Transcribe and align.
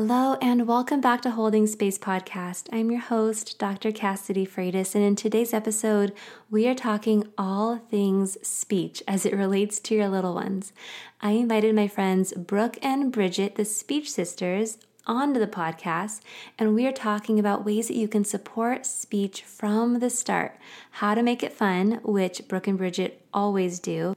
Hello, 0.00 0.38
and 0.40 0.68
welcome 0.68 1.00
back 1.00 1.22
to 1.22 1.32
Holding 1.32 1.66
Space 1.66 1.98
Podcast. 1.98 2.68
I'm 2.72 2.88
your 2.88 3.00
host, 3.00 3.58
Dr. 3.58 3.90
Cassidy 3.90 4.46
Freitas, 4.46 4.94
and 4.94 5.02
in 5.02 5.16
today's 5.16 5.52
episode, 5.52 6.12
we 6.48 6.68
are 6.68 6.74
talking 6.76 7.26
all 7.36 7.78
things 7.78 8.38
speech 8.46 9.02
as 9.08 9.26
it 9.26 9.34
relates 9.34 9.80
to 9.80 9.96
your 9.96 10.08
little 10.08 10.36
ones. 10.36 10.72
I 11.20 11.32
invited 11.32 11.74
my 11.74 11.88
friends 11.88 12.32
Brooke 12.32 12.78
and 12.80 13.10
Bridget, 13.10 13.56
the 13.56 13.64
Speech 13.64 14.12
Sisters, 14.12 14.78
onto 15.04 15.40
the 15.40 15.48
podcast, 15.48 16.20
and 16.60 16.76
we 16.76 16.86
are 16.86 16.92
talking 16.92 17.40
about 17.40 17.64
ways 17.64 17.88
that 17.88 17.96
you 17.96 18.06
can 18.06 18.24
support 18.24 18.86
speech 18.86 19.42
from 19.42 19.98
the 19.98 20.10
start, 20.10 20.56
how 20.92 21.14
to 21.14 21.24
make 21.24 21.42
it 21.42 21.52
fun, 21.52 21.98
which 22.04 22.46
Brooke 22.46 22.68
and 22.68 22.78
Bridget 22.78 23.20
always 23.34 23.80
do 23.80 24.14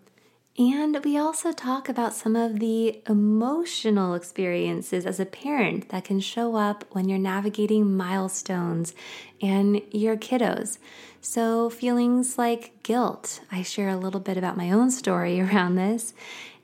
and 0.58 1.00
we 1.06 1.18
also 1.18 1.54
talk 1.54 1.88
about 1.88 2.14
some 2.14 2.36
of 2.36 2.60
the 2.60 3.02
emotional 3.08 4.14
experiences 4.16 5.06
as 5.06 5.20
a 5.20 5.26
parent 5.26 5.90
that 5.90 6.04
can 6.04 6.20
show 6.20 6.58
up 6.58 6.84
when 6.92 7.08
you're 7.08 7.18
navigating 7.18 7.96
milestones 7.96 8.94
and 9.42 9.82
your 9.92 10.18
kiddos. 10.18 10.78
So, 11.22 11.70
feelings 11.70 12.38
like 12.38 12.84
guilt. 12.84 13.42
I 13.52 13.62
share 13.62 13.90
a 13.90 13.98
little 13.98 14.20
bit 14.20 14.38
about 14.38 14.58
my 14.58 14.72
own 14.72 14.92
story 14.92 15.40
around 15.42 15.76
this. 15.76 16.14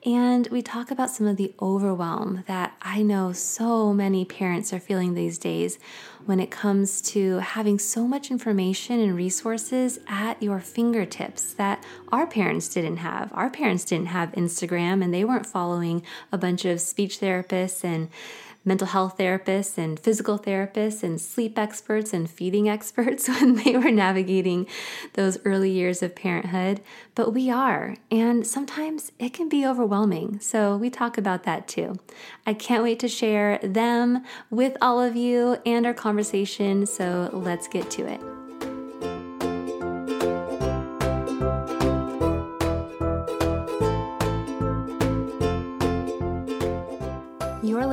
And 0.05 0.47
we 0.51 0.61
talk 0.61 0.91
about 0.91 1.09
some 1.09 1.25
of 1.25 1.37
the 1.37 1.53
overwhelm 1.61 2.43
that 2.47 2.75
I 2.81 3.01
know 3.01 3.31
so 3.31 3.93
many 3.93 4.25
parents 4.25 4.71
are 4.71 4.79
feeling 4.79 5.13
these 5.13 5.37
days 5.37 5.79
when 6.27 6.41
it 6.41 6.51
comes 6.51 7.01
to 7.01 7.37
having 7.37 7.79
so 7.79 8.05
much 8.05 8.29
information 8.29 8.99
and 8.99 9.15
resources 9.15 9.97
at 10.07 10.41
your 10.43 10.59
fingertips 10.59 11.53
that 11.53 11.81
our 12.11 12.27
parents 12.27 12.67
didn't 12.67 12.97
have. 12.97 13.31
Our 13.33 13.49
parents 13.49 13.85
didn't 13.85 14.07
have 14.07 14.33
Instagram 14.33 15.01
and 15.01 15.13
they 15.13 15.23
weren't 15.23 15.45
following 15.45 16.03
a 16.31 16.37
bunch 16.37 16.65
of 16.65 16.81
speech 16.81 17.21
therapists 17.21 17.83
and 17.83 18.09
mental 18.67 18.87
health 18.87 19.17
therapists 19.17 19.77
and 19.77 19.97
physical 19.97 20.37
therapists 20.37 21.01
and 21.01 21.19
sleep 21.19 21.57
experts 21.57 22.13
and 22.13 22.29
feeding 22.29 22.67
experts 22.77 23.27
when 23.27 23.55
they 23.55 23.77
were 23.77 23.89
navigating 23.89 24.67
those 25.13 25.39
early 25.45 25.71
years 25.71 26.03
of 26.03 26.13
parenthood, 26.13 26.81
but 27.15 27.33
we 27.33 27.49
are. 27.49 27.95
And 28.11 28.45
sometimes 28.45 29.11
it 29.17 29.33
can 29.33 29.47
be 29.47 29.65
overwhelming. 29.65 30.39
So 30.41 30.75
we 30.75 30.89
talk 30.89 31.17
about 31.17 31.43
that 31.43 31.67
too. 31.67 31.97
I 32.45 32.53
can't 32.53 32.83
wait 32.83 32.99
to 32.99 33.07
share 33.07 33.57
them 33.63 34.23
with 34.51 34.75
all 34.81 35.01
of 35.01 35.15
you 35.15 35.57
and 35.65 35.85
our 35.85 35.93
conversation. 35.93 36.85
So 36.85 37.29
let's 37.31 37.67
get 37.67 37.89
to 37.91 38.05
it. 38.05 38.36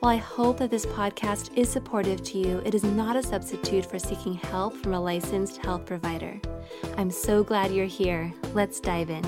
While 0.00 0.14
I 0.14 0.16
hope 0.16 0.56
that 0.60 0.70
this 0.70 0.86
podcast 0.86 1.50
is 1.58 1.68
supportive 1.68 2.22
to 2.22 2.38
you, 2.38 2.62
it 2.64 2.74
is 2.74 2.82
not 2.82 3.16
a 3.16 3.22
substitute 3.22 3.84
for 3.84 3.98
seeking 3.98 4.32
help 4.32 4.74
from 4.74 4.94
a 4.94 5.00
licensed 5.00 5.58
health 5.58 5.84
provider. 5.84 6.40
I'm 6.96 7.10
so 7.10 7.44
glad 7.44 7.70
you're 7.70 7.84
here. 7.84 8.32
Let's 8.54 8.80
dive 8.80 9.10
in. 9.10 9.22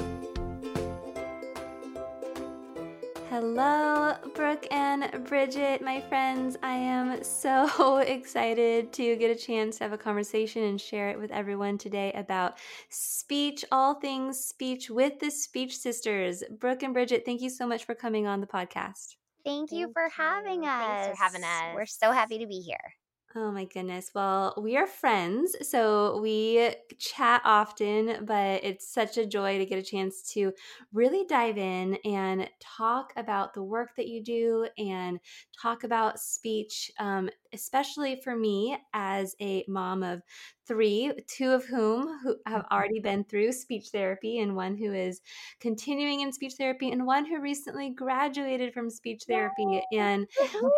Hello, 3.28 4.14
Brooke 4.34 4.66
and 4.70 5.22
Bridget, 5.24 5.82
my 5.82 6.00
friends. 6.00 6.56
I 6.62 6.76
am 6.76 7.22
so 7.22 7.98
excited 8.06 8.94
to 8.94 9.16
get 9.16 9.30
a 9.30 9.38
chance 9.38 9.76
to 9.76 9.84
have 9.84 9.92
a 9.92 9.98
conversation 9.98 10.62
and 10.62 10.80
share 10.80 11.10
it 11.10 11.18
with 11.18 11.30
everyone 11.32 11.76
today 11.76 12.12
about 12.14 12.56
speech, 12.88 13.62
all 13.70 13.96
things 13.96 14.38
speech 14.38 14.88
with 14.88 15.20
the 15.20 15.30
Speech 15.30 15.76
Sisters. 15.76 16.42
Brooke 16.58 16.82
and 16.82 16.94
Bridget, 16.94 17.26
thank 17.26 17.42
you 17.42 17.50
so 17.50 17.66
much 17.66 17.84
for 17.84 17.94
coming 17.94 18.26
on 18.26 18.40
the 18.40 18.46
podcast. 18.46 19.16
Thank, 19.44 19.70
Thank 19.70 19.72
you 19.72 19.88
for 19.92 20.08
having 20.08 20.66
us. 20.66 20.78
Thanks 20.78 21.06
for 21.06 21.14
having 21.14 21.44
us. 21.44 21.74
We're 21.74 21.86
so 21.86 22.12
happy 22.12 22.38
to 22.38 22.46
be 22.46 22.60
here. 22.60 22.94
Oh 23.34 23.50
my 23.50 23.64
goodness. 23.64 24.10
Well, 24.14 24.52
we 24.60 24.76
are 24.76 24.86
friends, 24.86 25.56
so 25.66 26.20
we 26.20 26.74
chat 26.98 27.40
often, 27.46 28.26
but 28.26 28.62
it's 28.62 28.86
such 28.92 29.16
a 29.16 29.24
joy 29.24 29.56
to 29.56 29.64
get 29.64 29.78
a 29.78 29.82
chance 29.82 30.22
to 30.34 30.52
really 30.92 31.24
dive 31.24 31.56
in 31.56 31.96
and 32.04 32.50
talk 32.60 33.14
about 33.16 33.54
the 33.54 33.62
work 33.62 33.96
that 33.96 34.08
you 34.08 34.22
do 34.22 34.68
and 34.76 35.18
talk 35.58 35.82
about 35.82 36.20
speech, 36.20 36.90
um, 36.98 37.30
especially 37.52 38.20
for 38.22 38.34
me 38.36 38.76
as 38.92 39.34
a 39.40 39.64
mom 39.68 40.02
of 40.02 40.22
three, 40.66 41.12
two 41.26 41.50
of 41.50 41.64
whom 41.64 42.18
who 42.22 42.36
have 42.46 42.62
mm-hmm. 42.62 42.74
already 42.74 43.00
been 43.00 43.24
through 43.24 43.52
speech 43.52 43.88
therapy, 43.92 44.38
and 44.38 44.56
one 44.56 44.76
who 44.76 44.92
is 44.92 45.20
continuing 45.60 46.20
in 46.20 46.32
speech 46.32 46.54
therapy, 46.58 46.90
and 46.90 47.06
one 47.06 47.24
who 47.24 47.40
recently 47.40 47.90
graduated 47.90 48.72
from 48.72 48.90
speech 48.90 49.22
therapy. 49.26 49.82
And 49.92 50.26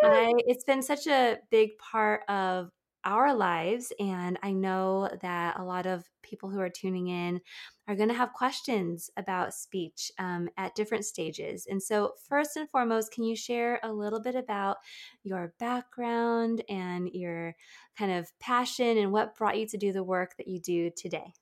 I, 0.03 0.33
it's 0.47 0.65
been 0.65 0.83
such 0.83 1.07
a 1.07 1.39
big 1.51 1.71
part 1.79 2.23
of 2.29 2.71
our 3.05 3.35
lives. 3.35 3.93
And 4.01 4.39
I 4.43 4.53
know 4.53 5.09
that 5.23 5.59
a 5.59 5.65
lot 5.65 5.87
of 5.87 6.05
people 6.23 6.49
who 6.51 6.61
are 6.61 6.71
tuning 6.71 7.09
in 7.09 7.41
are 7.87 7.95
going 7.95 8.09
to 8.09 8.15
have 8.15 8.33
questions 8.33 9.11
about 9.17 9.55
speech 9.55 10.11
um, 10.19 10.49
at 10.57 10.75
different 10.75 11.05
stages. 11.05 11.67
And 11.69 11.83
so, 11.83 12.13
first 12.29 12.57
and 12.57 12.69
foremost, 12.71 13.13
can 13.13 13.25
you 13.25 13.37
share 13.37 13.79
a 13.83 13.93
little 13.93 14.21
bit 14.21 14.35
about 14.35 14.79
your 15.23 15.53
background 15.59 16.63
and 16.69 17.09
your 17.13 17.55
kind 17.99 18.13
of 18.13 18.33
passion 18.41 18.99
and 18.99 19.13
what 19.13 19.37
brought 19.37 19.59
you 19.59 19.67
to 19.69 19.77
do 19.77 19.93
the 19.93 20.03
work 20.03 20.37
that 20.39 20.49
you 20.49 20.61
do 20.61 20.91
today? 20.97 21.35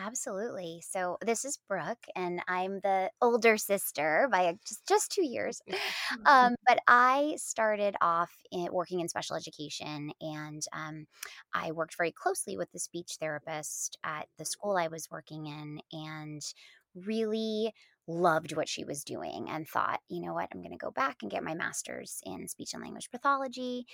Absolutely. 0.00 0.80
So 0.88 1.18
this 1.26 1.44
is 1.44 1.58
Brooke, 1.68 2.04
and 2.14 2.40
I'm 2.46 2.78
the 2.84 3.10
older 3.20 3.56
sister 3.56 4.28
by 4.30 4.54
just 4.66 4.86
just 4.86 5.10
two 5.12 5.26
years. 5.26 5.60
Um, 6.24 6.54
but 6.66 6.78
I 6.88 7.34
started 7.36 7.94
off 8.00 8.30
in, 8.50 8.68
working 8.72 9.00
in 9.00 9.08
special 9.08 9.36
education, 9.36 10.10
and 10.20 10.62
um, 10.72 11.06
I 11.54 11.72
worked 11.72 11.96
very 11.96 12.12
closely 12.12 12.56
with 12.56 12.70
the 12.72 12.78
speech 12.78 13.16
therapist 13.20 13.98
at 14.04 14.26
the 14.38 14.44
school 14.44 14.76
I 14.76 14.88
was 14.88 15.08
working 15.10 15.46
in, 15.46 15.80
and 15.92 16.42
really 16.94 17.74
loved 18.06 18.56
what 18.56 18.68
she 18.68 18.84
was 18.84 19.04
doing 19.04 19.48
and 19.50 19.68
thought, 19.68 20.00
you 20.08 20.22
know 20.22 20.32
what, 20.32 20.48
I'm 20.52 20.60
going 20.62 20.72
to 20.72 20.78
go 20.78 20.90
back 20.90 21.18
and 21.22 21.30
get 21.30 21.44
my 21.44 21.54
master's 21.54 22.20
in 22.24 22.48
speech 22.48 22.72
and 22.72 22.82
language 22.82 23.10
pathology. 23.10 23.86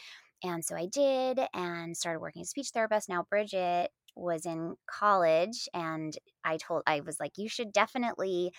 And 0.42 0.64
so 0.64 0.76
I 0.76 0.86
did 0.86 1.40
and 1.52 1.96
started 1.96 2.20
working 2.20 2.42
as 2.42 2.48
a 2.48 2.50
speech 2.50 2.68
therapist. 2.72 3.08
Now, 3.08 3.26
Bridget 3.28 3.90
was 4.16 4.46
in 4.46 4.76
college 4.86 5.68
and 5.74 6.16
I 6.44 6.56
told, 6.56 6.82
I 6.86 7.00
was 7.00 7.18
like, 7.20 7.32
you 7.36 7.48
should 7.48 7.72
definitely 7.72 8.52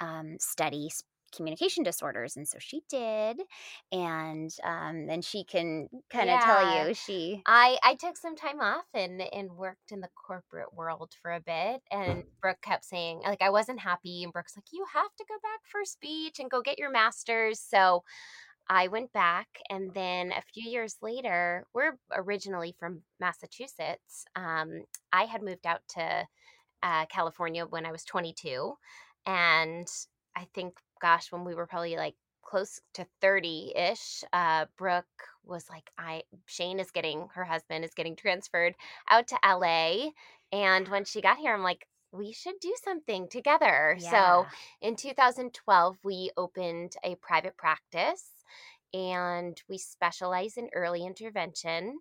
um, 0.00 0.36
study 0.38 0.90
communication 1.34 1.84
disorders 1.84 2.36
and 2.36 2.46
so 2.46 2.58
she 2.58 2.82
did 2.88 3.40
and 3.92 4.50
um 4.64 5.06
then 5.06 5.22
she 5.22 5.44
can 5.44 5.88
kind 6.10 6.28
of 6.28 6.40
yeah. 6.40 6.44
tell 6.44 6.88
you 6.88 6.94
she 6.94 7.42
i 7.46 7.78
i 7.82 7.94
took 7.94 8.16
some 8.16 8.36
time 8.36 8.60
off 8.60 8.84
and 8.94 9.22
and 9.32 9.50
worked 9.52 9.92
in 9.92 10.00
the 10.00 10.08
corporate 10.26 10.72
world 10.74 11.12
for 11.22 11.32
a 11.32 11.40
bit 11.40 11.82
and 11.90 12.24
brooke 12.40 12.60
kept 12.62 12.84
saying 12.84 13.20
like 13.24 13.42
i 13.42 13.50
wasn't 13.50 13.78
happy 13.78 14.24
and 14.24 14.32
brooke's 14.32 14.56
like 14.56 14.66
you 14.72 14.84
have 14.92 15.14
to 15.16 15.24
go 15.28 15.34
back 15.42 15.60
for 15.64 15.84
speech 15.84 16.38
and 16.38 16.50
go 16.50 16.60
get 16.60 16.78
your 16.78 16.90
master's 16.90 17.60
so 17.60 18.02
I 18.70 18.86
went 18.86 19.12
back, 19.12 19.48
and 19.68 19.92
then 19.94 20.30
a 20.30 20.42
few 20.54 20.70
years 20.70 20.96
later, 21.02 21.66
we're 21.74 21.98
originally 22.14 22.72
from 22.78 23.02
Massachusetts. 23.18 24.24
Um, 24.36 24.84
I 25.12 25.24
had 25.24 25.42
moved 25.42 25.66
out 25.66 25.80
to 25.96 26.24
uh, 26.80 27.06
California 27.06 27.66
when 27.66 27.84
I 27.84 27.90
was 27.90 28.04
22. 28.04 28.74
And 29.26 29.88
I 30.36 30.46
think, 30.54 30.74
gosh, 31.02 31.32
when 31.32 31.44
we 31.44 31.56
were 31.56 31.66
probably 31.66 31.96
like 31.96 32.14
close 32.42 32.80
to 32.94 33.06
30 33.20 33.72
ish, 33.74 34.22
uh, 34.32 34.66
Brooke 34.78 35.04
was 35.44 35.68
like, 35.68 35.90
I, 35.98 36.22
Shane 36.46 36.78
is 36.78 36.92
getting, 36.92 37.26
her 37.34 37.44
husband 37.44 37.84
is 37.84 37.94
getting 37.94 38.14
transferred 38.14 38.76
out 39.10 39.26
to 39.28 39.38
LA. 39.44 40.10
And 40.52 40.86
when 40.86 41.04
she 41.04 41.20
got 41.20 41.38
here, 41.38 41.54
I'm 41.54 41.64
like, 41.64 41.88
we 42.12 42.32
should 42.32 42.60
do 42.60 42.74
something 42.84 43.28
together. 43.28 43.96
Yeah. 43.98 44.10
So 44.10 44.46
in 44.80 44.94
2012, 44.94 45.98
we 46.04 46.30
opened 46.36 46.94
a 47.02 47.16
private 47.16 47.56
practice 47.56 48.30
and 48.92 49.60
we 49.68 49.78
specialize 49.78 50.56
in 50.56 50.68
early 50.74 51.04
intervention. 51.04 52.00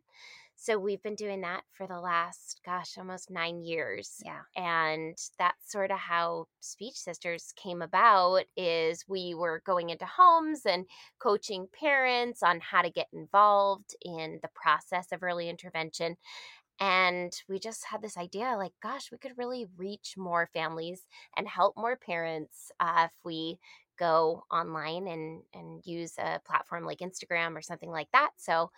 So 0.61 0.77
we've 0.77 1.01
been 1.01 1.15
doing 1.15 1.39
that 1.41 1.61
for 1.71 1.87
the 1.87 2.01
last, 2.01 2.59
gosh, 2.65 2.97
almost 2.97 3.31
nine 3.31 3.63
years. 3.63 4.21
Yeah. 4.25 4.41
And 4.57 5.17
that's 5.37 5.71
sort 5.71 5.89
of 5.89 5.97
how 5.99 6.47
Speech 6.59 6.95
Sisters 6.95 7.53
came 7.55 7.81
about 7.81 8.43
is 8.57 9.05
we 9.07 9.33
were 9.33 9.61
going 9.65 9.89
into 9.89 10.05
homes 10.05 10.65
and 10.65 10.85
coaching 11.17 11.69
parents 11.79 12.43
on 12.43 12.59
how 12.59 12.81
to 12.81 12.89
get 12.89 13.07
involved 13.13 13.95
in 14.01 14.39
the 14.41 14.49
process 14.53 15.13
of 15.13 15.23
early 15.23 15.47
intervention. 15.49 16.17
And 16.81 17.31
we 17.47 17.57
just 17.57 17.85
had 17.85 18.01
this 18.01 18.17
idea 18.17 18.55
like, 18.57 18.73
gosh, 18.83 19.11
we 19.13 19.17
could 19.17 19.37
really 19.37 19.65
reach 19.77 20.15
more 20.17 20.49
families 20.53 21.07
and 21.37 21.47
help 21.47 21.77
more 21.77 21.95
parents 21.95 22.69
uh, 22.81 23.05
if 23.05 23.11
we 23.23 23.59
go 23.99 24.43
online 24.51 25.07
and, 25.07 25.43
and 25.53 25.81
use 25.85 26.13
a 26.17 26.39
platform 26.45 26.85
like 26.85 26.99
Instagram 26.99 27.55
or 27.55 27.61
something 27.61 27.91
like 27.91 28.07
that. 28.13 28.31
So 28.37 28.71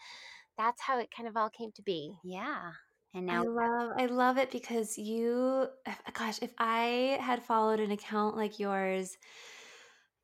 that's 0.57 0.81
how 0.81 0.99
it 0.99 1.09
kind 1.15 1.29
of 1.29 1.37
all 1.37 1.49
came 1.49 1.71
to 1.73 1.81
be. 1.81 2.17
Yeah. 2.23 2.71
And 3.13 3.25
now 3.25 3.43
I 3.43 3.45
love 3.45 3.91
I 3.97 4.05
love 4.05 4.37
it 4.37 4.51
because 4.51 4.97
you 4.97 5.67
gosh, 6.13 6.39
if 6.41 6.51
I 6.57 7.17
had 7.21 7.43
followed 7.43 7.81
an 7.81 7.91
account 7.91 8.37
like 8.37 8.57
yours, 8.57 9.17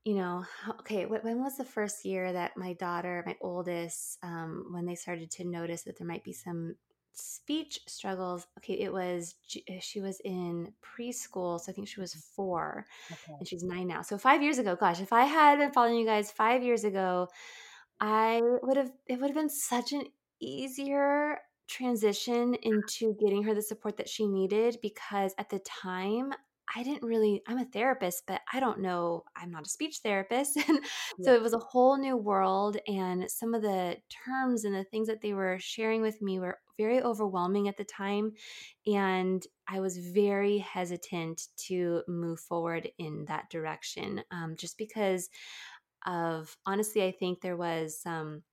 you 0.05 0.15
know, 0.15 0.45
okay, 0.79 1.05
when 1.05 1.44
was 1.44 1.57
the 1.57 1.65
first 1.65 2.05
year 2.05 2.31
that 2.31 2.55
my 2.55 2.73
daughter, 2.73 3.23
my 3.25 3.35
oldest, 3.41 4.17
um, 4.23 4.67
when 4.71 4.85
they 4.85 4.95
started 4.95 5.29
to 5.31 5.44
notice 5.44 5.83
that 5.83 5.97
there 5.97 6.07
might 6.07 6.23
be 6.23 6.31
some 6.31 6.75
speech 7.18 7.80
struggles? 7.88 8.48
Okay, 8.60 8.74
it 8.74 8.92
was, 8.92 9.36
uh, 9.69 9.74
she 9.80 10.02
was 10.02 10.19
in 10.22 10.72
preschool. 10.81 11.60
So 11.60 11.72
I 11.72 11.75
think 11.75 11.88
she 11.88 12.00
was 12.00 12.14
four 12.36 12.86
okay. 13.12 13.36
and 13.40 13.48
she's 13.48 13.64
nine 13.64 13.88
now. 13.88 14.02
So 14.02 14.18
five 14.18 14.42
years 14.42 14.60
ago, 14.60 14.75
gosh, 14.75 15.02
if 15.02 15.14
I 15.14 15.25
had 15.25 15.60
been 15.60 15.72
following 15.72 15.98
you 15.98 16.06
guys 16.06 16.31
five 16.31 16.64
years 16.64 16.84
ago, 16.84 17.28
I 18.00 18.42
would 18.62 18.78
have, 18.78 18.92
it 19.08 19.19
would 19.19 19.30
have 19.30 19.36
been 19.36 19.50
such 19.50 19.92
an 19.92 20.04
easier 20.40 21.40
transition 21.68 22.56
into 22.62 23.16
getting 23.19 23.44
her 23.44 23.54
the 23.54 23.62
support 23.62 23.98
that 23.98 24.08
she 24.08 24.28
needed 24.28 24.78
because 24.81 25.34
at 25.38 25.50
the 25.50 25.60
time 25.60 26.34
I 26.75 26.84
didn't 26.84 27.04
really, 27.04 27.42
I'm 27.48 27.58
a 27.58 27.66
therapist, 27.66 28.24
but 28.28 28.42
I 28.52 28.60
don't 28.60 28.80
know, 28.80 29.24
I'm 29.36 29.52
not 29.52 29.66
a 29.66 29.69
speech 29.69 30.00
therapist. 30.04 30.58
And 30.68 30.80
so 31.22 31.34
it 31.34 31.42
was 31.42 31.54
a 31.54 31.60
whole 31.60 31.98
new 31.98 32.18
world. 32.18 32.78
And 32.88 33.30
some 33.30 33.54
of 33.54 33.62
the 33.62 33.98
terms 34.25 34.66
and 34.66 34.75
the 34.75 34.84
things 34.84 35.08
that 35.08 35.22
they 35.22 35.34
were 35.34 35.58
sharing 35.60 36.02
with 36.02 36.22
me 36.22 36.40
were 36.40 36.60
very 36.78 37.02
overwhelming 37.02 37.68
at 37.68 37.78
the 37.78 37.84
time. 37.86 38.34
And 38.86 39.46
I 39.68 39.80
was 39.80 39.98
very 39.98 40.58
hesitant 40.60 41.48
to 41.68 42.04
move 42.08 42.40
forward 42.40 42.90
in 42.98 43.25
that 43.25 43.50
direction 43.50 44.24
um, 44.31 44.56
just 44.58 44.78
because 44.78 45.30
of, 46.06 46.56
honestly, 46.66 47.04
I 47.04 47.12
think 47.12 47.42
there 47.42 47.58
was 47.58 48.00
some. 48.02 48.18
Um, 48.18 48.44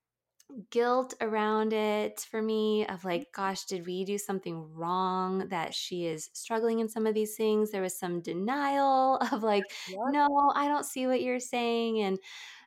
guilt 0.70 1.14
around 1.20 1.72
it 1.72 2.20
for 2.30 2.40
me 2.40 2.86
of 2.86 3.04
like 3.04 3.22
mm-hmm. 3.22 3.42
gosh 3.42 3.64
did 3.64 3.86
we 3.86 4.04
do 4.04 4.18
something 4.18 4.72
wrong 4.74 5.48
that 5.48 5.74
she 5.74 6.06
is 6.06 6.30
struggling 6.32 6.78
in 6.78 6.88
some 6.88 7.06
of 7.06 7.14
these 7.14 7.34
things 7.34 7.70
there 7.70 7.82
was 7.82 7.98
some 7.98 8.20
denial 8.20 9.16
of 9.32 9.42
like 9.42 9.64
no 10.10 10.52
i 10.54 10.68
don't 10.68 10.86
see 10.86 11.06
what 11.06 11.22
you're 11.22 11.40
saying 11.40 12.00
and 12.00 12.18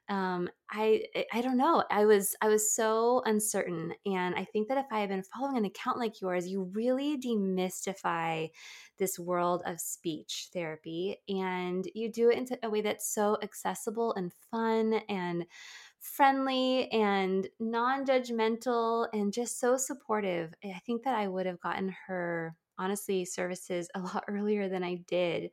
um, 0.10 0.50
I 0.72 1.04
I 1.34 1.42
don't 1.42 1.58
know. 1.58 1.84
I 1.92 2.06
was 2.06 2.34
I 2.42 2.48
was 2.48 2.74
so 2.74 3.22
uncertain, 3.26 3.94
and 4.06 4.36
I 4.36 4.46
think 4.46 4.70
that 4.70 4.78
if 4.78 4.86
I 4.90 5.02
had 5.02 5.10
been 5.10 5.24
following 5.24 5.58
an 5.58 5.66
account 5.66 5.98
like 5.98 6.22
yours, 6.22 6.48
you 6.48 6.72
really 6.74 7.18
demystify 7.18 8.50
this 8.98 9.20
world 9.20 9.64
of 9.66 9.82
speech 9.82 10.48
therapy, 10.54 11.18
and 11.28 11.86
you 11.94 12.10
do 12.10 12.30
it 12.30 12.38
in 12.38 12.48
a 12.64 12.70
way 12.70 12.80
that's 12.80 13.14
so 13.14 13.38
accessible 13.44 14.14
and 14.14 14.32
fun 14.50 14.94
and 15.10 15.46
friendly 16.16 16.90
and 16.92 17.48
non-judgmental 17.60 19.08
and 19.14 19.34
just 19.34 19.60
so 19.60 19.78
supportive. 19.78 20.54
Eh, 20.64 20.72
I 20.76 20.80
think 20.80 21.04
that 21.04 21.16
I 21.16 21.28
would 21.28 21.46
have 21.46 21.60
gotten 21.60 21.94
her 22.08 22.56
honestly 22.80 23.26
services 23.26 23.90
a 23.96 24.00
lot 24.00 24.24
earlier 24.28 24.70
than 24.70 24.84
I 24.84 24.96
did. 25.08 25.52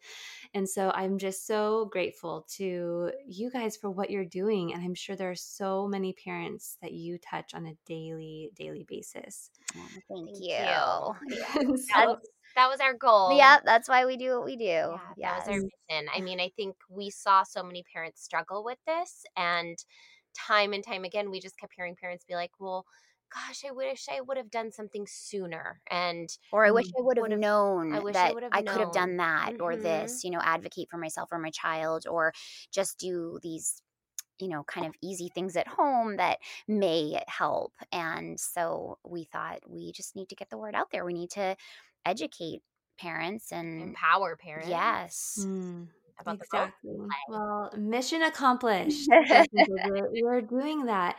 And 0.53 0.69
so 0.69 0.91
I'm 0.95 1.19
just 1.19 1.47
so 1.47 1.89
grateful 1.91 2.47
to 2.57 3.11
you 3.27 3.51
guys 3.51 3.77
for 3.77 3.91
what 3.91 4.11
you're 4.11 4.25
doing. 4.25 4.73
And 4.73 4.83
I'm 4.83 4.95
sure 4.95 5.17
there 5.17 5.31
are 5.31 5.35
so 5.35 5.89
many 5.89 6.13
parents 6.13 6.77
that 6.83 6.93
you 6.93 7.19
touch 7.19 7.55
on 7.55 7.67
a 7.67 7.77
daily, 7.87 8.51
daily 8.55 8.85
basis. 8.89 9.51
Oh, 9.77 9.87
thank, 10.09 10.29
thank, 10.29 10.41
you. 10.41 11.63
you. 11.63 11.77
so, 11.93 12.19
that 12.57 12.71
was 12.71 12.79
our 12.81 12.95
goal. 12.95 13.37
Yeah, 13.37 13.59
that's 13.65 13.89
why 13.89 14.07
we 14.07 14.17
do 14.17 14.37
what 14.37 14.45
we 14.45 14.57
do. 14.57 14.65
Yeah, 14.65 14.99
yes. 15.17 15.47
that 15.47 15.49
was 15.49 15.49
our 15.49 15.97
mission. 15.97 16.09
I 16.15 16.21
mean, 16.21 16.41
I 16.41 16.51
think 16.57 16.77
we 16.89 17.11
saw 17.11 17.43
so 17.43 17.63
many 17.63 17.85
parents 17.93 18.23
struggle 18.23 18.63
with 18.65 18.79
this 18.87 19.25
and 19.37 19.77
time 20.35 20.73
and 20.73 20.85
time 20.85 21.05
again 21.05 21.31
we 21.31 21.41
just 21.41 21.59
kept 21.59 21.75
hearing 21.75 21.97
parents 21.97 22.25
be 22.25 22.35
like, 22.35 22.53
"Well, 22.59 22.87
gosh, 23.35 23.65
I 23.69 23.73
wish 23.73 24.07
I 24.11 24.21
would 24.21 24.37
have 24.37 24.51
done 24.51 24.71
something 24.71 25.07
sooner. 25.09 25.81
And 25.91 26.29
or 26.53 26.65
I 26.65 26.71
wish 26.71 26.87
I 26.97 27.03
would 27.03 27.19
have 27.19 27.39
known 27.39 27.95
I 27.95 28.13
that 28.13 28.35
I, 28.53 28.59
I 28.59 28.63
could 28.63 28.81
have 28.81 28.93
done 28.93 29.17
that 29.17 29.55
mm-hmm. 29.55 29.63
or 29.63 29.77
this, 29.77 30.25
you 30.25 30.31
know, 30.31 30.41
advocate 30.43 30.89
for 30.91 30.99
myself 30.99 31.31
or 31.33 31.39
my 31.39 31.51
child 31.51 32.07
or 32.09 32.33
just 32.73 32.99
do 32.99 33.39
these 33.43 33.81
you 34.41 34.49
know, 34.49 34.65
kind 34.65 34.85
of 34.85 34.95
easy 35.01 35.31
things 35.33 35.55
at 35.55 35.69
home 35.69 36.17
that 36.17 36.39
may 36.67 37.23
help. 37.29 37.73
And 37.93 38.39
so 38.39 38.99
we 39.05 39.25
thought 39.25 39.61
we 39.65 39.93
just 39.93 40.17
need 40.17 40.29
to 40.31 40.35
get 40.35 40.51
the 40.51 40.59
word 40.59 40.75
out 40.75 40.89
there. 40.91 41.05
We 41.05 41.15
need 41.15 41.31
to 41.31 41.55
educate 42.05 42.61
parents 42.99 43.53
and 43.53 43.81
empower 43.81 44.37
parents. 44.37 44.69
Yes. 44.69 45.39
Mm 45.41 45.87
about 46.19 46.37
exactly. 46.37 46.93
the 46.97 47.09
Well, 47.29 47.73
mission 47.77 48.23
accomplished. 48.31 49.09
We're 49.09 50.43
doing 50.43 50.87
that, 50.87 51.17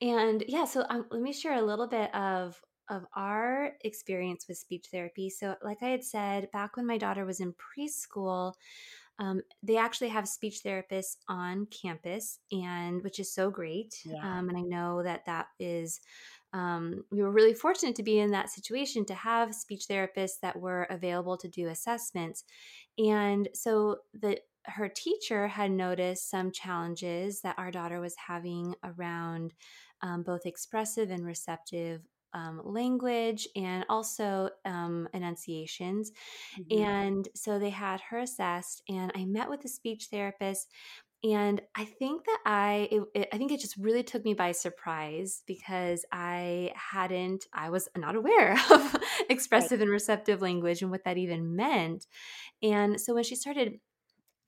and 0.00 0.44
yeah. 0.48 0.64
So 0.64 0.84
um, 0.88 1.06
let 1.10 1.22
me 1.22 1.32
share 1.32 1.54
a 1.54 1.62
little 1.62 1.86
bit 1.86 2.14
of 2.14 2.60
of 2.90 3.06
our 3.14 3.72
experience 3.82 4.46
with 4.48 4.58
speech 4.58 4.86
therapy. 4.90 5.30
So, 5.30 5.54
like 5.62 5.78
I 5.82 5.88
had 5.88 6.04
said, 6.04 6.50
back 6.50 6.76
when 6.76 6.86
my 6.86 6.98
daughter 6.98 7.24
was 7.24 7.40
in 7.40 7.54
preschool, 7.54 8.54
um, 9.20 9.42
they 9.62 9.76
actually 9.76 10.08
have 10.08 10.26
speech 10.26 10.62
therapists 10.64 11.16
on 11.28 11.66
campus, 11.66 12.40
and 12.50 13.02
which 13.02 13.20
is 13.20 13.32
so 13.32 13.50
great. 13.50 13.94
Yeah. 14.04 14.16
Um, 14.22 14.48
and 14.48 14.58
I 14.58 14.62
know 14.62 15.02
that 15.02 15.24
that 15.26 15.46
is. 15.58 16.00
Um, 16.52 17.04
we 17.12 17.22
were 17.22 17.30
really 17.30 17.54
fortunate 17.54 17.94
to 17.94 18.02
be 18.02 18.18
in 18.18 18.32
that 18.32 18.50
situation 18.50 19.04
to 19.04 19.14
have 19.14 19.54
speech 19.54 19.84
therapists 19.88 20.40
that 20.42 20.58
were 20.58 20.82
available 20.90 21.36
to 21.36 21.46
do 21.46 21.68
assessments. 21.68 22.42
And 23.04 23.48
so 23.54 23.98
the 24.12 24.40
her 24.66 24.88
teacher 24.88 25.48
had 25.48 25.70
noticed 25.70 26.28
some 26.28 26.52
challenges 26.52 27.40
that 27.40 27.58
our 27.58 27.70
daughter 27.70 28.00
was 28.00 28.14
having 28.26 28.74
around 28.84 29.54
um, 30.02 30.22
both 30.22 30.44
expressive 30.44 31.10
and 31.10 31.24
receptive 31.24 32.02
um, 32.34 32.60
language 32.64 33.48
and 33.56 33.84
also 33.88 34.50
um, 34.64 35.08
enunciations. 35.14 36.12
Mm-hmm. 36.58 36.84
And 36.84 37.28
so 37.34 37.58
they 37.58 37.70
had 37.70 38.00
her 38.02 38.18
assessed, 38.18 38.82
and 38.88 39.10
I 39.14 39.24
met 39.24 39.50
with 39.50 39.64
a 39.64 39.68
speech 39.68 40.08
therapist. 40.10 40.68
And 41.22 41.60
I 41.74 41.84
think 41.84 42.24
that 42.24 42.38
I, 42.46 42.88
it, 42.90 43.02
it, 43.14 43.28
I 43.32 43.36
think 43.36 43.52
it 43.52 43.60
just 43.60 43.76
really 43.76 44.02
took 44.02 44.24
me 44.24 44.32
by 44.32 44.52
surprise 44.52 45.42
because 45.46 46.06
I 46.10 46.72
hadn't, 46.74 47.44
I 47.52 47.68
was 47.68 47.88
not 47.96 48.16
aware 48.16 48.52
of 48.70 48.96
expressive 49.28 49.72
right. 49.72 49.82
and 49.82 49.90
receptive 49.90 50.40
language 50.40 50.80
and 50.80 50.90
what 50.90 51.04
that 51.04 51.18
even 51.18 51.54
meant. 51.54 52.06
And 52.62 52.98
so 52.98 53.14
when 53.14 53.24
she 53.24 53.36
started 53.36 53.80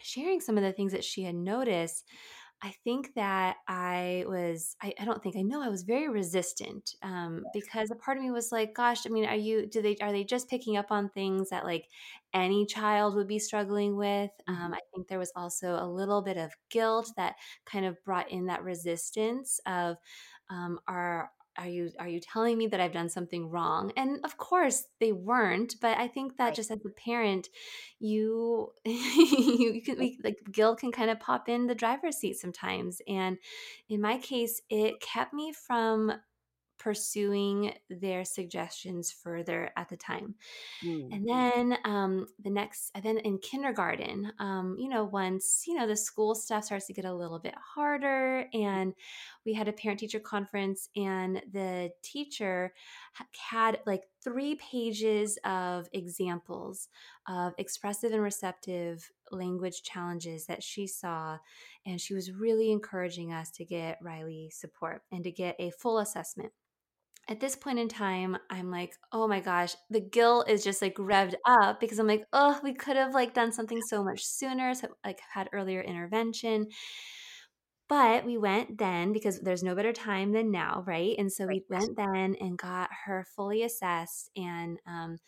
sharing 0.00 0.40
some 0.40 0.56
of 0.56 0.64
the 0.64 0.72
things 0.72 0.92
that 0.92 1.04
she 1.04 1.24
had 1.24 1.34
noticed, 1.34 2.04
I 2.64 2.72
think 2.84 3.14
that 3.14 3.56
I 3.66 4.24
was, 4.28 4.76
I, 4.80 4.94
I, 5.00 5.04
don't 5.04 5.20
think, 5.20 5.36
I 5.36 5.42
know 5.42 5.60
I 5.60 5.68
was 5.68 5.82
very 5.82 6.08
resistant 6.08 6.94
um, 7.02 7.42
because 7.52 7.90
a 7.90 7.96
part 7.96 8.16
of 8.16 8.22
me 8.22 8.30
was 8.30 8.52
like, 8.52 8.72
gosh, 8.72 9.04
I 9.04 9.08
mean, 9.08 9.24
are 9.24 9.34
you, 9.34 9.66
do 9.66 9.82
they, 9.82 9.96
are 10.00 10.12
they 10.12 10.22
just 10.22 10.48
picking 10.48 10.76
up 10.76 10.92
on 10.92 11.08
things 11.08 11.50
that 11.50 11.64
like 11.64 11.88
any 12.32 12.64
child 12.64 13.16
would 13.16 13.26
be 13.26 13.40
struggling 13.40 13.96
with? 13.96 14.30
Mm-hmm. 14.48 14.62
Um, 14.62 14.74
I 14.74 14.78
think 14.94 15.08
there 15.08 15.18
was 15.18 15.32
also 15.34 15.74
a 15.74 15.90
little 15.90 16.22
bit 16.22 16.36
of 16.36 16.52
guilt 16.70 17.10
that 17.16 17.34
kind 17.66 17.84
of 17.84 18.02
brought 18.04 18.30
in 18.30 18.46
that 18.46 18.62
resistance 18.62 19.58
of, 19.66 19.96
um, 20.48 20.78
are, 20.86 21.30
are 21.58 21.68
you 21.68 21.90
are 21.98 22.08
you 22.08 22.20
telling 22.20 22.56
me 22.56 22.66
that 22.66 22.80
i've 22.80 22.92
done 22.92 23.08
something 23.08 23.50
wrong 23.50 23.92
and 23.96 24.18
of 24.24 24.36
course 24.36 24.84
they 25.00 25.12
weren't 25.12 25.74
but 25.80 25.96
i 25.98 26.08
think 26.08 26.36
that 26.36 26.46
right. 26.46 26.54
just 26.54 26.70
as 26.70 26.78
a 26.84 26.88
parent 26.90 27.48
you 27.98 28.72
you, 28.84 29.82
can 29.84 29.98
we, 29.98 30.18
like 30.24 30.38
guilt 30.50 30.80
can 30.80 30.92
kind 30.92 31.10
of 31.10 31.20
pop 31.20 31.48
in 31.48 31.66
the 31.66 31.74
driver's 31.74 32.16
seat 32.16 32.36
sometimes 32.36 33.00
and 33.06 33.38
in 33.88 34.00
my 34.00 34.18
case 34.18 34.62
it 34.70 35.00
kept 35.00 35.32
me 35.34 35.52
from 35.52 36.12
pursuing 36.82 37.72
their 37.88 38.24
suggestions 38.24 39.12
further 39.12 39.70
at 39.76 39.88
the 39.88 39.96
time. 39.96 40.34
Mm-hmm. 40.84 41.12
And 41.12 41.28
then 41.28 41.78
um, 41.84 42.26
the 42.42 42.50
next, 42.50 42.90
then 43.02 43.18
in 43.18 43.38
kindergarten, 43.38 44.32
um, 44.38 44.76
you 44.78 44.88
know, 44.88 45.04
once, 45.04 45.64
you 45.66 45.74
know, 45.74 45.86
the 45.86 45.96
school 45.96 46.34
stuff 46.34 46.64
starts 46.64 46.86
to 46.86 46.92
get 46.92 47.04
a 47.04 47.14
little 47.14 47.38
bit 47.38 47.54
harder, 47.74 48.46
and 48.52 48.94
we 49.46 49.54
had 49.54 49.68
a 49.68 49.72
parent 49.72 50.00
teacher 50.00 50.20
conference, 50.20 50.88
and 50.96 51.42
the 51.52 51.90
teacher 52.02 52.72
had 53.50 53.78
like 53.86 54.04
three 54.24 54.56
pages 54.56 55.38
of 55.44 55.88
examples 55.92 56.88
of 57.28 57.52
expressive 57.58 58.12
and 58.12 58.22
receptive 58.22 59.10
language 59.30 59.82
challenges 59.82 60.46
that 60.46 60.62
she 60.62 60.86
saw. 60.86 61.38
And 61.86 62.00
she 62.00 62.14
was 62.14 62.32
really 62.32 62.70
encouraging 62.70 63.32
us 63.32 63.50
to 63.52 63.64
get 63.64 63.98
Riley 64.00 64.50
support 64.52 65.02
and 65.10 65.24
to 65.24 65.30
get 65.30 65.56
a 65.58 65.70
full 65.70 65.98
assessment 65.98 66.52
at 67.28 67.40
this 67.40 67.56
point 67.56 67.78
in 67.78 67.88
time, 67.88 68.36
I'm 68.50 68.70
like, 68.70 68.94
oh 69.12 69.28
my 69.28 69.40
gosh, 69.40 69.74
the 69.90 70.00
guilt 70.00 70.48
is 70.50 70.64
just 70.64 70.82
like 70.82 70.94
revved 70.96 71.34
up 71.46 71.80
because 71.80 71.98
I'm 71.98 72.06
like, 72.08 72.24
oh, 72.32 72.60
we 72.62 72.74
could 72.74 72.96
have 72.96 73.14
like 73.14 73.34
done 73.34 73.52
something 73.52 73.80
so 73.82 74.02
much 74.04 74.24
sooner, 74.24 74.74
so 74.74 74.88
like 75.04 75.20
had 75.32 75.48
earlier 75.52 75.80
intervention. 75.80 76.68
but 77.88 78.24
we 78.24 78.38
went 78.38 78.78
then 78.78 79.12
because 79.12 79.40
there's 79.40 79.62
no 79.62 79.74
better 79.74 79.92
time 79.92 80.32
than 80.32 80.50
now, 80.50 80.82
right? 80.86 81.14
And 81.18 81.30
so 81.30 81.46
Right. 81.46 81.56
we 81.56 81.62
went 81.68 81.96
then 81.96 82.36
and 82.40 82.56
got 82.56 82.90
her 83.04 83.26
fully 83.36 83.62
assessed 83.62 84.30
and 84.36 84.78
um 84.86 85.18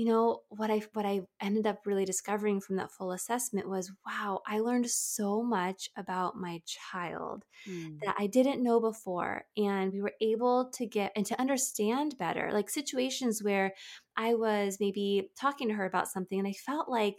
you 0.00 0.06
know 0.06 0.40
what 0.48 0.70
i 0.70 0.80
what 0.94 1.04
i 1.06 1.20
ended 1.40 1.66
up 1.66 1.80
really 1.86 2.04
discovering 2.04 2.60
from 2.60 2.76
that 2.76 2.92
full 2.92 3.12
assessment 3.12 3.68
was 3.68 3.92
wow 4.06 4.40
i 4.46 4.58
learned 4.60 4.88
so 4.88 5.42
much 5.42 5.88
about 5.96 6.36
my 6.36 6.60
child 6.66 7.44
Mm. 7.66 7.98
that 8.04 8.14
i 8.18 8.26
didn't 8.26 8.62
know 8.62 8.80
before 8.80 9.44
and 9.56 9.92
we 9.92 10.00
were 10.00 10.14
able 10.20 10.70
to 10.70 10.86
get 10.86 11.12
and 11.16 11.26
to 11.26 11.40
understand 11.40 12.16
better 12.18 12.50
like 12.52 12.70
situations 12.70 13.42
where 13.42 13.74
i 14.16 14.34
was 14.34 14.78
maybe 14.80 15.30
talking 15.38 15.68
to 15.68 15.74
her 15.74 15.84
about 15.86 16.08
something 16.08 16.38
and 16.38 16.48
i 16.48 16.52
felt 16.52 16.88
like 16.88 17.16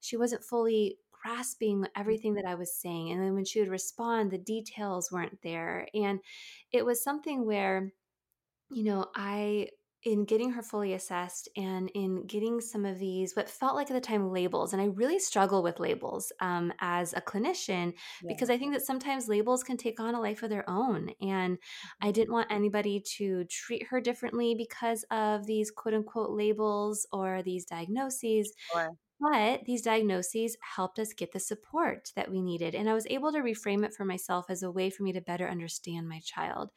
she 0.00 0.16
wasn't 0.16 0.44
fully 0.44 0.98
grasping 1.22 1.86
everything 1.96 2.34
that 2.34 2.44
i 2.46 2.54
was 2.54 2.74
saying 2.74 3.10
and 3.10 3.22
then 3.22 3.34
when 3.34 3.44
she 3.44 3.60
would 3.60 3.68
respond 3.70 4.30
the 4.30 4.38
details 4.38 5.10
weren't 5.12 5.38
there 5.42 5.86
and 5.94 6.20
it 6.72 6.84
was 6.84 7.02
something 7.02 7.46
where 7.46 7.92
you 8.70 8.84
know, 8.84 9.06
I, 9.14 9.68
in 10.04 10.24
getting 10.26 10.50
her 10.52 10.62
fully 10.62 10.92
assessed 10.92 11.48
and 11.56 11.90
in 11.94 12.26
getting 12.26 12.60
some 12.60 12.84
of 12.84 12.98
these, 12.98 13.34
what 13.34 13.48
felt 13.48 13.74
like 13.74 13.90
at 13.90 13.94
the 13.94 14.00
time 14.00 14.30
labels, 14.30 14.72
and 14.72 14.82
I 14.82 14.86
really 14.86 15.18
struggle 15.18 15.62
with 15.62 15.80
labels 15.80 16.30
um, 16.40 16.72
as 16.80 17.14
a 17.14 17.20
clinician 17.22 17.94
Yeah. 18.20 18.34
because 18.34 18.50
I 18.50 18.58
think 18.58 18.74
that 18.74 18.82
sometimes 18.82 19.28
labels 19.28 19.62
can 19.62 19.76
take 19.78 20.00
on 20.00 20.14
a 20.14 20.20
life 20.20 20.42
of 20.42 20.50
their 20.50 20.68
own. 20.68 21.10
And 21.20 21.58
I 22.02 22.10
didn't 22.12 22.32
want 22.32 22.50
anybody 22.52 23.00
to 23.16 23.44
treat 23.46 23.86
her 23.88 24.00
differently 24.00 24.54
because 24.54 25.04
of 25.10 25.46
these 25.46 25.70
quote 25.70 25.94
unquote 25.94 26.30
labels 26.30 27.06
or 27.12 27.42
these 27.42 27.64
diagnoses. 27.64 28.54
Sure. 28.70 28.96
But 29.20 29.64
these 29.64 29.82
diagnoses 29.82 30.56
helped 30.76 30.98
us 30.98 31.12
get 31.12 31.32
the 31.32 31.40
support 31.40 32.10
that 32.16 32.30
we 32.30 32.42
needed. 32.42 32.74
And 32.74 32.90
I 32.90 32.94
was 32.94 33.06
able 33.08 33.32
to 33.32 33.38
reframe 33.38 33.84
it 33.84 33.94
for 33.94 34.04
myself 34.04 34.46
as 34.50 34.62
a 34.62 34.70
way 34.72 34.90
for 34.90 35.02
me 35.04 35.12
to 35.12 35.20
better 35.20 35.48
understand 35.48 36.08
my 36.08 36.20
child. 36.20 36.70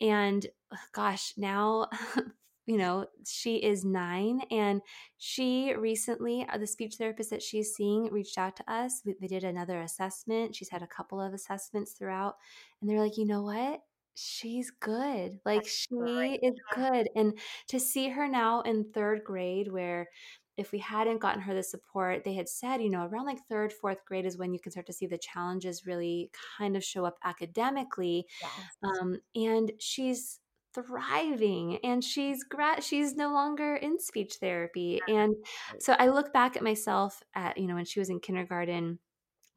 And 0.00 0.46
gosh, 0.92 1.34
now, 1.36 1.88
you 2.66 2.76
know, 2.76 3.06
she 3.24 3.56
is 3.56 3.84
nine 3.84 4.40
and 4.50 4.82
she 5.18 5.72
recently, 5.74 6.46
uh, 6.48 6.58
the 6.58 6.66
speech 6.66 6.96
therapist 6.96 7.30
that 7.30 7.42
she's 7.42 7.74
seeing 7.74 8.10
reached 8.12 8.38
out 8.38 8.56
to 8.56 8.72
us. 8.72 9.02
We, 9.04 9.14
they 9.20 9.28
did 9.28 9.44
another 9.44 9.80
assessment. 9.80 10.54
She's 10.56 10.70
had 10.70 10.82
a 10.82 10.86
couple 10.86 11.20
of 11.20 11.32
assessments 11.32 11.92
throughout. 11.92 12.34
And 12.80 12.90
they're 12.90 13.00
like, 13.00 13.16
you 13.16 13.26
know 13.26 13.42
what? 13.42 13.82
She's 14.14 14.70
good. 14.70 15.38
Like, 15.44 15.62
That's 15.62 15.70
she 15.70 15.88
great. 15.94 16.40
is 16.42 16.54
good. 16.74 17.08
And 17.14 17.38
to 17.68 17.78
see 17.78 18.08
her 18.08 18.26
now 18.26 18.62
in 18.62 18.90
third 18.92 19.22
grade, 19.24 19.70
where 19.70 20.08
if 20.56 20.72
we 20.72 20.78
hadn't 20.78 21.20
gotten 21.20 21.42
her 21.42 21.54
the 21.54 21.62
support, 21.62 22.24
they 22.24 22.32
had 22.34 22.48
said, 22.48 22.80
you 22.82 22.88
know, 22.90 23.04
around 23.06 23.26
like 23.26 23.38
third, 23.48 23.72
fourth 23.72 24.04
grade 24.06 24.24
is 24.24 24.38
when 24.38 24.54
you 24.54 24.58
can 24.60 24.72
start 24.72 24.86
to 24.86 24.92
see 24.92 25.06
the 25.06 25.18
challenges 25.18 25.84
really 25.86 26.30
kind 26.58 26.76
of 26.76 26.82
show 26.84 27.04
up 27.04 27.16
academically. 27.24 28.26
Yes. 28.40 28.50
Um, 28.82 29.18
and 29.34 29.72
she's 29.78 30.40
thriving 30.82 31.78
and 31.84 32.02
she's 32.02 32.44
gra- 32.44 32.80
she's 32.80 33.14
no 33.14 33.32
longer 33.32 33.76
in 33.76 33.98
speech 33.98 34.34
therapy 34.40 35.00
and 35.08 35.34
so 35.80 35.94
i 35.98 36.08
look 36.08 36.32
back 36.32 36.56
at 36.56 36.62
myself 36.62 37.22
at 37.34 37.56
you 37.58 37.66
know 37.66 37.74
when 37.74 37.84
she 37.84 37.98
was 37.98 38.10
in 38.10 38.20
kindergarten 38.20 38.98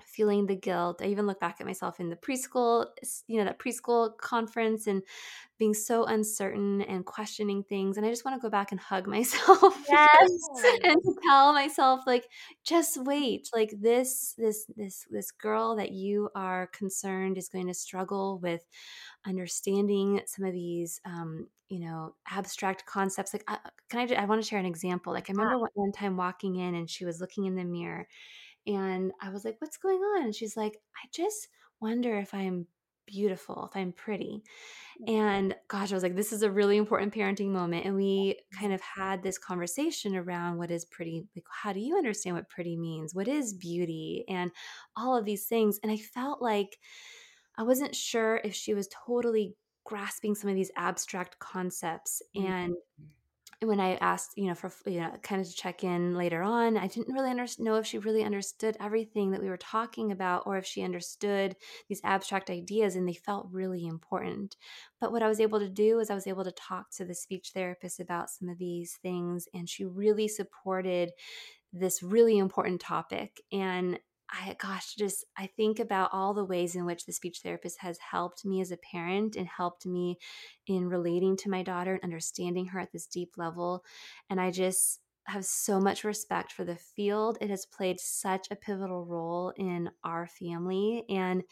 feeling 0.10 0.48
the 0.48 0.56
guilt. 0.56 1.02
I 1.02 1.06
even 1.06 1.28
look 1.28 1.40
back 1.40 1.58
at 1.60 1.66
myself 1.66 2.00
in 2.00 2.10
the 2.10 2.16
preschool 2.16 2.88
you 3.28 3.38
know 3.38 3.46
that 3.46 3.60
preschool 3.60 4.18
conference 4.18 4.88
and 4.88 5.02
being 5.58 5.74
so 5.74 6.06
uncertain 6.06 6.82
and 6.82 7.06
questioning 7.06 7.64
things 7.64 7.98
and 7.98 8.06
i 8.06 8.10
just 8.10 8.24
want 8.26 8.36
to 8.36 8.42
go 8.42 8.50
back 8.50 8.72
and 8.72 8.80
hug 8.80 9.08
myself 9.16 9.76
Yes. 9.90 10.32
and 10.84 11.00
tell 11.24 11.54
myself 11.54 12.02
like 12.08 12.28
just 12.64 12.98
wait 13.04 13.50
like 13.54 13.74
this 13.80 14.34
this 14.38 14.66
this 14.76 15.06
this 15.10 15.32
girl 15.32 15.76
that 15.76 15.92
you 15.92 16.30
are 16.36 16.68
concerned 16.68 17.38
is 17.38 17.50
going 17.50 17.68
to 17.68 17.74
struggle 17.74 18.40
with 18.40 18.66
understanding 19.26 20.22
some 20.26 20.46
of 20.46 20.54
these 20.54 21.02
um 21.06 21.48
you 21.68 21.80
know 21.80 22.16
abstract 22.32 22.86
concepts 22.86 23.34
like 23.34 23.44
I, 23.48 23.58
can 23.90 24.00
i 24.12 24.22
i 24.22 24.26
want 24.26 24.42
to 24.42 24.48
share 24.48 24.60
an 24.60 24.66
example 24.66 25.14
like 25.14 25.30
i 25.30 25.34
remember 25.34 25.60
one, 25.60 25.70
one 25.74 25.92
time 25.92 26.18
walking 26.18 26.56
in 26.56 26.76
and 26.76 26.90
she 26.90 27.06
was 27.06 27.20
looking 27.20 27.46
in 27.46 27.56
the 27.56 27.66
mirror 27.66 28.08
and 28.66 29.12
i 29.22 29.30
was 29.30 29.46
like 29.46 29.58
what's 29.60 29.78
going 29.78 30.00
on 30.00 30.24
and 30.24 30.36
she's 30.36 30.56
like 30.56 30.78
i 30.96 31.08
just 31.14 31.50
wonder 31.82 32.18
if 32.18 32.34
i'm 32.34 32.66
beautiful 33.06 33.70
if 33.72 33.78
i'm 33.80 33.92
pretty 33.92 34.44
and 35.08 35.56
gosh, 35.70 35.92
I 35.92 35.96
was 35.96 36.04
like, 36.04 36.16
this 36.16 36.34
is 36.34 36.42
a 36.42 36.52
really 36.52 36.76
important 36.76 37.14
parenting 37.14 37.52
moment. 37.52 37.86
And 37.86 37.96
we 37.96 38.40
kind 38.58 38.74
of 38.74 38.82
had 38.82 39.24
this 39.24 39.38
conversation 39.38 40.16
around 40.16 40.58
what 40.58 40.72
is 40.72 40.84
pretty, 40.84 41.26
like, 41.36 41.46
how 41.50 41.72
do 41.72 41.80
you 41.80 41.98
understand 41.98 42.36
what 42.36 42.50
pretty 42.50 42.76
means? 42.76 43.16
What 43.16 43.30
is 43.30 43.54
beauty? 43.54 44.26
And 44.28 44.52
all 44.98 45.16
of 45.16 45.24
these 45.24 45.46
things. 45.46 45.80
And 45.84 45.92
I 45.92 45.98
felt 45.98 46.42
like 46.42 46.78
I 47.60 47.64
wasn't 47.64 47.94
sure 47.94 48.40
if 48.46 48.56
she 48.56 48.74
was 48.74 48.88
totally 48.88 49.54
grasping 49.84 50.34
some 50.34 50.50
of 50.50 50.56
these 50.56 50.72
abstract 50.78 51.40
concepts. 51.40 52.22
And 52.34 52.74
mm-hmm. 52.74 53.68
when 53.68 53.82
I 53.82 53.96
asked, 53.96 54.38
you 54.38 54.48
know, 54.48 54.56
for 54.56 54.72
you 54.90 55.02
know, 55.02 55.12
kind 55.24 55.42
of 55.42 55.48
to 55.48 55.54
check 55.54 55.84
in 55.84 56.16
later 56.16 56.42
on, 56.42 56.78
I 56.78 56.88
didn't 56.88 57.14
really 57.14 57.30
under- 57.30 57.46
know 57.58 57.76
if 57.76 57.86
she 57.86 57.98
really 57.98 58.24
understood 58.24 58.78
everything 58.80 59.32
that 59.32 59.42
we 59.42 59.50
were 59.50 59.58
talking 59.58 60.14
about, 60.14 60.44
or 60.46 60.58
if 60.58 60.66
she 60.66 60.84
understood 60.84 61.58
these 61.90 62.00
abstract 62.06 62.50
ideas, 62.50 62.96
and 62.96 63.06
they 63.06 63.14
felt 63.14 63.50
really 63.52 63.86
important. 63.86 64.56
But 65.02 65.12
what 65.12 65.22
I 65.22 65.28
was 65.28 65.42
able 65.42 65.60
to 65.60 65.70
do 65.70 66.00
is 66.00 66.10
I 66.10 66.16
was 66.16 66.28
able 66.28 66.46
to 66.46 66.54
talk 66.54 66.92
to 66.92 67.04
the 67.04 67.14
speech 67.14 67.52
therapist 67.54 68.00
about 68.00 68.30
some 68.30 68.48
of 68.48 68.58
these 68.58 68.98
things, 69.02 69.50
and 69.54 69.68
she 69.68 69.84
really 69.84 70.30
supported 70.30 71.12
this 71.74 72.02
really 72.02 72.38
important 72.38 72.80
topic. 72.80 73.42
And 73.52 74.00
I, 74.32 74.56
gosh, 74.60 74.96
just 74.96 75.26
I 75.38 75.48
think 75.48 75.80
about 75.80 76.12
all 76.14 76.34
the 76.34 76.46
ways 76.46 76.76
in 76.76 76.86
which 76.86 77.06
the 77.06 77.14
speech 77.14 77.40
therapist 77.44 77.78
has 77.80 77.98
helped 78.12 78.46
me 78.46 78.62
as 78.62 78.72
a 78.72 78.78
parent 78.78 79.36
and 79.36 79.48
helped 79.48 79.86
me 79.86 80.18
in 80.68 80.88
relating 80.88 81.36
to 81.38 81.50
my 81.50 81.64
daughter 81.64 81.96
and 81.96 82.04
understanding 82.04 82.68
her 82.68 82.80
at 82.80 82.92
this 82.92 83.08
deep 83.08 83.32
level. 83.38 83.84
And 84.30 84.40
I 84.40 84.52
just 84.52 85.00
have 85.26 85.46
so 85.46 85.80
much 85.80 86.04
respect 86.04 86.52
for 86.52 86.64
the 86.64 86.76
field. 86.76 87.38
It 87.42 87.50
has 87.50 87.66
played 87.66 88.00
such 88.00 88.48
a 88.52 88.56
pivotal 88.56 89.06
role 89.06 89.54
in 89.58 89.90
our 90.04 90.28
family. 90.28 91.04
And 91.10 91.44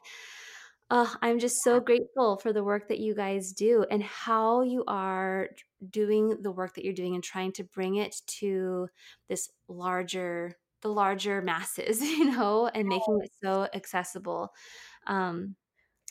uh, 0.90 1.08
I'm 1.22 1.40
just 1.40 1.64
so 1.64 1.80
grateful 1.80 2.38
for 2.38 2.54
the 2.54 2.64
work 2.64 2.88
that 2.88 3.00
you 3.00 3.14
guys 3.14 3.52
do 3.52 3.86
and 3.92 4.02
how 4.02 4.62
you 4.62 4.84
are 4.88 5.50
doing 5.90 6.38
the 6.42 6.52
work 6.52 6.76
that 6.76 6.86
you're 6.86 6.94
doing 6.94 7.14
and 7.14 7.24
trying 7.24 7.52
to 7.54 7.64
bring 7.64 7.96
it 7.96 8.16
to 8.40 8.88
this 9.28 9.50
larger 9.68 10.56
the 10.88 10.94
larger 10.94 11.42
masses 11.42 12.02
you 12.04 12.26
know 12.32 12.68
and 12.68 12.88
making 12.88 13.20
it 13.24 13.32
so 13.44 13.68
accessible 13.74 14.52
um 15.08 15.56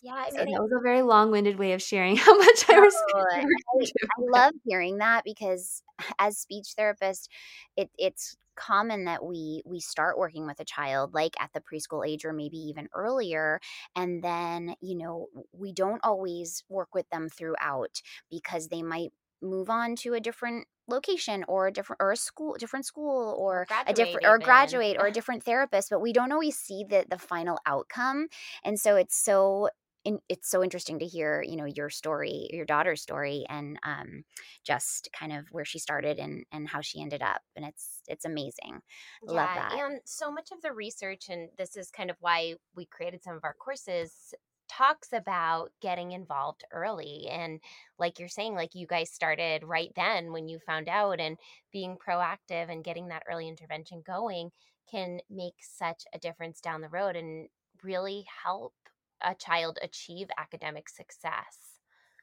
Yeah, 0.02 0.14
I 0.14 0.30
so 0.30 0.44
that 0.44 0.62
was 0.62 0.72
a 0.78 0.82
very 0.82 1.02
long-winded 1.02 1.58
way 1.58 1.72
of 1.72 1.82
sharing 1.82 2.16
how 2.18 2.36
much 2.38 2.68
i 2.70 2.74
respect 2.76 3.16
No, 3.16 3.24
the 3.32 3.40
work 3.40 3.56
I. 3.74 3.86
I 4.18 4.20
love 4.20 4.54
hearing 4.64 4.98
that 4.98 5.22
because 5.24 5.82
as 6.18 6.38
speech 6.38 6.74
therapists, 6.78 7.28
it, 7.76 7.90
it's 7.98 8.36
common 8.56 9.04
that 9.04 9.24
we 9.24 9.62
we 9.66 9.78
start 9.80 10.16
working 10.18 10.46
with 10.46 10.58
a 10.60 10.64
child 10.64 11.12
like 11.12 11.34
at 11.38 11.50
the 11.52 11.60
preschool 11.60 12.06
age 12.08 12.24
or 12.24 12.32
maybe 12.32 12.56
even 12.56 12.88
earlier 12.94 13.60
and 13.94 14.22
then 14.24 14.74
you 14.80 14.96
know 14.96 15.28
we 15.52 15.72
don't 15.72 16.00
always 16.02 16.64
work 16.70 16.94
with 16.94 17.06
them 17.10 17.28
throughout 17.28 18.00
because 18.30 18.68
they 18.68 18.82
might 18.82 19.12
move 19.46 19.70
on 19.70 19.96
to 19.96 20.14
a 20.14 20.20
different 20.20 20.66
location 20.88 21.44
or 21.48 21.66
a 21.66 21.72
different 21.72 22.00
or 22.00 22.12
a 22.12 22.16
school 22.16 22.54
different 22.58 22.86
school 22.86 23.34
or 23.38 23.66
a 23.86 23.92
different 23.92 24.24
or 24.26 24.38
graduate 24.38 24.96
or 24.98 25.06
a 25.06 25.12
different 25.12 25.42
therapist 25.48 25.90
but 25.90 26.00
we 26.00 26.12
don't 26.12 26.32
always 26.32 26.56
see 26.56 26.84
the 26.88 27.04
the 27.08 27.18
final 27.18 27.58
outcome 27.66 28.28
and 28.64 28.78
so 28.78 28.94
it's 28.94 29.16
so 29.16 29.68
in, 30.04 30.20
it's 30.28 30.48
so 30.48 30.62
interesting 30.62 31.00
to 31.00 31.04
hear 31.04 31.42
you 31.42 31.56
know 31.56 31.64
your 31.64 31.90
story 31.90 32.48
your 32.52 32.64
daughter's 32.64 33.02
story 33.02 33.44
and 33.48 33.78
um, 33.82 34.22
just 34.64 35.08
kind 35.12 35.32
of 35.32 35.46
where 35.50 35.64
she 35.64 35.80
started 35.80 36.18
and 36.18 36.44
and 36.52 36.68
how 36.68 36.80
she 36.80 37.02
ended 37.02 37.22
up 37.22 37.42
and 37.56 37.64
it's 37.64 37.96
it's 38.08 38.24
amazing. 38.24 38.80
Love 39.22 39.48
that. 39.54 39.72
And 39.72 40.00
so 40.04 40.30
much 40.30 40.50
of 40.52 40.62
the 40.62 40.72
research, 40.72 41.28
and 41.28 41.48
this 41.58 41.76
is 41.76 41.90
kind 41.90 42.10
of 42.10 42.16
why 42.20 42.54
we 42.74 42.86
created 42.86 43.22
some 43.22 43.36
of 43.36 43.44
our 43.44 43.54
courses, 43.54 44.34
talks 44.68 45.08
about 45.12 45.70
getting 45.80 46.12
involved 46.12 46.64
early. 46.72 47.26
And 47.30 47.60
like 47.98 48.18
you're 48.18 48.28
saying, 48.28 48.54
like 48.54 48.74
you 48.74 48.86
guys 48.86 49.10
started 49.10 49.64
right 49.64 49.90
then 49.96 50.32
when 50.32 50.48
you 50.48 50.58
found 50.58 50.88
out, 50.88 51.20
and 51.20 51.36
being 51.72 51.96
proactive 51.96 52.70
and 52.70 52.84
getting 52.84 53.08
that 53.08 53.22
early 53.30 53.48
intervention 53.48 54.02
going 54.06 54.50
can 54.90 55.20
make 55.30 55.54
such 55.60 56.04
a 56.14 56.18
difference 56.18 56.60
down 56.60 56.80
the 56.80 56.88
road 56.88 57.16
and 57.16 57.48
really 57.82 58.24
help 58.44 58.74
a 59.20 59.34
child 59.34 59.78
achieve 59.82 60.28
academic 60.38 60.88
success. 60.88 61.75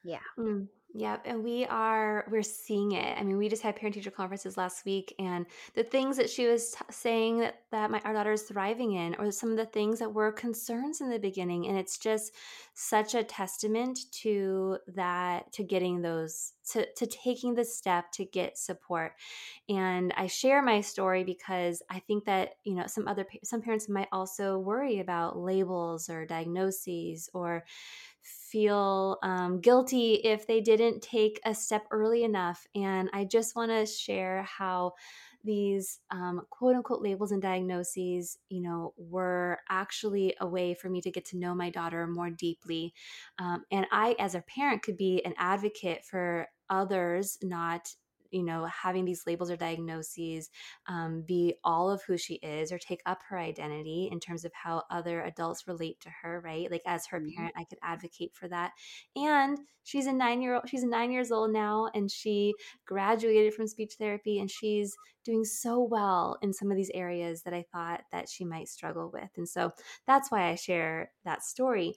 Yeah 0.03 0.19
Mm, 0.37 0.67
Yep, 0.95 1.21
and 1.25 1.43
we 1.43 1.65
are 1.65 2.23
we're 2.29 2.43
seeing 2.43 2.91
it. 2.91 3.17
I 3.17 3.23
mean, 3.23 3.37
we 3.37 3.49
just 3.49 3.63
had 3.63 3.75
parent 3.75 3.95
teacher 3.95 4.11
conferences 4.11 4.57
last 4.57 4.85
week, 4.85 5.15
and 5.17 5.47
the 5.73 5.83
things 5.83 6.17
that 6.17 6.29
she 6.29 6.45
was 6.45 6.69
t- 6.69 6.77
saying 6.91 7.39
that 7.39 7.63
that 7.71 7.89
my 7.89 7.99
our 8.05 8.13
daughter 8.13 8.31
is 8.31 8.43
thriving 8.43 8.91
in, 8.93 9.15
or 9.15 9.31
some 9.31 9.49
of 9.49 9.57
the 9.57 9.65
things 9.65 9.97
that 9.97 10.13
were 10.13 10.31
concerns 10.31 11.01
in 11.01 11.09
the 11.09 11.17
beginning, 11.17 11.65
and 11.65 11.79
it's 11.79 11.97
just 11.97 12.31
such 12.75 13.15
a 13.15 13.23
testament 13.23 14.01
to 14.21 14.77
that 14.87 15.51
to 15.53 15.63
getting 15.63 16.03
those 16.03 16.53
to 16.73 16.85
to 16.93 17.07
taking 17.07 17.55
the 17.55 17.65
step 17.65 18.11
to 18.11 18.25
get 18.25 18.55
support. 18.59 19.13
And 19.67 20.13
I 20.15 20.27
share 20.27 20.61
my 20.61 20.81
story 20.81 21.23
because 21.23 21.81
I 21.89 22.01
think 22.01 22.25
that 22.25 22.51
you 22.65 22.75
know 22.75 22.85
some 22.85 23.07
other 23.07 23.25
some 23.43 23.63
parents 23.63 23.89
might 23.89 24.09
also 24.11 24.59
worry 24.59 24.99
about 24.99 25.39
labels 25.39 26.07
or 26.07 26.27
diagnoses 26.27 27.31
or 27.33 27.63
feel 28.53 29.17
um, 29.23 29.59
guilty 29.61 30.13
if 30.13 30.45
they 30.45 30.61
didn't 30.61 31.01
take 31.01 31.41
a 31.43 31.55
step 31.55 31.87
early 31.89 32.23
enough. 32.23 32.67
And 32.75 33.09
I 33.11 33.25
just 33.25 33.55
want 33.55 33.71
to 33.71 33.87
share 33.87 34.43
how 34.43 34.93
these 35.43 35.99
um, 36.11 36.43
quote 36.51 36.75
unquote 36.75 37.01
labels 37.01 37.31
and 37.31 37.41
diagnoses, 37.41 38.37
you 38.49 38.61
know, 38.61 38.93
were 38.95 39.59
actually 39.69 40.35
a 40.39 40.47
way 40.47 40.75
for 40.75 40.87
me 40.87 41.01
to 41.01 41.11
get 41.11 41.25
to 41.25 41.37
know 41.37 41.55
my 41.55 41.71
daughter 41.71 42.05
more 42.05 42.29
deeply. 42.29 42.93
Um, 43.39 43.63
and 43.71 43.87
I, 43.91 44.15
as 44.19 44.35
a 44.35 44.41
parent, 44.41 44.83
could 44.83 44.97
be 44.97 45.25
an 45.25 45.33
advocate 45.37 46.05
for 46.05 46.47
others 46.69 47.39
not 47.41 47.95
you 48.33 48.43
know, 48.43 48.65
having 48.65 49.05
these 49.05 49.23
labels 49.25 49.51
or 49.51 49.55
diagnoses 49.55 50.49
um, 50.87 51.23
be 51.25 51.55
all 51.63 51.89
of 51.89 52.03
who 52.03 52.17
she 52.17 52.35
is 52.35 52.71
or 52.71 52.79
take 52.79 53.01
up 53.05 53.19
her 53.29 53.37
identity 53.37 54.09
in 54.11 54.19
terms 54.19 54.43
of 54.43 54.51
how 54.53 54.83
other 54.89 55.21
adults 55.21 55.67
relate 55.67 55.99
to 56.01 56.09
her, 56.21 56.41
right? 56.43 56.69
Like 56.69 56.81
as 56.85 57.05
her 57.07 57.19
mm-hmm. 57.19 57.35
parent, 57.35 57.55
I 57.57 57.65
could 57.65 57.79
advocate 57.83 58.31
for 58.33 58.47
that. 58.49 58.71
And 59.15 59.59
she's 59.83 60.07
a 60.07 60.13
nine 60.13 60.41
year 60.41 60.55
old, 60.55 60.67
she's 60.67 60.83
nine 60.83 61.11
years 61.11 61.31
old 61.31 61.51
now, 61.51 61.89
and 61.93 62.09
she 62.09 62.53
graduated 62.85 63.53
from 63.53 63.67
speech 63.67 63.93
therapy 63.99 64.39
and 64.39 64.49
she's 64.49 64.93
doing 65.23 65.45
so 65.45 65.81
well 65.81 66.37
in 66.41 66.53
some 66.53 66.71
of 66.71 66.77
these 66.77 66.91
areas 66.93 67.43
that 67.43 67.53
I 67.53 67.65
thought 67.71 68.01
that 68.11 68.29
she 68.29 68.45
might 68.45 68.67
struggle 68.67 69.09
with. 69.13 69.29
And 69.37 69.47
so 69.47 69.71
that's 70.07 70.31
why 70.31 70.49
I 70.49 70.55
share 70.55 71.11
that 71.25 71.43
story. 71.43 71.93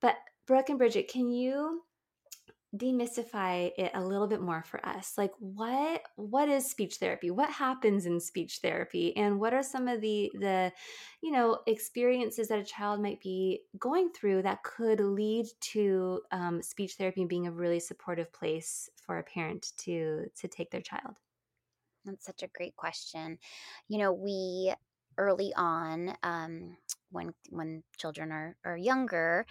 But 0.00 0.16
Brooke 0.46 0.68
and 0.68 0.78
Bridget, 0.78 1.08
can 1.08 1.28
you 1.28 1.82
demystify 2.76 3.70
it 3.78 3.90
a 3.94 4.04
little 4.04 4.26
bit 4.26 4.42
more 4.42 4.62
for 4.62 4.84
us 4.86 5.14
like 5.16 5.32
what 5.38 6.02
what 6.16 6.48
is 6.48 6.68
speech 6.68 6.96
therapy? 6.96 7.30
What 7.30 7.50
happens 7.50 8.04
in 8.04 8.20
speech 8.20 8.58
therapy? 8.60 9.16
And 9.16 9.40
what 9.40 9.54
are 9.54 9.62
some 9.62 9.88
of 9.88 10.02
the 10.02 10.30
the 10.34 10.72
you 11.22 11.30
know 11.30 11.60
experiences 11.66 12.48
that 12.48 12.58
a 12.58 12.64
child 12.64 13.00
might 13.00 13.20
be 13.20 13.62
going 13.78 14.10
through 14.10 14.42
that 14.42 14.62
could 14.62 15.00
lead 15.00 15.46
to 15.72 16.20
um, 16.30 16.60
speech 16.60 16.94
therapy 16.94 17.24
being 17.24 17.46
a 17.46 17.52
really 17.52 17.80
supportive 17.80 18.30
place 18.32 18.90
for 19.00 19.18
a 19.18 19.24
parent 19.24 19.72
to 19.78 20.26
to 20.36 20.46
take 20.46 20.70
their 20.70 20.82
child? 20.82 21.14
That's 22.04 22.26
such 22.26 22.42
a 22.42 22.48
great 22.48 22.76
question. 22.76 23.38
You 23.88 23.98
know 23.98 24.12
we 24.12 24.74
early 25.16 25.52
on 25.56 26.14
um, 26.22 26.76
when 27.10 27.32
when 27.50 27.82
children 27.96 28.30
are, 28.30 28.56
are 28.64 28.76
younger 28.76 29.46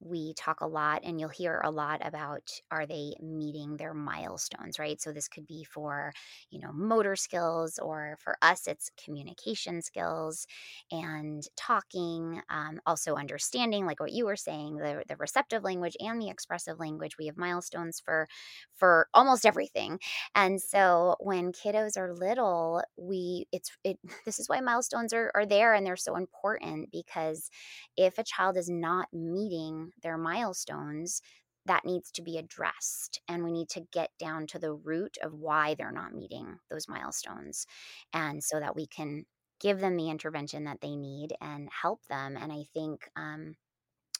we 0.00 0.34
talk 0.34 0.60
a 0.60 0.66
lot 0.66 1.02
and 1.04 1.20
you'll 1.20 1.28
hear 1.28 1.60
a 1.64 1.70
lot 1.70 2.00
about 2.04 2.50
are 2.70 2.86
they 2.86 3.14
meeting 3.20 3.76
their 3.76 3.94
milestones 3.94 4.78
right? 4.78 5.00
So 5.00 5.12
this 5.12 5.28
could 5.28 5.46
be 5.46 5.64
for 5.64 6.12
you 6.50 6.60
know 6.60 6.72
motor 6.72 7.16
skills 7.16 7.78
or 7.78 8.16
for 8.22 8.36
us 8.42 8.66
it's 8.66 8.90
communication 9.02 9.82
skills 9.82 10.46
and 10.90 11.42
talking 11.56 12.40
um, 12.50 12.80
also 12.86 13.14
understanding 13.14 13.86
like 13.86 14.00
what 14.00 14.12
you 14.12 14.26
were 14.26 14.36
saying 14.36 14.76
the, 14.76 15.02
the 15.08 15.16
receptive 15.16 15.64
language 15.64 15.96
and 16.00 16.20
the 16.20 16.28
expressive 16.30 16.78
language. 16.78 17.16
We 17.18 17.26
have 17.26 17.36
milestones 17.36 18.00
for 18.00 18.26
for 18.74 19.08
almost 19.14 19.44
everything. 19.46 19.98
And 20.34 20.60
so 20.60 21.16
when 21.20 21.52
kiddos 21.52 21.96
are 21.96 22.12
little 22.14 22.82
we 22.96 23.46
it's 23.52 23.70
it 23.84 23.98
this 24.24 24.38
is 24.38 24.48
why 24.48 24.60
milestones 24.60 25.12
are, 25.12 25.30
are 25.34 25.46
there 25.46 25.74
and 25.74 25.86
they're 25.86 25.96
so 25.96 26.16
important 26.16 26.90
because 26.92 27.50
if 27.96 28.18
a 28.18 28.24
child 28.24 28.56
is 28.56 28.68
not 28.70 29.08
meeting 29.12 29.89
their 30.02 30.18
milestones, 30.18 31.22
that 31.66 31.84
needs 31.84 32.10
to 32.12 32.22
be 32.22 32.38
addressed. 32.38 33.20
And 33.28 33.44
we 33.44 33.52
need 33.52 33.68
to 33.70 33.86
get 33.92 34.10
down 34.18 34.46
to 34.48 34.58
the 34.58 34.72
root 34.72 35.18
of 35.22 35.34
why 35.34 35.74
they're 35.74 35.92
not 35.92 36.14
meeting 36.14 36.58
those 36.70 36.88
milestones. 36.88 37.66
And 38.12 38.42
so 38.42 38.60
that 38.60 38.76
we 38.76 38.86
can 38.86 39.24
give 39.60 39.78
them 39.78 39.96
the 39.96 40.08
intervention 40.08 40.64
that 40.64 40.80
they 40.80 40.96
need 40.96 41.34
and 41.40 41.68
help 41.70 42.00
them. 42.06 42.36
And 42.36 42.50
I 42.50 42.64
think 42.72 43.08
um, 43.14 43.56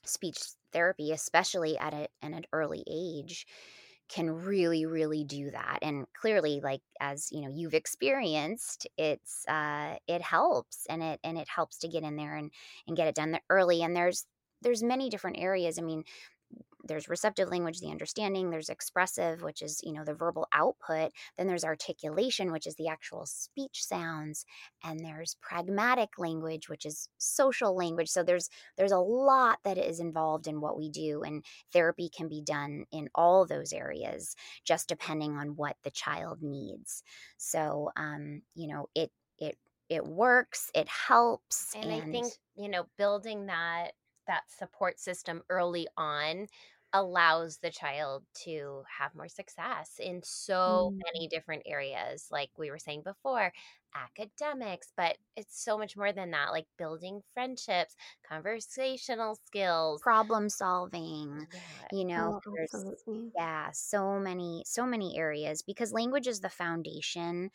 speech 0.04 0.38
therapy, 0.72 1.12
especially 1.12 1.78
at, 1.78 1.94
a, 1.94 2.08
an 2.22 2.44
early 2.52 2.84
age, 2.88 3.46
can 4.10 4.28
really 4.28 4.86
really 4.86 5.22
do 5.22 5.52
that 5.52 5.78
and 5.82 6.04
clearly 6.14 6.60
like 6.64 6.80
as 6.98 7.30
you 7.30 7.42
know 7.42 7.48
you've 7.48 7.74
experienced 7.74 8.88
it's 8.96 9.46
uh 9.46 9.94
it 10.08 10.20
helps 10.20 10.84
and 10.88 11.00
it 11.00 11.20
and 11.22 11.38
it 11.38 11.48
helps 11.48 11.78
to 11.78 11.86
get 11.86 12.02
in 12.02 12.16
there 12.16 12.34
and 12.34 12.50
and 12.88 12.96
get 12.96 13.06
it 13.06 13.14
done 13.14 13.38
early 13.48 13.82
and 13.84 13.94
there's 13.94 14.26
there's 14.62 14.82
many 14.82 15.08
different 15.10 15.38
areas. 15.38 15.78
I 15.78 15.82
mean, 15.82 16.04
there's 16.84 17.08
receptive 17.08 17.48
language 17.48 17.80
the 17.80 17.90
understanding 17.90 18.50
there's 18.50 18.68
expressive 18.68 19.42
which 19.42 19.62
is 19.62 19.80
you 19.84 19.92
know 19.92 20.04
the 20.04 20.14
verbal 20.14 20.46
output 20.52 21.12
then 21.36 21.46
there's 21.46 21.64
articulation 21.64 22.52
which 22.52 22.66
is 22.66 22.74
the 22.76 22.88
actual 22.88 23.26
speech 23.26 23.84
sounds 23.84 24.44
and 24.82 25.00
there's 25.00 25.36
pragmatic 25.40 26.18
language 26.18 26.68
which 26.68 26.86
is 26.86 27.08
social 27.18 27.76
language 27.76 28.08
so 28.08 28.22
there's 28.22 28.48
there's 28.76 28.92
a 28.92 28.98
lot 28.98 29.58
that 29.64 29.78
is 29.78 30.00
involved 30.00 30.46
in 30.46 30.60
what 30.60 30.76
we 30.76 30.88
do 30.88 31.22
and 31.22 31.44
therapy 31.72 32.08
can 32.08 32.28
be 32.28 32.42
done 32.42 32.84
in 32.92 33.08
all 33.14 33.46
those 33.46 33.72
areas 33.72 34.34
just 34.64 34.88
depending 34.88 35.36
on 35.36 35.56
what 35.56 35.76
the 35.84 35.90
child 35.90 36.42
needs 36.42 37.02
so 37.36 37.90
um 37.96 38.42
you 38.54 38.66
know 38.66 38.88
it 38.94 39.10
it 39.38 39.56
it 39.88 40.06
works 40.06 40.70
it 40.74 40.88
helps 40.88 41.74
and, 41.74 41.84
and 41.84 41.92
i 41.92 42.00
think 42.00 42.32
you 42.56 42.68
know 42.68 42.84
building 42.96 43.46
that 43.46 43.92
that 44.26 44.42
support 44.48 44.98
system 44.98 45.42
early 45.48 45.86
on 45.96 46.46
allows 46.92 47.58
the 47.58 47.70
child 47.70 48.24
to 48.34 48.82
have 48.98 49.14
more 49.14 49.28
success 49.28 49.92
in 50.00 50.20
so 50.24 50.90
mm. 50.92 50.98
many 51.12 51.28
different 51.28 51.62
areas 51.64 52.26
like 52.32 52.50
we 52.58 52.70
were 52.70 52.78
saying 52.78 53.02
before 53.04 53.52
academics 53.94 54.92
but 54.96 55.16
it's 55.36 55.62
so 55.64 55.78
much 55.78 55.96
more 55.96 56.12
than 56.12 56.32
that 56.32 56.50
like 56.50 56.66
building 56.78 57.20
friendships 57.32 57.94
conversational 58.28 59.36
skills 59.46 60.00
problem 60.00 60.48
solving 60.48 61.46
yeah. 61.52 61.98
you 61.98 62.04
know 62.04 62.40
oh, 62.46 63.30
yeah 63.36 63.68
so 63.72 64.18
many 64.18 64.62
so 64.66 64.84
many 64.84 65.16
areas 65.16 65.62
because 65.62 65.92
language 65.92 66.26
is 66.26 66.40
the 66.40 66.48
foundation 66.48 67.50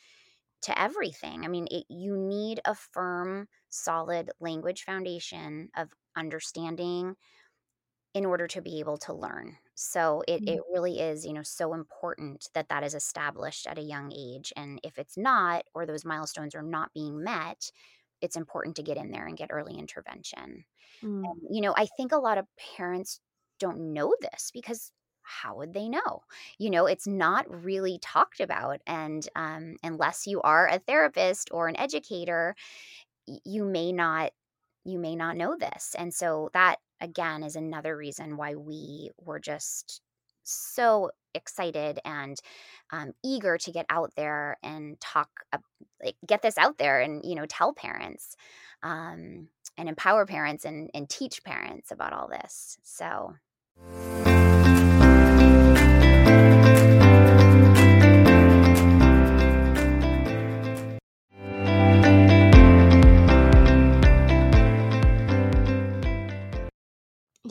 to 0.65 0.82
everything. 0.82 1.45
I 1.45 1.47
mean, 1.47 1.67
it, 1.69 1.86
you 1.89 2.17
need 2.17 2.60
a 2.65 2.73
firm, 2.73 3.47
solid 3.69 4.32
language 4.39 4.84
foundation 4.84 5.69
of 5.78 5.89
understanding 6.15 7.15
in 8.13 8.25
order 8.25 8.47
to 8.47 8.62
be 8.62 8.80
able 8.80 8.97
to 8.97 9.13
learn. 9.13 9.58
So 9.75 10.23
it, 10.28 10.41
mm-hmm. 10.41 10.56
it 10.56 10.62
really 10.73 10.99
is, 11.01 11.25
you 11.25 11.34
know, 11.34 11.43
so 11.43 11.73
important 11.73 12.47
that 12.54 12.69
that 12.69 12.84
is 12.84 12.93
established 12.93 13.67
at 13.67 13.78
a 13.78 13.84
young 13.84 14.13
age. 14.15 14.54
And 14.56 14.80
if 14.84 14.97
it's 14.97 15.17
not, 15.17 15.65
or 15.73 15.86
those 15.86 16.06
milestones 16.06 16.56
are 16.56 16.63
not 16.63 16.93
being 16.93 17.21
met, 17.21 17.69
it's 18.21 18.38
important 18.38 18.78
to 18.78 18.84
get 18.84 18.95
in 18.95 19.12
there 19.12 19.28
and 19.28 19.38
get 19.38 19.49
early 19.51 19.78
intervention. 19.78 20.63
Mm. 21.04 21.23
And, 21.25 21.41
you 21.49 21.62
know, 21.62 21.73
I 21.75 21.88
think 21.97 22.13
a 22.13 22.17
lot 22.17 22.38
of 22.38 22.45
parents 22.78 23.19
don't 23.60 23.93
know 23.93 24.15
this 24.21 24.49
because 24.54 24.93
how 25.21 25.58
would 25.58 25.73
they 25.73 25.89
know? 25.89 26.21
You 26.58 26.69
know, 26.69 26.86
it's 26.86 27.08
not 27.08 27.45
really 27.49 27.99
talked 28.01 28.39
about. 28.39 28.80
And 28.88 29.28
um, 29.36 29.75
unless 29.84 30.25
you 30.25 30.41
are 30.41 30.67
a 30.67 30.80
therapist 30.80 31.49
or 31.51 31.67
an 31.67 31.78
educator, 31.78 32.56
you 33.43 33.65
may 33.65 33.91
not 33.91 34.32
you 34.86 35.00
may 35.00 35.15
not 35.15 35.38
know 35.38 35.56
this 35.58 35.95
and 35.98 36.13
so 36.13 36.50
that 36.54 36.78
again 37.02 37.43
is 37.43 37.56
another 37.56 37.98
reason 37.98 38.38
why 38.38 38.56
we 38.56 39.10
were 39.17 39.39
just 39.39 40.02
so 40.43 41.10
excited 41.34 42.00
and 42.06 42.38
um, 42.91 43.12
eager 43.24 43.58
to 43.58 43.71
get 43.71 43.86
out 43.89 44.12
there 44.15 44.58
and 44.63 45.00
talk 45.02 45.30
uh, 45.52 45.58
like 46.04 46.15
get 46.26 46.41
this 46.41 46.58
out 46.58 46.78
there 46.78 47.02
and 47.02 47.21
you 47.26 47.36
know 47.36 47.45
tell 47.45 47.74
parents 47.74 48.36
um, 48.84 49.48
and 49.78 49.89
empower 49.89 50.26
parents 50.26 50.65
and, 50.65 50.89
and 50.93 51.10
teach 51.10 51.43
parents 51.43 51.91
about 51.91 52.13
all 52.13 52.30
this 52.30 52.78
so 52.84 53.34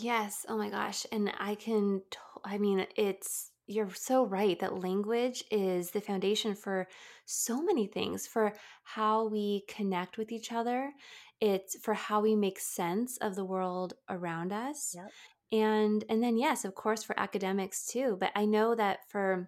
Yes. 0.04 0.44
Oh 0.48 0.56
my 0.56 0.70
gosh. 0.70 1.06
And 1.12 1.32
I 1.38 1.54
can, 1.54 2.02
I 2.44 2.58
mean, 2.58 2.86
it's, 2.96 3.50
you're 3.66 3.94
so 3.94 4.26
right 4.26 4.58
that 4.60 4.80
language 4.82 5.42
is 5.50 5.90
the 5.90 6.00
foundation 6.00 6.54
for 6.54 6.86
so 7.24 7.62
many 7.62 7.86
things 7.86 8.26
for 8.26 8.52
how 8.82 9.28
we 9.28 9.64
connect 9.68 10.18
with 10.18 10.30
each 10.30 10.52
other. 10.52 10.92
It's 11.40 11.76
for 11.82 11.94
how 11.94 12.20
we 12.20 12.36
make 12.36 12.58
sense 12.60 13.16
of 13.18 13.34
the 13.36 13.44
world 13.44 13.94
around 14.10 14.52
us. 14.52 14.94
Yep. 14.94 15.10
and 15.52 16.04
and 16.08 16.22
then 16.22 16.36
yes 16.36 16.64
of 16.64 16.74
course 16.74 17.02
for 17.04 17.18
academics 17.20 17.86
too 17.86 18.16
but 18.18 18.32
i 18.34 18.44
know 18.44 18.74
that 18.74 19.00
for 19.10 19.46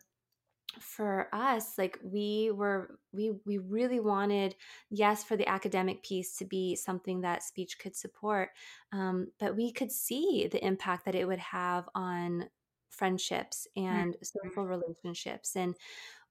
for 0.80 1.28
us 1.32 1.78
like 1.78 1.98
we 2.02 2.50
were 2.52 2.98
we 3.12 3.32
we 3.44 3.58
really 3.58 4.00
wanted 4.00 4.54
yes 4.90 5.24
for 5.24 5.36
the 5.36 5.48
academic 5.48 6.02
piece 6.02 6.36
to 6.36 6.44
be 6.44 6.74
something 6.76 7.20
that 7.20 7.42
speech 7.42 7.78
could 7.78 7.96
support 7.96 8.50
um, 8.92 9.28
but 9.38 9.56
we 9.56 9.72
could 9.72 9.90
see 9.90 10.48
the 10.50 10.64
impact 10.64 11.04
that 11.04 11.14
it 11.14 11.26
would 11.26 11.38
have 11.38 11.88
on 11.94 12.48
friendships 12.90 13.66
and 13.76 14.14
mm-hmm. 14.14 14.48
social 14.48 14.66
relationships 14.66 15.56
and 15.56 15.74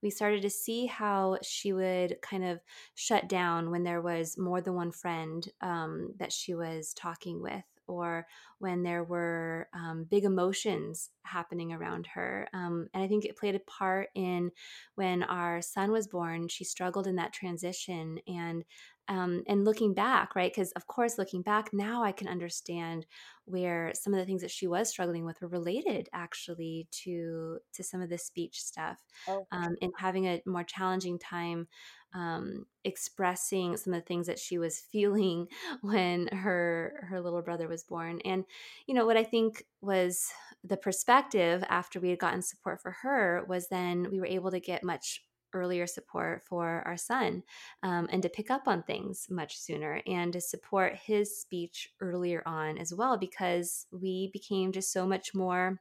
we 0.02 0.10
started 0.10 0.42
to 0.42 0.50
see 0.50 0.86
how 0.86 1.38
she 1.42 1.72
would 1.72 2.16
kind 2.22 2.44
of 2.44 2.60
shut 2.94 3.28
down 3.28 3.70
when 3.70 3.82
there 3.82 4.02
was 4.02 4.36
more 4.36 4.60
than 4.60 4.74
one 4.74 4.92
friend 4.92 5.48
um, 5.62 6.12
that 6.18 6.32
she 6.32 6.54
was 6.54 6.92
talking 6.92 7.40
with 7.40 7.64
or 7.86 8.26
when 8.58 8.82
there 8.82 9.04
were 9.04 9.68
um, 9.74 10.06
big 10.10 10.24
emotions 10.24 11.10
happening 11.24 11.72
around 11.72 12.06
her. 12.14 12.48
Um, 12.52 12.88
and 12.94 13.02
I 13.02 13.08
think 13.08 13.24
it 13.24 13.36
played 13.36 13.54
a 13.54 13.60
part 13.60 14.08
in 14.14 14.50
when 14.94 15.22
our 15.22 15.60
son 15.60 15.90
was 15.90 16.06
born, 16.06 16.48
she 16.48 16.64
struggled 16.64 17.06
in 17.06 17.16
that 17.16 17.32
transition. 17.32 18.18
And 18.26 18.64
um, 19.08 19.44
and 19.46 19.64
looking 19.64 19.94
back, 19.94 20.34
right? 20.34 20.52
Because 20.52 20.72
of 20.72 20.86
course, 20.86 21.18
looking 21.18 21.42
back 21.42 21.72
now, 21.72 22.02
I 22.02 22.12
can 22.12 22.26
understand 22.28 23.06
where 23.44 23.92
some 23.94 24.12
of 24.12 24.18
the 24.18 24.26
things 24.26 24.42
that 24.42 24.50
she 24.50 24.66
was 24.66 24.88
struggling 24.88 25.24
with 25.24 25.40
were 25.40 25.48
related 25.48 26.08
actually 26.12 26.88
to 27.04 27.58
to 27.74 27.84
some 27.84 28.00
of 28.02 28.10
the 28.10 28.18
speech 28.18 28.60
stuff, 28.60 28.98
oh, 29.28 29.46
um, 29.52 29.76
and 29.80 29.92
having 29.96 30.26
a 30.26 30.42
more 30.44 30.64
challenging 30.64 31.18
time 31.18 31.68
um, 32.16 32.64
expressing 32.82 33.76
some 33.76 33.92
of 33.92 34.00
the 34.00 34.06
things 34.06 34.26
that 34.26 34.38
she 34.38 34.58
was 34.58 34.80
feeling 34.92 35.46
when 35.82 36.28
her 36.28 37.06
her 37.08 37.20
little 37.20 37.42
brother 37.42 37.68
was 37.68 37.84
born. 37.84 38.20
And 38.24 38.44
you 38.86 38.94
know 38.94 39.06
what 39.06 39.16
I 39.16 39.24
think 39.24 39.64
was 39.80 40.30
the 40.64 40.76
perspective 40.76 41.62
after 41.68 42.00
we 42.00 42.10
had 42.10 42.18
gotten 42.18 42.42
support 42.42 42.80
for 42.80 42.90
her 42.90 43.44
was 43.46 43.68
then 43.68 44.10
we 44.10 44.18
were 44.18 44.26
able 44.26 44.50
to 44.50 44.58
get 44.60 44.82
much 44.82 45.22
earlier 45.52 45.86
support 45.86 46.42
for 46.44 46.82
our 46.84 46.96
son 46.96 47.42
um, 47.82 48.08
and 48.10 48.22
to 48.22 48.28
pick 48.28 48.50
up 48.50 48.66
on 48.66 48.82
things 48.82 49.26
much 49.30 49.56
sooner 49.56 50.02
and 50.06 50.32
to 50.32 50.40
support 50.40 50.96
his 50.96 51.40
speech 51.40 51.88
earlier 52.00 52.42
on 52.46 52.76
as 52.78 52.92
well 52.92 53.16
because 53.16 53.86
we 53.92 54.28
became 54.32 54.72
just 54.72 54.92
so 54.92 55.06
much 55.06 55.34
more 55.34 55.80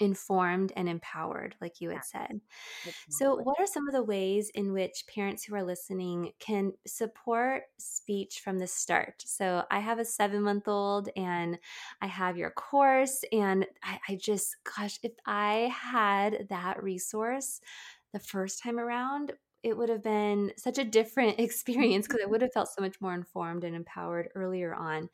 informed 0.00 0.72
and 0.76 0.88
empowered, 0.88 1.56
like 1.60 1.80
you 1.80 1.90
had 1.90 2.04
said. 2.04 2.40
So, 3.08 3.36
what 3.36 3.60
are 3.60 3.66
some 3.66 3.88
of 3.88 3.94
the 3.94 4.02
ways 4.02 4.50
in 4.54 4.72
which 4.72 5.04
parents 5.06 5.44
who 5.44 5.54
are 5.54 5.62
listening 5.62 6.32
can 6.38 6.72
support 6.86 7.64
speech 7.78 8.40
from 8.42 8.58
the 8.58 8.66
start? 8.66 9.22
So, 9.26 9.64
I 9.70 9.80
have 9.80 9.98
a 9.98 10.04
seven 10.04 10.42
month 10.42 10.68
old 10.68 11.08
and 11.16 11.58
I 12.00 12.06
have 12.06 12.36
your 12.36 12.50
course, 12.50 13.24
and 13.32 13.66
I, 13.82 13.98
I 14.08 14.16
just, 14.16 14.56
gosh, 14.64 14.98
if 15.02 15.12
I 15.26 15.72
had 15.74 16.46
that 16.50 16.82
resource 16.82 17.60
the 18.12 18.18
first 18.18 18.62
time 18.62 18.78
around, 18.78 19.32
it 19.62 19.76
would 19.76 19.88
have 19.88 20.02
been 20.02 20.52
such 20.56 20.78
a 20.78 20.84
different 20.84 21.38
experience 21.38 22.06
because 22.06 22.22
I 22.22 22.28
would 22.28 22.42
have 22.42 22.52
felt 22.52 22.68
so 22.68 22.82
much 22.82 23.00
more 23.00 23.14
informed 23.14 23.64
and 23.64 23.74
empowered 23.76 24.28
earlier 24.34 24.74
on 24.74 25.08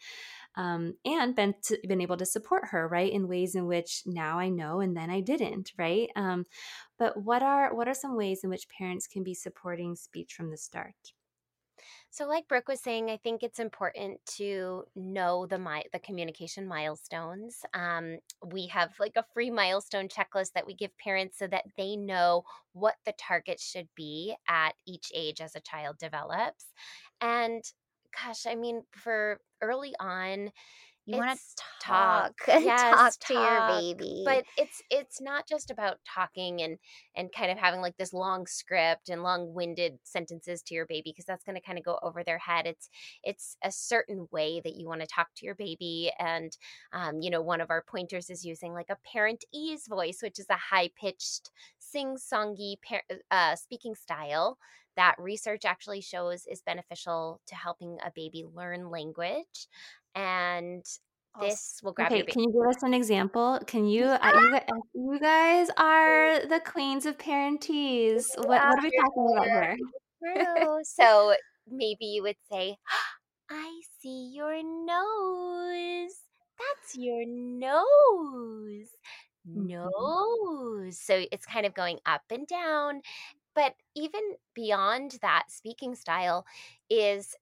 um, 0.56 0.94
and 1.04 1.34
been 1.34 1.54
to, 1.64 1.78
been 1.86 2.00
able 2.00 2.16
to 2.16 2.26
support 2.26 2.68
her 2.70 2.88
right 2.88 3.12
in 3.12 3.28
ways 3.28 3.54
in 3.54 3.66
which 3.66 4.02
now 4.06 4.38
I 4.38 4.48
know 4.48 4.80
and 4.80 4.96
then 4.96 5.10
I 5.10 5.20
didn't 5.20 5.72
right. 5.78 6.08
Um, 6.16 6.46
but 6.98 7.22
what 7.22 7.42
are 7.42 7.74
what 7.74 7.88
are 7.88 7.94
some 7.94 8.16
ways 8.16 8.40
in 8.42 8.50
which 8.50 8.68
parents 8.68 9.06
can 9.06 9.22
be 9.22 9.34
supporting 9.34 9.94
speech 9.94 10.34
from 10.34 10.50
the 10.50 10.56
start? 10.56 11.12
So, 12.10 12.26
like 12.26 12.48
Brooke 12.48 12.68
was 12.68 12.80
saying, 12.80 13.10
I 13.10 13.18
think 13.18 13.42
it's 13.42 13.58
important 13.58 14.24
to 14.36 14.84
know 14.96 15.46
the 15.46 15.58
my 15.58 15.84
the 15.92 15.98
communication 15.98 16.66
milestones. 16.66 17.64
Um, 17.74 18.18
we 18.46 18.66
have 18.68 18.94
like 18.98 19.16
a 19.16 19.24
free 19.34 19.50
milestone 19.50 20.08
checklist 20.08 20.52
that 20.54 20.66
we 20.66 20.74
give 20.74 20.96
parents 20.98 21.38
so 21.38 21.46
that 21.48 21.64
they 21.76 21.96
know 21.96 22.44
what 22.72 22.94
the 23.04 23.12
target 23.18 23.60
should 23.60 23.88
be 23.94 24.34
at 24.48 24.72
each 24.86 25.12
age 25.14 25.40
as 25.40 25.54
a 25.54 25.60
child 25.60 25.98
develops. 25.98 26.66
And 27.20 27.62
gosh, 28.24 28.46
I 28.46 28.54
mean, 28.54 28.82
for 28.92 29.40
early 29.60 29.94
on, 30.00 30.50
you 31.08 31.18
want 31.18 31.32
to 31.32 31.64
talk, 31.80 32.32
yes, 32.48 32.84
talk 32.90 33.18
to 33.20 33.34
talk, 33.34 33.50
your 33.50 33.62
baby. 33.62 34.24
But 34.24 34.44
it's 34.56 34.82
it's 34.90 35.20
not 35.20 35.46
just 35.48 35.70
about 35.70 35.98
talking 36.04 36.60
and 36.62 36.78
and 37.16 37.32
kind 37.32 37.50
of 37.50 37.58
having 37.58 37.80
like 37.80 37.96
this 37.96 38.12
long 38.12 38.46
script 38.46 39.08
and 39.08 39.22
long-winded 39.22 39.98
sentences 40.04 40.62
to 40.64 40.74
your 40.74 40.86
baby 40.86 41.10
because 41.10 41.24
that's 41.24 41.44
going 41.44 41.56
to 41.56 41.62
kind 41.66 41.78
of 41.78 41.84
go 41.84 41.98
over 42.02 42.22
their 42.22 42.38
head. 42.38 42.66
It's 42.66 42.88
it's 43.22 43.56
a 43.64 43.72
certain 43.72 44.28
way 44.32 44.60
that 44.62 44.76
you 44.76 44.86
want 44.86 45.00
to 45.00 45.06
talk 45.06 45.28
to 45.36 45.46
your 45.46 45.54
baby, 45.54 46.10
and 46.18 46.56
um, 46.92 47.20
you 47.20 47.30
know, 47.30 47.42
one 47.42 47.60
of 47.60 47.70
our 47.70 47.82
pointers 47.82 48.30
is 48.30 48.44
using 48.44 48.74
like 48.74 48.90
a 48.90 48.98
parentese 49.16 49.88
voice, 49.88 50.18
which 50.22 50.38
is 50.38 50.46
a 50.50 50.56
high-pitched, 50.56 51.50
sing-songy 51.78 52.76
par- 52.86 53.02
uh, 53.30 53.56
speaking 53.56 53.94
style 53.94 54.58
that 54.96 55.14
research 55.18 55.64
actually 55.64 56.00
shows 56.00 56.44
is 56.46 56.60
beneficial 56.60 57.40
to 57.46 57.54
helping 57.54 57.98
a 58.04 58.10
baby 58.14 58.44
learn 58.52 58.90
language. 58.90 59.68
And 60.18 60.84
this 61.40 61.78
will 61.82 61.92
grab 61.92 62.10
okay, 62.10 62.24
Can 62.24 62.42
you 62.42 62.52
give 62.52 62.68
us 62.68 62.82
an 62.82 62.92
example? 62.92 63.60
Can 63.66 63.86
you, 63.86 64.04
uh, 64.04 64.32
you, 64.34 65.12
you 65.12 65.20
guys 65.20 65.68
are 65.76 66.44
the 66.46 66.60
queens 66.60 67.06
of 67.06 67.16
parentese. 67.18 68.24
What, 68.36 68.48
what 68.48 68.62
are 68.62 68.82
we 68.82 68.90
talking 68.90 69.28
about 69.32 69.46
here? 69.46 69.76
so 70.82 71.34
maybe 71.70 72.06
you 72.06 72.22
would 72.22 72.36
say, 72.50 72.76
I 73.50 73.80
see 74.00 74.32
your 74.34 74.62
nose. 74.62 76.14
That's 76.58 76.96
your 76.96 77.24
nose. 77.24 78.88
Mm-hmm. 79.48 79.66
Nose. 79.68 80.98
So 81.00 81.24
it's 81.30 81.46
kind 81.46 81.64
of 81.64 81.74
going 81.74 81.98
up 82.04 82.22
and 82.30 82.46
down. 82.46 83.02
But 83.54 83.74
even 83.96 84.20
beyond 84.54 85.18
that, 85.22 85.44
speaking 85.48 85.94
style 85.94 86.44
is 86.90 87.34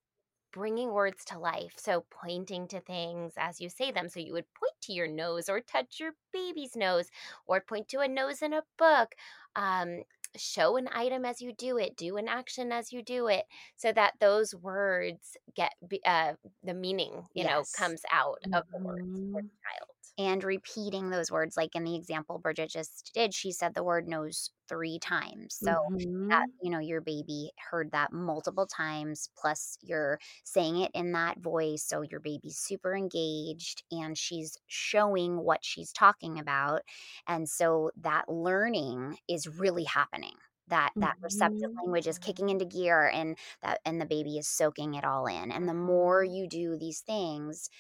bringing 0.57 0.91
words 0.91 1.23
to 1.27 1.39
life. 1.39 1.75
So, 1.77 2.07
pointing 2.11 2.67
to 2.69 2.81
things 2.81 3.35
as 3.37 3.61
you 3.61 3.69
say 3.69 3.93
them. 3.93 4.09
So, 4.09 4.21
you 4.21 4.33
would 4.33 4.47
point 4.59 4.73
to 4.83 4.93
your 4.95 5.07
nose 5.07 5.51
or 5.51 5.61
touch 5.61 6.01
your 6.01 6.13
baby's 6.33 6.75
nose 6.75 7.11
or 7.47 7.61
point 7.61 7.89
to 7.89 8.01
a 8.01 8.09
nose 8.09 8.41
in 8.41 8.55
a 8.55 8.63
book. 8.79 9.15
Um, 9.55 10.03
show 10.37 10.77
an 10.77 10.89
item 10.95 11.27
as 11.27 11.43
you 11.43 11.53
do 11.53 11.77
it, 11.77 11.97
do 11.97 12.17
an 12.17 12.27
action 12.27 12.73
as 12.73 12.91
you 12.91 13.03
do 13.03 13.29
it, 13.29 13.45
so 13.77 13.93
that 13.93 14.15
those 14.19 14.55
words 14.55 15.37
get 15.55 15.73
uh, 16.07 16.33
the 16.65 16.75
meaning, 16.75 17.13
you 17.35 17.45
yes. 17.45 17.51
know, 17.51 17.65
comes 17.77 18.03
out 18.11 18.39
of 18.55 18.65
the 18.73 18.79
words 18.79 19.07
for 19.33 19.43
the 19.43 19.51
child 19.63 19.96
and 20.19 20.43
repeating 20.45 21.11
those 21.11 21.31
words 21.31 21.57
like 21.57 21.75
in 21.75 21.85
the 21.85 21.95
example 21.95 22.39
bridget 22.39 22.71
just 22.71 23.11
did 23.15 23.35
she 23.35 23.53
said 23.53 23.75
the 23.75 23.85
word 23.85 24.09
nose 24.09 24.51
three 24.69 24.99
times 24.99 25.57
so 25.61 25.73
mm-hmm. 25.91 26.29
that 26.29 26.47
you 26.63 26.71
know 26.71 26.79
your 26.79 27.01
baby 27.01 27.51
heard 27.71 27.91
that 27.93 28.13
multiple 28.13 28.67
times 28.67 29.29
plus 29.37 29.79
you're 29.83 30.19
saying 30.45 30.79
it 30.81 30.91
in 30.95 31.13
that 31.13 31.39
voice 31.39 31.85
so 31.85 32.03
your 32.03 32.21
baby's 32.21 32.57
super 32.57 32.97
engaged 32.97 33.83
and 33.91 34.17
she's 34.17 34.59
showing 34.67 35.37
what 35.39 35.65
she's 35.65 35.93
talking 35.93 36.39
about 36.39 36.83
and 37.29 37.49
so 37.49 37.91
that 38.01 38.29
learning 38.29 39.17
is 39.29 39.49
really 39.49 39.85
happening 39.85 40.35
that 40.69 40.91
that 40.97 41.15
receptive 41.21 41.71
mm-hmm. 41.71 41.79
language 41.79 42.07
is 42.07 42.19
kicking 42.19 42.49
into 42.49 42.65
gear 42.65 43.09
and 43.13 43.37
that 43.63 43.79
and 43.85 44.01
the 44.01 44.07
baby 44.07 44.37
is 44.37 44.49
soaking 44.49 44.95
it 44.95 45.05
all 45.05 45.27
in 45.27 45.53
and 45.53 45.69
the 45.69 45.75
more 45.75 46.25
you 46.25 46.49
do 46.49 46.77
these 46.77 47.01
things 47.01 47.71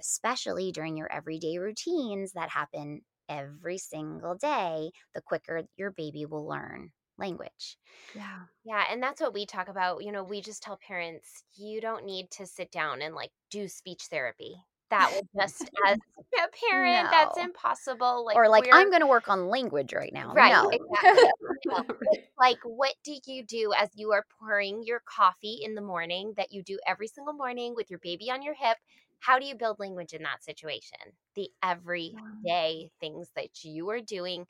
especially 0.00 0.72
during 0.72 0.96
your 0.96 1.12
everyday 1.12 1.58
routines 1.58 2.32
that 2.32 2.48
happen 2.50 3.02
every 3.28 3.78
single 3.78 4.34
day, 4.34 4.90
the 5.14 5.20
quicker 5.20 5.62
your 5.76 5.92
baby 5.92 6.26
will 6.26 6.46
learn 6.46 6.90
language. 7.18 7.78
Yeah. 8.14 8.40
Yeah. 8.64 8.84
And 8.90 9.02
that's 9.02 9.20
what 9.20 9.34
we 9.34 9.46
talk 9.46 9.68
about. 9.68 10.02
You 10.02 10.10
know, 10.10 10.24
we 10.24 10.40
just 10.40 10.62
tell 10.62 10.78
parents, 10.84 11.44
you 11.54 11.80
don't 11.80 12.04
need 12.04 12.30
to 12.32 12.46
sit 12.46 12.72
down 12.72 13.02
and 13.02 13.14
like 13.14 13.30
do 13.50 13.68
speech 13.68 14.04
therapy. 14.10 14.56
That 14.88 15.12
will 15.12 15.40
just, 15.40 15.70
as 15.86 15.98
a 16.34 16.66
parent, 16.68 17.04
no. 17.04 17.10
that's 17.12 17.38
impossible. 17.38 18.24
Like, 18.26 18.34
or 18.34 18.48
like, 18.48 18.64
I'm 18.72 18.90
going 18.90 19.02
to 19.02 19.06
work 19.06 19.28
on 19.28 19.46
language 19.46 19.92
right 19.94 20.12
now. 20.12 20.32
Right. 20.34 20.50
No. 20.50 20.68
Exactly. 20.68 21.30
no. 21.66 21.84
Like, 22.36 22.58
what 22.64 22.94
do 23.04 23.14
you 23.24 23.44
do 23.44 23.72
as 23.78 23.90
you 23.94 24.10
are 24.10 24.24
pouring 24.40 24.82
your 24.82 25.00
coffee 25.06 25.60
in 25.62 25.76
the 25.76 25.80
morning 25.80 26.34
that 26.36 26.50
you 26.50 26.64
do 26.64 26.76
every 26.88 27.06
single 27.06 27.34
morning 27.34 27.74
with 27.76 27.88
your 27.88 28.00
baby 28.00 28.32
on 28.32 28.42
your 28.42 28.54
hip? 28.54 28.78
How 29.20 29.38
do 29.38 29.46
you 29.46 29.54
build 29.54 29.78
language 29.78 30.12
in 30.12 30.22
that 30.22 30.42
situation? 30.42 30.98
The 31.36 31.48
everyday 31.62 32.90
things 33.00 33.30
that 33.36 33.62
you 33.62 33.88
are 33.90 34.00
doing 34.00 34.46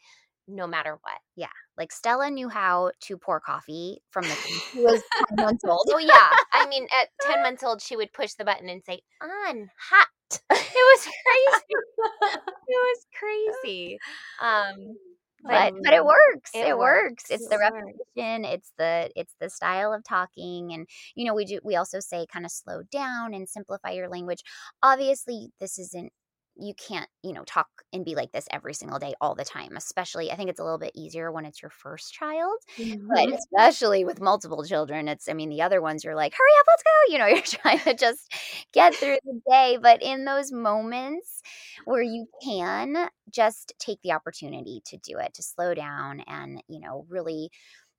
no 0.48 0.66
matter 0.66 0.92
what. 0.92 1.18
Yeah. 1.36 1.48
Like 1.76 1.92
Stella 1.92 2.30
knew 2.30 2.48
how 2.48 2.92
to 3.02 3.16
pour 3.16 3.40
coffee 3.40 4.02
from 4.10 4.24
the 4.24 4.34
she 4.72 4.80
was 4.80 5.02
10 5.36 5.44
months 5.44 5.64
old. 5.68 5.86
Oh 5.92 5.98
yeah. 5.98 6.30
I 6.52 6.68
mean 6.68 6.86
at 7.00 7.08
10 7.22 7.42
months 7.42 7.62
old 7.62 7.80
she 7.80 7.96
would 7.96 8.12
push 8.12 8.34
the 8.34 8.44
button 8.44 8.68
and 8.68 8.82
say 8.84 9.00
on 9.22 9.70
hot. 9.90 10.08
It 10.30 10.40
was 10.50 11.04
crazy. 11.26 11.64
it 11.70 12.40
was 12.68 13.06
crazy. 13.62 13.98
Um 14.40 14.96
but 15.42 15.74
but 15.82 15.92
it 15.92 16.04
works. 16.04 16.50
It, 16.54 16.68
it 16.68 16.78
works. 16.78 17.24
works. 17.28 17.30
It's 17.30 17.48
the 17.48 17.58
repetition. 17.58 18.44
It's 18.44 18.72
the 18.78 19.10
it's 19.16 19.34
the 19.40 19.50
style 19.50 19.92
of 19.92 20.04
talking, 20.04 20.72
and 20.72 20.86
you 21.14 21.24
know 21.26 21.34
we 21.34 21.44
do 21.44 21.60
we 21.64 21.76
also 21.76 22.00
say 22.00 22.26
kind 22.32 22.44
of 22.44 22.50
slow 22.52 22.82
down 22.90 23.34
and 23.34 23.48
simplify 23.48 23.90
your 23.90 24.08
language. 24.08 24.42
Obviously, 24.82 25.52
this 25.60 25.78
isn't 25.78 26.12
you 26.60 26.74
can't 26.74 27.08
you 27.22 27.32
know 27.32 27.44
talk 27.44 27.68
and 27.92 28.04
be 28.04 28.14
like 28.14 28.32
this 28.32 28.46
every 28.52 28.74
single 28.74 28.98
day 28.98 29.14
all 29.20 29.34
the 29.34 29.44
time 29.44 29.76
especially 29.76 30.30
i 30.30 30.36
think 30.36 30.50
it's 30.50 30.60
a 30.60 30.62
little 30.62 30.78
bit 30.78 30.92
easier 30.94 31.32
when 31.32 31.44
it's 31.44 31.62
your 31.62 31.70
first 31.70 32.12
child 32.12 32.58
mm-hmm. 32.78 33.06
but 33.08 33.32
especially 33.32 34.04
with 34.04 34.20
multiple 34.20 34.64
children 34.64 35.08
it's 35.08 35.28
i 35.28 35.32
mean 35.32 35.48
the 35.48 35.62
other 35.62 35.80
ones 35.80 36.04
you're 36.04 36.14
like 36.14 36.34
hurry 36.34 36.50
up 36.60 36.66
let's 36.68 36.82
go 36.82 37.12
you 37.12 37.18
know 37.18 37.26
you're 37.34 37.42
trying 37.42 37.78
to 37.80 37.94
just 37.94 38.32
get 38.72 38.94
through 38.94 39.18
the 39.24 39.40
day 39.50 39.78
but 39.80 40.02
in 40.02 40.24
those 40.24 40.52
moments 40.52 41.42
where 41.84 42.02
you 42.02 42.26
can 42.44 43.08
just 43.30 43.72
take 43.78 44.00
the 44.02 44.12
opportunity 44.12 44.82
to 44.84 44.96
do 44.98 45.18
it 45.18 45.34
to 45.34 45.42
slow 45.42 45.74
down 45.74 46.20
and 46.26 46.62
you 46.68 46.80
know 46.80 47.06
really 47.08 47.50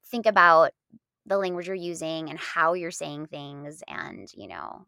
think 0.09 0.25
about 0.25 0.71
the 1.25 1.37
language 1.37 1.67
you're 1.67 1.75
using 1.75 2.29
and 2.29 2.39
how 2.39 2.73
you're 2.73 2.91
saying 2.91 3.27
things 3.27 3.83
and 3.87 4.27
you 4.35 4.47
know 4.47 4.85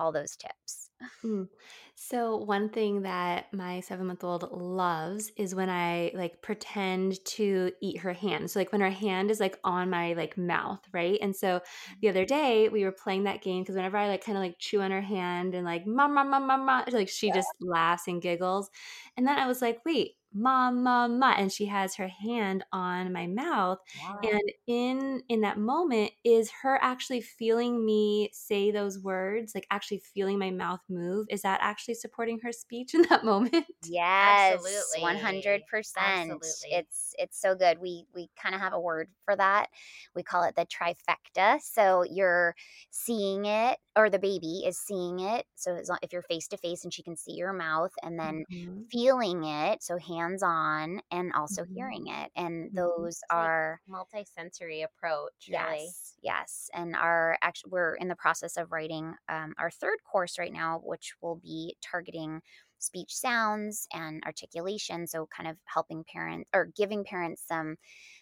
all 0.00 0.12
those 0.12 0.36
tips. 0.36 0.90
Mm. 1.24 1.48
So 1.94 2.36
one 2.36 2.70
thing 2.70 3.02
that 3.02 3.52
my 3.52 3.80
seven 3.80 4.06
month 4.06 4.24
old 4.24 4.50
loves 4.50 5.30
is 5.36 5.54
when 5.54 5.68
I 5.68 6.12
like 6.14 6.40
pretend 6.40 7.22
to 7.26 7.72
eat 7.82 8.00
her 8.00 8.14
hand. 8.14 8.50
So 8.50 8.58
like 8.58 8.72
when 8.72 8.80
her 8.80 8.90
hand 8.90 9.30
is 9.30 9.38
like 9.38 9.58
on 9.64 9.90
my 9.90 10.14
like 10.14 10.38
mouth, 10.38 10.80
right? 10.92 11.18
And 11.20 11.36
so 11.36 11.60
the 12.00 12.08
other 12.08 12.24
mm-hmm. 12.24 12.34
day 12.34 12.68
we 12.70 12.84
were 12.84 12.92
playing 12.92 13.24
that 13.24 13.42
game 13.42 13.62
because 13.62 13.76
whenever 13.76 13.98
I 13.98 14.08
like 14.08 14.24
kind 14.24 14.38
of 14.38 14.42
like 14.42 14.58
chew 14.58 14.80
on 14.80 14.90
her 14.90 15.02
hand 15.02 15.54
and 15.54 15.64
like 15.64 15.86
mama 15.86 16.24
mama 16.24 16.40
mama, 16.40 16.84
like 16.90 17.08
she 17.08 17.28
yeah. 17.28 17.34
just 17.34 17.48
laughs 17.60 18.08
and 18.08 18.22
giggles. 18.22 18.70
And 19.16 19.26
then 19.26 19.38
I 19.38 19.46
was 19.46 19.60
like, 19.60 19.80
wait, 19.84 20.12
mom 20.32 20.82
mom 20.82 21.18
ma 21.18 21.32
and 21.36 21.50
she 21.50 21.66
has 21.66 21.94
her 21.94 22.08
hand 22.08 22.64
on 22.72 23.12
my 23.12 23.26
mouth 23.26 23.78
wow. 24.02 24.20
and 24.22 24.52
in 24.66 25.22
in 25.28 25.40
that 25.40 25.58
moment 25.58 26.10
is 26.24 26.50
her 26.62 26.78
actually 26.82 27.20
feeling 27.20 27.84
me 27.84 28.30
say 28.32 28.70
those 28.70 28.98
words 28.98 29.54
like 29.54 29.66
actually 29.70 30.02
feeling 30.14 30.38
my 30.38 30.50
mouth 30.50 30.80
move? 30.88 31.26
Is 31.30 31.42
that 31.42 31.60
actually 31.62 31.94
supporting 31.94 32.38
her 32.40 32.52
speech 32.52 32.94
in 32.94 33.02
that 33.10 33.24
moment? 33.32 33.66
Yes 33.84 34.60
absolutely 34.64 35.00
100% 35.00 35.62
absolutely. 35.96 36.70
it's 36.70 37.14
it's 37.18 37.40
so 37.40 37.54
good. 37.54 37.78
We 37.80 38.06
we 38.14 38.30
kind 38.40 38.54
of 38.54 38.60
have 38.60 38.72
a 38.72 38.80
word 38.80 39.08
for 39.24 39.36
that. 39.36 39.66
We 40.14 40.22
call 40.22 40.44
it 40.44 40.56
the 40.56 40.66
trifecta. 40.66 41.60
So 41.60 42.04
you're 42.08 42.54
seeing 42.90 43.46
it 43.46 43.78
or 44.00 44.10
the 44.10 44.18
baby 44.18 44.62
is 44.66 44.78
seeing 44.78 45.20
it 45.20 45.46
so 45.54 45.76
if 46.02 46.12
you're 46.12 46.22
face 46.22 46.48
to 46.48 46.56
face 46.56 46.84
and 46.84 46.92
she 46.92 47.02
can 47.02 47.16
see 47.16 47.32
your 47.32 47.52
mouth 47.52 47.92
and 48.02 48.18
then 48.18 48.44
mm-hmm. 48.50 48.82
feeling 48.90 49.44
it 49.44 49.82
so 49.82 49.98
hands 49.98 50.42
on 50.42 51.00
and 51.10 51.32
also 51.34 51.62
mm-hmm. 51.62 51.74
hearing 51.74 52.06
it. 52.08 52.30
And 52.36 52.66
mm-hmm. 52.66 52.76
those 52.76 53.16
it's 53.16 53.22
are 53.30 53.80
like 53.86 53.92
multi-sensory 53.92 54.82
approach. 54.82 55.48
Really. 55.48 55.84
Yes, 55.84 56.14
yes. 56.22 56.70
And 56.74 56.94
our 56.96 57.36
actually 57.42 57.70
we're 57.70 57.94
in 57.96 58.08
the 58.08 58.16
process 58.16 58.56
of 58.56 58.72
writing 58.72 59.14
um, 59.28 59.54
our 59.58 59.70
third 59.70 59.98
course 60.10 60.38
right 60.38 60.52
now, 60.52 60.80
which 60.84 61.12
will 61.20 61.36
be 61.36 61.76
targeting 61.82 62.40
speech 62.78 63.14
sounds 63.14 63.86
and 63.92 64.22
articulation. 64.24 65.06
So 65.06 65.28
kind 65.34 65.48
of 65.48 65.56
helping 65.66 66.04
parents 66.10 66.48
or 66.54 66.70
giving 66.76 67.04
parents 67.04 67.42
some 67.46 67.76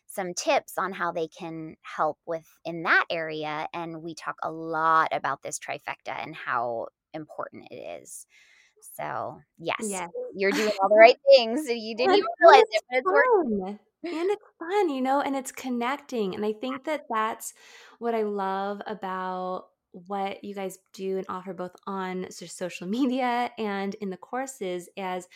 some 0.09 0.35
tips 0.35 0.79
on 0.79 0.93
how 0.93 1.13
they 1.13 1.29
can 1.29 1.77
help 1.83 2.19
with 2.27 2.47
in 2.65 2.83
that 2.83 3.05
area. 3.11 3.69
And 3.73 4.03
we 4.03 4.15
talk 4.15 4.37
a 4.43 4.51
lot 4.51 5.09
about 5.13 5.43
this 5.43 5.59
trifecta 5.59 6.23
and 6.23 6.35
how 6.35 6.89
important 7.15 7.69
it 7.71 8.03
is. 8.03 8.27
So 8.97 9.41
yes, 9.59 9.77
yes. 9.83 10.09
you're 10.35 10.51
doing 10.51 10.73
all 10.83 10.89
the 10.89 10.97
right 10.97 11.19
things. 11.37 11.69
You 11.69 11.97
didn't 11.97 12.15
even 12.15 12.27
realize 12.41 12.65
it, 12.71 12.83
but 12.91 12.99
it's 12.99 13.07
working. 13.07 13.79
And 14.05 14.31
it's 14.31 14.45
fun, 14.59 14.91
you 14.91 15.03
know, 15.03 15.21
and 15.21 15.35
it's 15.35 15.51
connecting. 15.51 16.35
And 16.35 16.45
I 16.45 16.53
think 16.53 16.85
that 16.85 17.07
that's 17.11 17.53
what 17.99 18.15
I 18.15 18.23
love 18.23 18.81
about 18.87 19.67
what 19.93 20.45
you 20.45 20.55
guys 20.55 20.79
do 20.93 21.17
and 21.17 21.27
offer 21.29 21.53
both 21.53 21.75
on 21.87 22.27
social 22.31 22.87
media 22.87 23.51
and 23.59 23.95
in 23.97 24.11
the 24.11 24.17
courses 24.17 24.89
as 24.99 25.27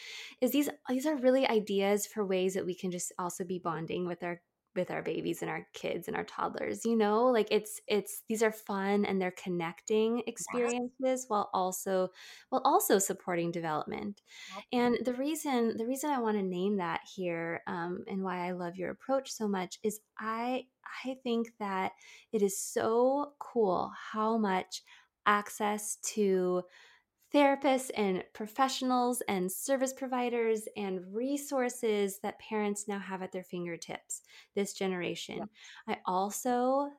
is 0.40 0.52
these 0.52 0.68
these 0.90 1.06
are 1.06 1.16
really 1.16 1.48
ideas 1.48 2.06
for 2.06 2.24
ways 2.24 2.52
that 2.54 2.66
we 2.66 2.74
can 2.74 2.90
just 2.90 3.12
also 3.18 3.44
be 3.44 3.58
bonding 3.58 4.06
with 4.06 4.22
our 4.22 4.40
with 4.74 4.90
our 4.90 5.02
babies 5.02 5.42
and 5.42 5.50
our 5.50 5.66
kids 5.74 6.08
and 6.08 6.16
our 6.16 6.24
toddlers 6.24 6.84
you 6.84 6.96
know? 6.96 7.26
Like 7.26 7.48
it's 7.50 7.80
it's 7.86 8.22
these 8.28 8.42
are 8.42 8.52
fun 8.52 9.04
and 9.04 9.20
they're 9.20 9.32
connecting 9.32 10.22
experiences 10.26 10.90
yes. 11.00 11.24
while 11.28 11.50
also 11.52 12.08
while 12.50 12.62
also 12.64 12.98
supporting 12.98 13.50
development. 13.50 14.20
And 14.72 14.98
the 15.04 15.14
reason 15.14 15.76
the 15.76 15.86
reason 15.86 16.10
i 16.10 16.18
want 16.18 16.36
to 16.36 16.42
name 16.42 16.76
that 16.76 17.00
here 17.14 17.62
um, 17.66 18.04
and 18.08 18.22
why 18.22 18.46
i 18.46 18.52
love 18.52 18.76
your 18.76 18.90
approach 18.90 19.30
so 19.30 19.48
much 19.48 19.78
is 19.82 20.00
i 20.18 20.64
i 21.04 21.16
think 21.22 21.48
that 21.58 21.92
it 22.32 22.42
is 22.42 22.58
so 22.58 23.32
cool 23.38 23.92
how 24.12 24.36
much 24.36 24.82
access 25.26 25.96
to 26.02 26.62
therapists 27.34 27.90
and 27.96 28.22
professionals 28.34 29.22
and 29.28 29.50
service 29.50 29.92
providers 29.92 30.62
and 30.76 31.00
resources 31.12 32.18
that 32.22 32.38
parents 32.38 32.86
now 32.88 32.98
have 32.98 33.22
at 33.22 33.32
their 33.32 33.42
fingertips 33.42 34.22
this 34.54 34.74
generation. 34.74 35.38
Yeah. 35.38 35.94
I 35.94 35.98
also 36.06 36.90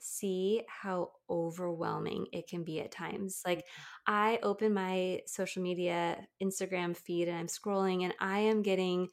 see 0.00 0.62
how 0.68 1.10
overwhelming 1.28 2.26
it 2.32 2.48
can 2.48 2.64
be 2.64 2.80
at 2.80 2.90
times. 2.90 3.42
Like 3.44 3.58
mm-hmm. 3.58 4.14
I 4.14 4.38
open 4.42 4.72
my 4.74 5.20
social 5.26 5.62
media 5.62 6.18
Instagram 6.42 6.96
feed 6.96 7.28
and 7.28 7.36
I'm 7.36 7.46
scrolling 7.46 8.04
and 8.04 8.14
I 8.20 8.40
am 8.40 8.62
getting 8.62 9.08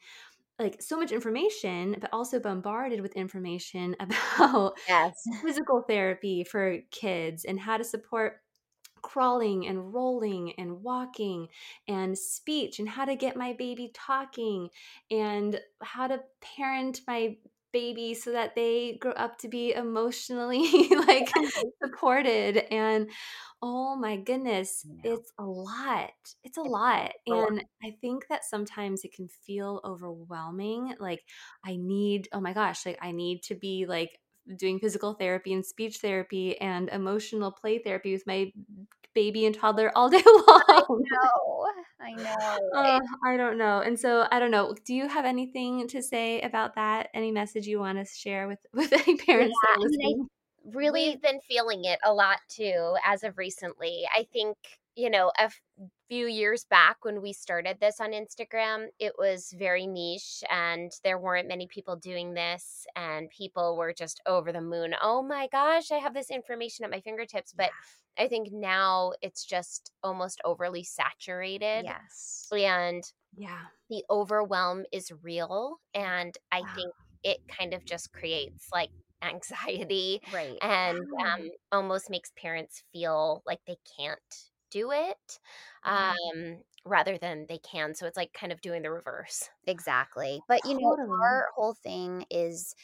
like 0.58 0.80
so 0.80 0.98
much 0.98 1.12
information 1.12 1.96
but 2.00 2.08
also 2.12 2.40
bombarded 2.40 3.00
with 3.00 3.14
information 3.14 3.94
about 4.00 4.74
yes. 4.88 5.22
physical 5.42 5.82
therapy 5.82 6.44
for 6.44 6.78
kids 6.90 7.44
and 7.44 7.60
how 7.60 7.76
to 7.76 7.84
support 7.84 8.40
crawling 9.06 9.68
and 9.68 9.94
rolling 9.94 10.52
and 10.58 10.82
walking 10.82 11.46
and 11.86 12.18
speech 12.18 12.80
and 12.80 12.88
how 12.88 13.04
to 13.04 13.14
get 13.14 13.36
my 13.36 13.52
baby 13.52 13.88
talking 13.94 14.68
and 15.12 15.60
how 15.80 16.08
to 16.08 16.18
parent 16.56 17.00
my 17.06 17.36
baby 17.72 18.14
so 18.14 18.32
that 18.32 18.56
they 18.56 18.98
grow 19.00 19.12
up 19.12 19.38
to 19.38 19.46
be 19.46 19.72
emotionally 19.72 20.88
like 21.06 21.30
supported 21.84 22.56
and 22.72 23.08
oh 23.62 23.94
my 23.94 24.16
goodness 24.16 24.84
yeah. 24.84 25.12
it's 25.12 25.30
a 25.38 25.44
lot 25.44 26.10
it's 26.42 26.58
a 26.58 26.62
lot 26.62 27.12
and 27.28 27.62
i 27.84 27.94
think 28.00 28.26
that 28.28 28.44
sometimes 28.44 29.04
it 29.04 29.12
can 29.14 29.28
feel 29.28 29.80
overwhelming 29.84 30.94
like 30.98 31.22
i 31.64 31.76
need 31.76 32.28
oh 32.32 32.40
my 32.40 32.52
gosh 32.52 32.84
like 32.84 32.98
i 33.02 33.12
need 33.12 33.40
to 33.42 33.54
be 33.54 33.86
like 33.86 34.18
doing 34.56 34.78
physical 34.78 35.14
therapy 35.14 35.52
and 35.52 35.64
speech 35.64 35.98
therapy 35.98 36.60
and 36.60 36.88
emotional 36.90 37.50
play 37.50 37.78
therapy 37.78 38.12
with 38.12 38.26
my 38.26 38.52
baby 39.14 39.46
and 39.46 39.54
toddler 39.54 39.90
all 39.96 40.08
day 40.10 40.22
long. 40.24 40.62
I 40.68 40.82
know. 40.88 41.66
I 42.00 42.12
know. 42.12 42.58
Uh, 42.74 43.00
I 43.24 43.36
don't 43.36 43.58
know. 43.58 43.80
And 43.80 43.98
so 43.98 44.26
I 44.30 44.38
don't 44.38 44.50
know. 44.52 44.74
Do 44.84 44.94
you 44.94 45.08
have 45.08 45.24
anything 45.24 45.88
to 45.88 46.02
say 46.02 46.40
about 46.42 46.74
that? 46.76 47.08
Any 47.14 47.32
message 47.32 47.66
you 47.66 47.80
want 47.80 47.98
to 47.98 48.04
share 48.04 48.46
with 48.46 48.58
with 48.72 48.92
any 48.92 49.16
parents 49.16 49.56
yeah, 49.64 49.74
that 49.74 49.78
are 49.78 49.80
listening? 49.80 50.28
really 50.72 51.10
We've 51.10 51.22
been 51.22 51.40
feeling 51.48 51.84
it 51.84 51.98
a 52.04 52.12
lot 52.12 52.38
too 52.48 52.96
as 53.04 53.24
of 53.24 53.38
recently. 53.38 54.02
I 54.14 54.26
think, 54.32 54.56
you 54.96 55.10
know, 55.10 55.30
a 55.38 55.42
f- 55.42 55.60
few 56.08 56.26
years 56.26 56.64
back 56.64 57.04
when 57.04 57.20
we 57.20 57.32
started 57.32 57.76
this 57.80 58.00
on 58.00 58.12
Instagram, 58.12 58.86
it 58.98 59.12
was 59.18 59.54
very 59.56 59.86
niche 59.86 60.42
and 60.50 60.90
there 61.04 61.18
weren't 61.18 61.48
many 61.48 61.66
people 61.66 61.96
doing 61.96 62.32
this 62.32 62.86
and 62.96 63.28
people 63.30 63.76
were 63.76 63.92
just 63.92 64.20
over 64.26 64.52
the 64.52 64.60
moon. 64.60 64.94
Oh 65.02 65.22
my 65.22 65.48
gosh, 65.52 65.92
I 65.92 65.98
have 65.98 66.14
this 66.14 66.30
information 66.30 66.84
at 66.84 66.90
my 66.90 67.00
fingertips, 67.00 67.52
but 67.56 67.70
I 68.18 68.26
think 68.28 68.48
now 68.50 69.12
it's 69.20 69.44
just 69.44 69.92
almost 70.02 70.40
overly 70.44 70.82
saturated. 70.82 71.84
Yes. 71.84 72.48
And 72.50 73.04
yeah, 73.36 73.66
the 73.90 74.02
overwhelm 74.08 74.84
is 74.92 75.12
real. 75.22 75.76
And 75.92 76.34
I 76.50 76.60
wow. 76.60 76.68
think 76.74 76.92
it 77.22 77.38
kind 77.48 77.74
of 77.74 77.84
just 77.84 78.12
creates 78.12 78.68
like 78.72 78.90
anxiety 79.22 80.20
right 80.32 80.58
and 80.60 80.98
um, 80.98 81.48
almost 81.72 82.10
makes 82.10 82.30
parents 82.36 82.82
feel 82.92 83.42
like 83.46 83.58
they 83.66 83.76
can't 83.98 84.20
do 84.70 84.90
it 84.92 85.38
um, 85.84 86.62
rather 86.84 87.18
than 87.18 87.46
they 87.48 87.58
can 87.58 87.94
so 87.94 88.06
it's 88.06 88.16
like 88.16 88.32
kind 88.32 88.52
of 88.52 88.60
doing 88.60 88.82
the 88.82 88.90
reverse. 88.90 89.48
Exactly 89.66 90.42
but 90.48 90.64
you 90.64 90.74
know 90.78 90.96
our 91.22 91.48
whole 91.54 91.74
thing 91.74 92.24
is 92.30 92.74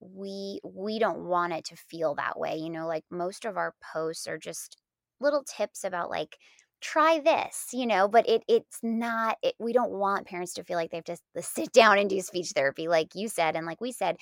we 0.00 0.60
we 0.64 0.98
don't 0.98 1.24
want 1.26 1.52
it 1.52 1.64
to 1.66 1.76
feel 1.76 2.14
that 2.14 2.38
way 2.38 2.56
you 2.56 2.70
know 2.70 2.86
like 2.86 3.04
most 3.10 3.44
of 3.44 3.56
our 3.56 3.74
posts 3.94 4.26
are 4.26 4.38
just 4.38 4.76
little 5.20 5.44
tips 5.44 5.84
about 5.84 6.10
like 6.10 6.38
try 6.82 7.20
this 7.20 7.68
you 7.72 7.86
know 7.86 8.08
but 8.08 8.28
it 8.28 8.42
it's 8.48 8.78
not 8.82 9.38
it, 9.42 9.54
we 9.58 9.72
don't 9.72 9.92
want 9.92 10.26
parents 10.26 10.52
to 10.52 10.64
feel 10.64 10.76
like 10.76 10.90
they 10.90 10.96
have 10.96 11.04
to 11.04 11.16
sit 11.42 11.72
down 11.72 11.96
and 11.96 12.10
do 12.10 12.20
speech 12.20 12.50
therapy 12.50 12.88
like 12.88 13.14
you 13.14 13.28
said 13.28 13.56
and 13.56 13.66
like 13.66 13.80
we 13.80 13.92
said 13.92 14.16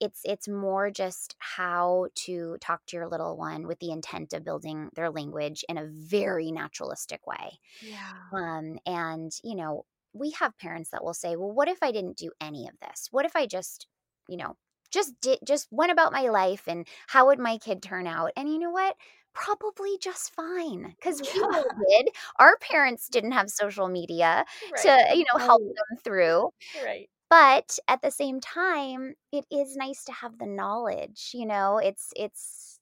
it's 0.00 0.20
it's 0.24 0.48
more 0.48 0.90
just 0.90 1.36
how 1.38 2.08
to 2.14 2.56
talk 2.60 2.80
to 2.86 2.96
your 2.96 3.06
little 3.06 3.36
one 3.36 3.66
with 3.66 3.78
the 3.80 3.90
intent 3.90 4.32
of 4.32 4.44
building 4.44 4.88
their 4.94 5.10
language 5.10 5.64
in 5.68 5.78
a 5.78 5.86
very 5.86 6.50
naturalistic 6.50 7.26
way. 7.26 7.58
Yeah. 7.80 8.12
Um 8.32 8.78
and 8.86 9.32
you 9.44 9.54
know 9.54 9.84
we 10.12 10.30
have 10.32 10.58
parents 10.58 10.90
that 10.90 11.04
will 11.04 11.14
say 11.14 11.36
well 11.36 11.52
what 11.52 11.68
if 11.68 11.78
i 11.82 11.92
didn't 11.92 12.16
do 12.16 12.30
any 12.40 12.66
of 12.66 12.74
this? 12.80 13.08
What 13.10 13.26
if 13.26 13.36
i 13.36 13.46
just 13.46 13.86
you 14.28 14.38
know 14.38 14.56
just 14.90 15.20
did 15.20 15.38
just 15.44 15.68
went 15.70 15.92
about 15.92 16.12
my 16.12 16.28
life 16.28 16.64
and 16.66 16.86
how 17.08 17.26
would 17.26 17.38
my 17.38 17.58
kid 17.58 17.82
turn 17.82 18.06
out? 18.06 18.30
And 18.36 18.48
you 18.48 18.58
know 18.58 18.70
what 18.70 18.96
probably 19.36 19.98
just 20.00 20.34
fine 20.34 20.94
because 20.96 21.22
we 21.22 21.48
did. 21.88 22.08
Our 22.38 22.58
parents 22.58 23.08
didn't 23.08 23.32
have 23.32 23.50
social 23.50 23.88
media 23.88 24.44
Right. 24.70 24.96
to, 24.98 25.06
you 25.14 25.24
know, 25.32 25.38
help 25.38 25.62
Right. 25.62 25.76
them 25.90 25.98
through. 26.04 26.50
Right. 26.74 27.10
But 27.30 27.78
at 27.88 28.02
the 28.02 28.10
same 28.12 28.40
time, 28.40 29.14
it 29.32 29.46
is 29.50 29.76
nice 29.76 30.04
to 30.04 30.12
have 30.12 30.38
the 30.38 30.46
knowledge, 30.46 31.30
you 31.34 31.46
know, 31.46 31.78
it's 31.78 32.12
it's 32.16 32.78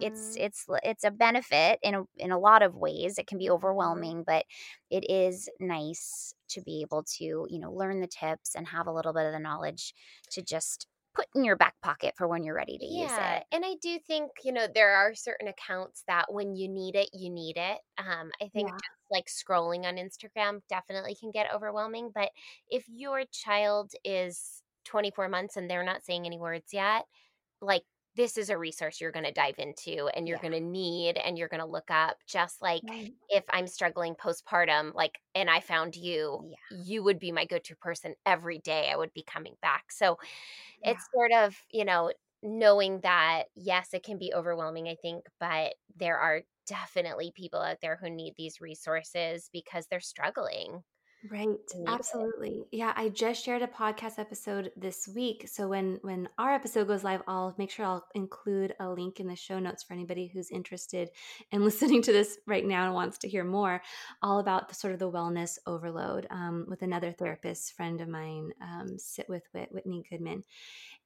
it's 0.00 0.34
Mhm. 0.34 0.38
it's 0.38 0.66
l- 0.68 0.78
it's 0.84 1.04
a 1.04 1.10
benefit 1.10 1.78
in 1.82 1.94
a 1.94 2.04
in 2.18 2.30
a 2.32 2.38
lot 2.38 2.62
of 2.62 2.74
ways. 2.76 3.18
It 3.18 3.26
can 3.28 3.38
be 3.38 3.50
Mhm. 3.80 4.16
overwhelming, 4.18 4.24
but 4.26 4.44
it 4.90 5.04
is 5.10 5.48
nice 5.60 6.34
to 6.50 6.60
be 6.62 6.82
able 6.82 7.04
to, 7.18 7.24
you 7.50 7.58
know, 7.60 7.72
learn 7.72 8.00
the 8.00 8.06
tips 8.08 8.54
and 8.56 8.68
have 8.68 8.86
a 8.88 8.92
little 8.92 9.12
bit 9.14 9.26
of 9.26 9.32
the 9.32 9.40
knowledge 9.40 9.94
to 10.30 10.42
just 10.42 10.86
put 11.16 11.26
in 11.34 11.44
your 11.44 11.56
back 11.56 11.74
pocket 11.82 12.14
for 12.18 12.28
when 12.28 12.44
you're 12.44 12.56
ready 12.56 12.78
to 12.78 12.86
use 12.86 13.16
Yeah, 13.18 13.38
it. 13.38 13.44
and 13.50 13.64
I 13.64 13.76
do 13.80 13.98
think, 13.98 14.30
you 14.44 14.52
know, 14.52 14.66
there 14.72 14.94
are 14.94 15.14
certain 15.14 15.48
accounts 15.48 16.04
that 16.06 16.32
when 16.32 16.54
you 16.54 16.68
need 16.68 16.94
it, 16.94 17.08
you 17.12 17.30
need 17.30 17.56
it. 17.56 17.80
Um, 17.98 18.30
I 18.40 18.48
think 18.48 18.72
Yeah. 18.72 18.78
just 18.78 18.90
like 19.10 19.26
scrolling 19.26 19.84
on 19.86 19.96
Instagram 19.96 20.60
definitely 20.68 21.14
can 21.16 21.30
get 21.30 21.52
overwhelming, 21.52 22.10
but 22.14 22.30
if 22.68 22.84
your 22.88 23.24
child 23.32 23.92
is 24.04 24.62
24 24.84 25.28
months 25.28 25.56
and 25.56 25.70
they're 25.70 25.82
not 25.84 26.04
saying 26.04 26.26
any 26.26 26.38
words 26.38 26.72
yet, 26.72 27.06
like 27.62 27.84
this 28.16 28.38
is 28.38 28.50
a 28.50 28.58
resource 28.58 29.00
you're 29.00 29.12
going 29.12 29.24
to 29.24 29.32
dive 29.32 29.56
into 29.58 30.08
and 30.14 30.26
you're 30.28 30.38
Yeah. 30.38 30.40
going 30.40 30.52
to 30.54 30.60
need 30.60 31.18
and 31.18 31.38
you're 31.38 31.48
going 31.48 31.60
to 31.60 31.66
look 31.66 31.90
up 31.90 32.18
just 32.26 32.62
like 32.62 32.82
Right. 32.82 33.16
if 33.28 33.44
I'm 33.50 33.66
struggling 33.68 34.14
postpartum 34.16 34.94
like 34.94 35.18
and 35.34 35.50
I 35.50 35.60
found 35.60 35.96
you 35.96 36.42
Yeah. 36.42 36.56
you 36.70 37.02
would 37.04 37.18
be 37.20 37.32
my 37.32 37.44
go-to 37.46 37.76
person 37.76 38.14
every 38.26 38.58
day 38.58 38.90
I 38.90 38.96
would 38.96 39.12
be 39.14 39.22
coming 39.22 39.56
back 39.62 39.92
so 39.92 40.18
Yeah. 40.80 40.86
it's 40.86 41.06
sort 41.14 41.32
of 41.32 41.56
you 41.70 41.84
know 41.84 42.12
knowing 42.42 43.00
that 43.00 43.44
yes 43.54 43.94
it 43.94 44.02
can 44.04 44.18
be 44.18 44.32
overwhelming 44.34 44.88
I 44.88 44.96
think 45.00 45.26
but 45.40 45.74
there 45.94 46.18
are 46.18 46.42
definitely 46.66 47.32
people 47.34 47.60
out 47.60 47.78
there 47.80 47.96
who 47.96 48.10
need 48.10 48.34
these 48.36 48.60
resources 48.60 49.48
because 49.52 49.86
they're 49.88 50.00
struggling 50.00 50.82
Right. 51.28 51.56
Absolutely. 51.88 52.66
Yeah, 52.70 52.92
I 52.94 53.08
just 53.08 53.44
shared 53.44 53.62
a 53.62 53.66
podcast 53.66 54.18
episode 54.20 54.70
this 54.76 55.08
week. 55.08 55.48
So 55.48 55.66
when 55.66 55.98
when 56.02 56.28
our 56.38 56.52
episode 56.52 56.86
goes 56.86 57.02
live, 57.02 57.22
I'll 57.26 57.52
make 57.58 57.70
sure 57.70 57.84
I'll 57.84 58.06
include 58.14 58.74
a 58.78 58.88
link 58.90 59.18
in 59.18 59.26
the 59.26 59.34
show 59.34 59.58
notes 59.58 59.82
for 59.82 59.94
anybody 59.94 60.28
who's 60.28 60.52
interested 60.52 61.08
in 61.50 61.64
listening 61.64 62.02
to 62.02 62.12
this 62.12 62.38
right 62.46 62.64
now 62.64 62.84
and 62.84 62.94
wants 62.94 63.18
to 63.18 63.28
hear 63.28 63.42
more 63.42 63.82
all 64.22 64.38
about 64.38 64.68
the 64.68 64.76
sort 64.76 64.92
of 64.92 65.00
the 65.00 65.10
wellness 65.10 65.58
overload 65.66 66.28
um, 66.30 66.64
with 66.68 66.82
another 66.82 67.10
therapist 67.10 67.72
friend 67.72 68.00
of 68.00 68.08
mine, 68.08 68.52
um, 68.62 68.96
sit 68.96 69.28
with 69.28 69.42
Whit, 69.52 69.70
Whitney 69.72 70.04
Goodman. 70.08 70.44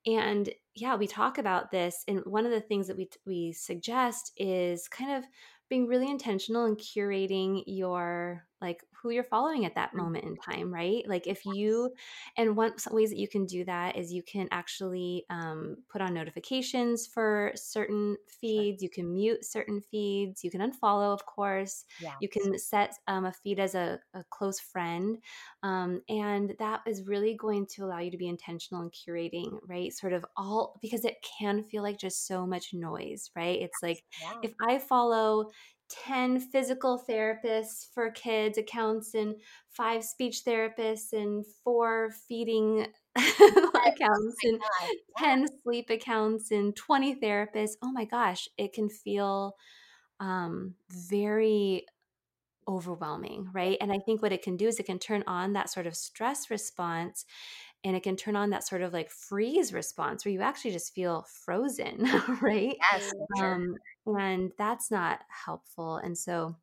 And 0.06 0.50
yeah, 0.74 0.96
we 0.96 1.06
talk 1.06 1.38
about 1.38 1.70
this, 1.70 2.04
and 2.08 2.20
one 2.26 2.44
of 2.46 2.52
the 2.52 2.60
things 2.60 2.88
that 2.88 2.96
we 2.96 3.08
we 3.26 3.52
suggest 3.52 4.32
is 4.36 4.88
kind 4.88 5.12
of 5.12 5.24
being 5.68 5.86
really 5.86 6.10
intentional 6.10 6.64
and 6.66 6.76
curating 6.78 7.62
your 7.66 8.46
like 8.60 8.84
who 9.02 9.10
you're 9.10 9.24
following 9.24 9.64
at 9.64 9.74
that 9.74 9.94
Mhm. 9.94 9.94
moment 9.94 10.24
in 10.24 10.36
time, 10.36 10.72
right? 10.72 11.02
Like 11.08 11.26
if 11.26 11.46
you, 11.46 11.94
and 12.36 12.56
one 12.56 12.78
some 12.78 12.94
ways 12.94 13.10
that 13.10 13.18
you 13.18 13.28
can 13.28 13.46
do 13.46 13.64
that 13.64 13.96
is 13.96 14.12
you 14.12 14.22
can 14.22 14.48
actually 14.50 15.24
um, 15.30 15.76
put 15.88 16.00
on 16.00 16.14
notifications 16.14 17.06
for 17.06 17.52
certain 17.54 18.16
feeds. 18.28 18.82
You 18.82 18.90
can 18.90 19.12
mute 19.12 19.44
certain 19.44 19.80
feeds. 19.80 20.44
You 20.44 20.50
can 20.50 20.60
unfollow, 20.60 21.12
of 21.12 21.24
course. 21.26 21.84
Yeah. 21.98 22.20
You 22.20 22.28
can 22.28 22.58
set 22.58 22.94
um, 23.06 23.24
a 23.24 23.32
feed 23.32 23.58
as 23.58 23.74
a, 23.74 24.00
a 24.14 24.24
close 24.30 24.60
friend. 24.60 25.18
Um, 25.62 26.02
and 26.08 26.54
that 26.58 26.82
is 26.86 27.06
really 27.06 27.34
going 27.36 27.66
to 27.66 27.84
allow 27.84 27.98
you 27.98 28.10
to 28.10 28.16
be 28.16 28.28
intentional 28.28 28.82
in 28.82 28.90
curating, 28.90 29.58
right? 29.66 29.92
Sort 29.92 30.12
of 30.12 30.24
all, 30.36 30.78
because 30.80 31.04
it 31.04 31.16
can 31.38 31.62
feel 31.62 31.82
like 31.82 31.98
just 31.98 32.26
so 32.26 32.46
much 32.46 32.72
noise, 32.72 33.30
right? 33.36 33.60
It's 33.60 33.82
like 33.82 34.04
yeah 34.16 34.42
if 34.42 34.54
I 34.60 34.78
follow 34.78 35.50
10 35.90 36.40
physical 36.40 37.02
therapists 37.08 37.86
for 37.92 38.10
kids 38.10 38.58
accounts 38.58 39.14
and 39.14 39.34
five 39.68 40.04
speech 40.04 40.42
therapists 40.46 41.12
and 41.12 41.44
four 41.64 42.10
feeding 42.28 42.86
accounts 43.16 44.36
and 44.44 44.60
God, 44.60 44.88
yeah. 45.20 45.26
10 45.26 45.46
sleep 45.62 45.90
accounts 45.90 46.50
and 46.50 46.74
20 46.76 47.16
therapists, 47.16 47.72
oh 47.82 47.90
my 47.92 48.04
gosh, 48.04 48.48
it 48.56 48.72
can 48.72 48.88
feel 48.88 49.56
um, 50.20 50.74
very 50.90 51.86
overwhelming, 52.68 53.48
right? 53.52 53.76
And 53.80 53.92
I 53.92 53.98
think 53.98 54.22
what 54.22 54.32
it 54.32 54.42
can 54.42 54.56
do 54.56 54.68
is 54.68 54.78
it 54.78 54.86
can 54.86 54.98
turn 54.98 55.24
on 55.26 55.54
that 55.54 55.70
sort 55.70 55.86
of 55.86 55.96
stress 55.96 56.50
response 56.50 57.24
and 57.84 57.96
it 57.96 58.02
can 58.02 58.16
turn 58.16 58.36
on 58.36 58.50
that 58.50 58.66
sort 58.66 58.82
of 58.82 58.92
like 58.92 59.10
freeze 59.10 59.72
response 59.72 60.24
where 60.24 60.32
you 60.32 60.40
actually 60.42 60.72
just 60.72 60.94
feel 60.94 61.22
frozen, 61.22 62.04
right? 62.42 62.76
Yes, 62.92 63.12
sure. 63.36 63.56
Um, 63.56 63.76
and 64.06 64.52
that's 64.58 64.90
not 64.90 65.20
helpful. 65.30 65.96
And 65.96 66.16
so, 66.16 66.56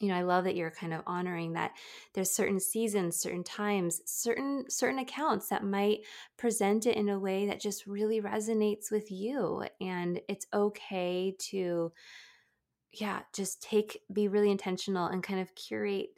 you 0.00 0.08
know, 0.08 0.16
I 0.16 0.22
love 0.22 0.44
that 0.44 0.56
you're 0.56 0.70
kind 0.72 0.92
of 0.92 1.02
honoring 1.06 1.52
that 1.52 1.72
there's 2.14 2.30
certain 2.30 2.60
seasons, 2.60 3.16
certain 3.16 3.44
times, 3.44 4.00
certain 4.06 4.64
certain 4.68 4.98
accounts 4.98 5.48
that 5.48 5.64
might 5.64 6.00
present 6.36 6.86
it 6.86 6.96
in 6.96 7.08
a 7.08 7.20
way 7.20 7.46
that 7.46 7.60
just 7.60 7.86
really 7.86 8.20
resonates 8.20 8.90
with 8.90 9.10
you. 9.12 9.64
And 9.80 10.20
it's 10.28 10.46
okay 10.52 11.36
to 11.50 11.92
yeah, 12.92 13.22
just 13.32 13.62
take 13.62 14.02
be 14.12 14.28
really 14.28 14.50
intentional 14.50 15.06
and 15.06 15.22
kind 15.22 15.40
of 15.40 15.54
curate 15.54 16.10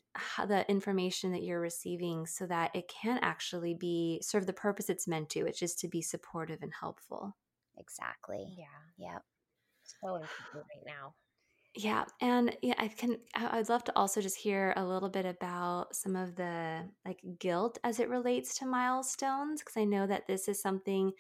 the 0.47 0.69
information 0.71 1.33
that 1.33 1.43
you're 1.43 1.61
receiving 1.61 2.27
so 2.27 2.47
that 2.47 2.75
it 2.75 2.89
can 2.89 3.19
actually 3.23 3.75
be 3.75 4.21
serve 4.23 4.47
the 4.47 4.53
purpose 4.53 4.89
it's 4.89 5.09
meant 5.09 5.31
to, 5.31 5.45
which 5.45 5.63
is 5.63 5.75
to 5.77 5.89
be 5.89 6.03
supportive 6.03 6.63
and 6.63 6.73
helpful. 6.79 7.37
Exactly. 7.77 8.55
yeah 8.57 9.13
Yep. 9.13 9.23
so 9.83 10.15
important 10.17 10.65
right 10.77 10.87
now 10.87 11.15
Yeah, 11.77 12.05
and 12.21 12.57
yeah, 12.63 12.75
I 12.79 12.87
can. 12.87 13.19
I- 13.35 13.59
I'd 13.59 13.69
love 13.69 13.83
to 13.85 13.97
also 13.99 14.21
just 14.21 14.37
hear 14.37 14.73
a 14.77 14.85
little 14.87 15.09
bit 15.09 15.27
about 15.27 15.97
some 15.97 16.15
of 16.15 16.37
the 16.37 16.89
like 17.05 17.21
guilt 17.41 17.79
as 17.83 17.99
it 17.99 18.09
relates 18.09 18.57
to 18.59 18.67
milestones, 18.67 19.61
because 19.61 19.77
I 19.77 19.83
know 19.85 20.07
that 20.07 20.29
this 20.29 20.47
is 20.47 20.63
something 20.63 21.13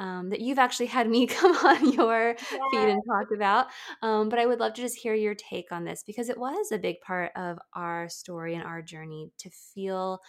um, 0.00 0.30
that 0.30 0.40
you've 0.40 0.58
actually 0.58 0.86
had 0.86 1.08
me 1.08 1.26
come 1.28 1.54
on 1.64 1.92
your 1.92 2.36
feed 2.70 2.88
and 2.88 3.00
talk 3.06 3.28
about. 3.32 3.68
Um, 4.02 4.28
but 4.28 4.40
I 4.40 4.46
would 4.46 4.58
love 4.58 4.74
to 4.74 4.82
just 4.82 4.96
hear 4.98 5.14
your 5.14 5.36
take 5.36 5.70
on 5.70 5.84
this 5.84 6.02
because 6.02 6.28
it 6.28 6.38
was 6.38 6.72
a 6.72 6.78
big 6.78 7.00
part 7.02 7.30
of 7.36 7.58
our 7.74 8.08
story 8.08 8.56
and 8.56 8.64
our 8.64 8.82
journey 8.82 9.30
to 9.38 9.50
feel 9.50 10.20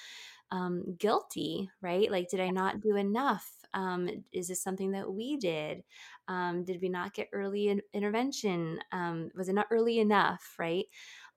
um, 0.52 0.96
guilty, 0.98 1.70
right? 1.82 2.12
Like, 2.12 2.30
did 2.30 2.40
I 2.42 2.50
not 2.52 2.82
do 2.82 2.96
enough? 2.98 3.61
Um, 3.74 4.10
is 4.32 4.48
this 4.48 4.62
something 4.64 4.92
that 4.92 5.12
we 5.12 5.38
did? 5.38 5.84
Um, 6.28 6.64
did 6.64 6.82
we 6.82 6.90
not 6.90 7.14
get 7.14 7.30
early 7.34 7.68
in- 7.70 7.82
intervention? 7.94 8.80
Um, 8.92 9.32
was 9.36 9.50
it 9.50 9.54
not 9.54 9.68
early 9.72 10.00
enough, 10.00 10.56
right? 10.60 10.86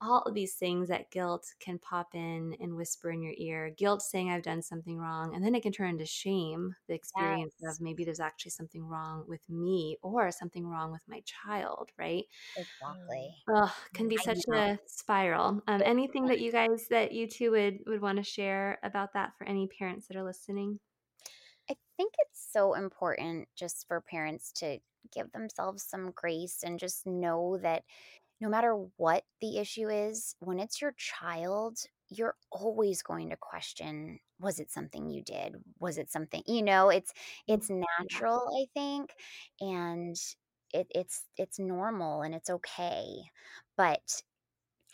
All 0.01 0.23
of 0.23 0.35
these 0.35 0.55
things 0.55 0.88
that 0.88 1.11
guilt 1.11 1.47
can 1.61 1.79
pop 1.79 2.14
in 2.14 2.57
and 2.61 2.75
whisper 2.77 3.11
in 3.11 3.23
your 3.23 3.35
ear. 3.38 3.70
Guilt 3.77 4.03
saying 4.03 4.31
I've 4.31 4.42
done 4.42 4.62
something 4.62 4.99
wrong. 4.99 5.35
And 5.35 5.44
then 5.44 5.55
it 5.55 5.62
can 5.62 5.73
turn 5.73 5.90
into 5.90 6.07
shame, 6.07 6.75
the 6.88 6.94
experience 6.94 7.55
Yes. 7.59 7.68
of 7.68 7.81
maybe 7.81 8.05
there's 8.05 8.20
actually 8.20 8.51
something 8.53 8.85
wrong 8.85 9.25
with 9.29 9.49
me 9.49 9.97
or 10.03 10.31
something 10.31 10.66
wrong 10.66 10.92
with 10.92 11.03
my 11.09 11.23
child, 11.25 11.90
right? 11.99 12.25
Exactly. 12.57 13.44
Ugh, 13.55 13.70
can 13.92 14.09
be 14.09 14.16
I 14.18 14.23
such 14.23 14.40
know. 14.47 14.55
a 14.55 14.79
spiral. 14.87 15.62
Um, 15.66 15.83
anything 15.85 16.27
that 16.29 16.40
you 16.40 16.51
guys 16.53 16.88
that 16.88 17.12
you 17.12 17.27
two 17.29 17.51
would 17.53 17.81
would 17.87 18.01
want 18.01 18.16
to 18.18 18.23
share 18.25 18.79
about 18.83 19.12
that 19.14 19.37
for 19.37 19.44
any 19.47 19.66
parents 19.68 20.07
that 20.09 20.16
are 20.16 20.25
listening? 20.25 20.81
I 21.99 22.03
think 22.03 22.15
it's 22.21 22.51
so 22.53 22.75
important 22.75 23.49
just 23.55 23.87
for 23.87 24.01
parents 24.01 24.53
to 24.55 24.81
give 25.13 25.33
themselves 25.33 25.85
some 25.85 26.11
grace 26.13 26.63
and 26.65 26.79
just 26.79 27.07
know 27.07 27.59
that 27.59 27.85
no 28.41 28.49
matter 28.49 28.75
what 28.97 29.25
the 29.41 29.59
issue 29.59 29.89
is, 29.89 30.37
when 30.41 30.61
it's 30.61 30.81
your 30.81 30.93
child, 30.93 31.79
you're 32.11 32.37
always 32.53 33.03
going 33.03 33.31
to 33.31 33.37
question 33.37 34.21
was 34.41 34.61
it 34.61 34.71
something 34.71 35.11
you 35.11 35.23
did? 35.23 35.57
Was 35.81 35.99
it 35.99 36.11
something, 36.11 36.43
you 36.47 36.63
know, 36.63 36.91
it's 36.91 37.13
mm, 37.49 37.49
it's 37.49 37.71
natural, 37.71 38.49
I 38.55 38.67
think, 38.75 39.15
and 39.61 40.17
it, 40.73 40.89
it's 40.95 41.29
it's 41.39 41.59
normal 41.59 42.23
and 42.23 42.35
it's 42.35 42.51
okay. 42.51 43.07
But 43.77 44.23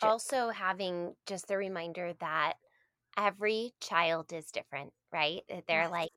also 0.01 0.49
having 0.49 1.15
just 1.25 1.47
the 1.47 1.57
reminder 1.57 2.13
that 2.19 2.55
every 3.17 3.73
child 3.81 4.33
is 4.33 4.51
different 4.51 4.93
right 5.11 5.43
they're 5.67 5.87
Yes. 5.87 5.89
like 5.89 6.11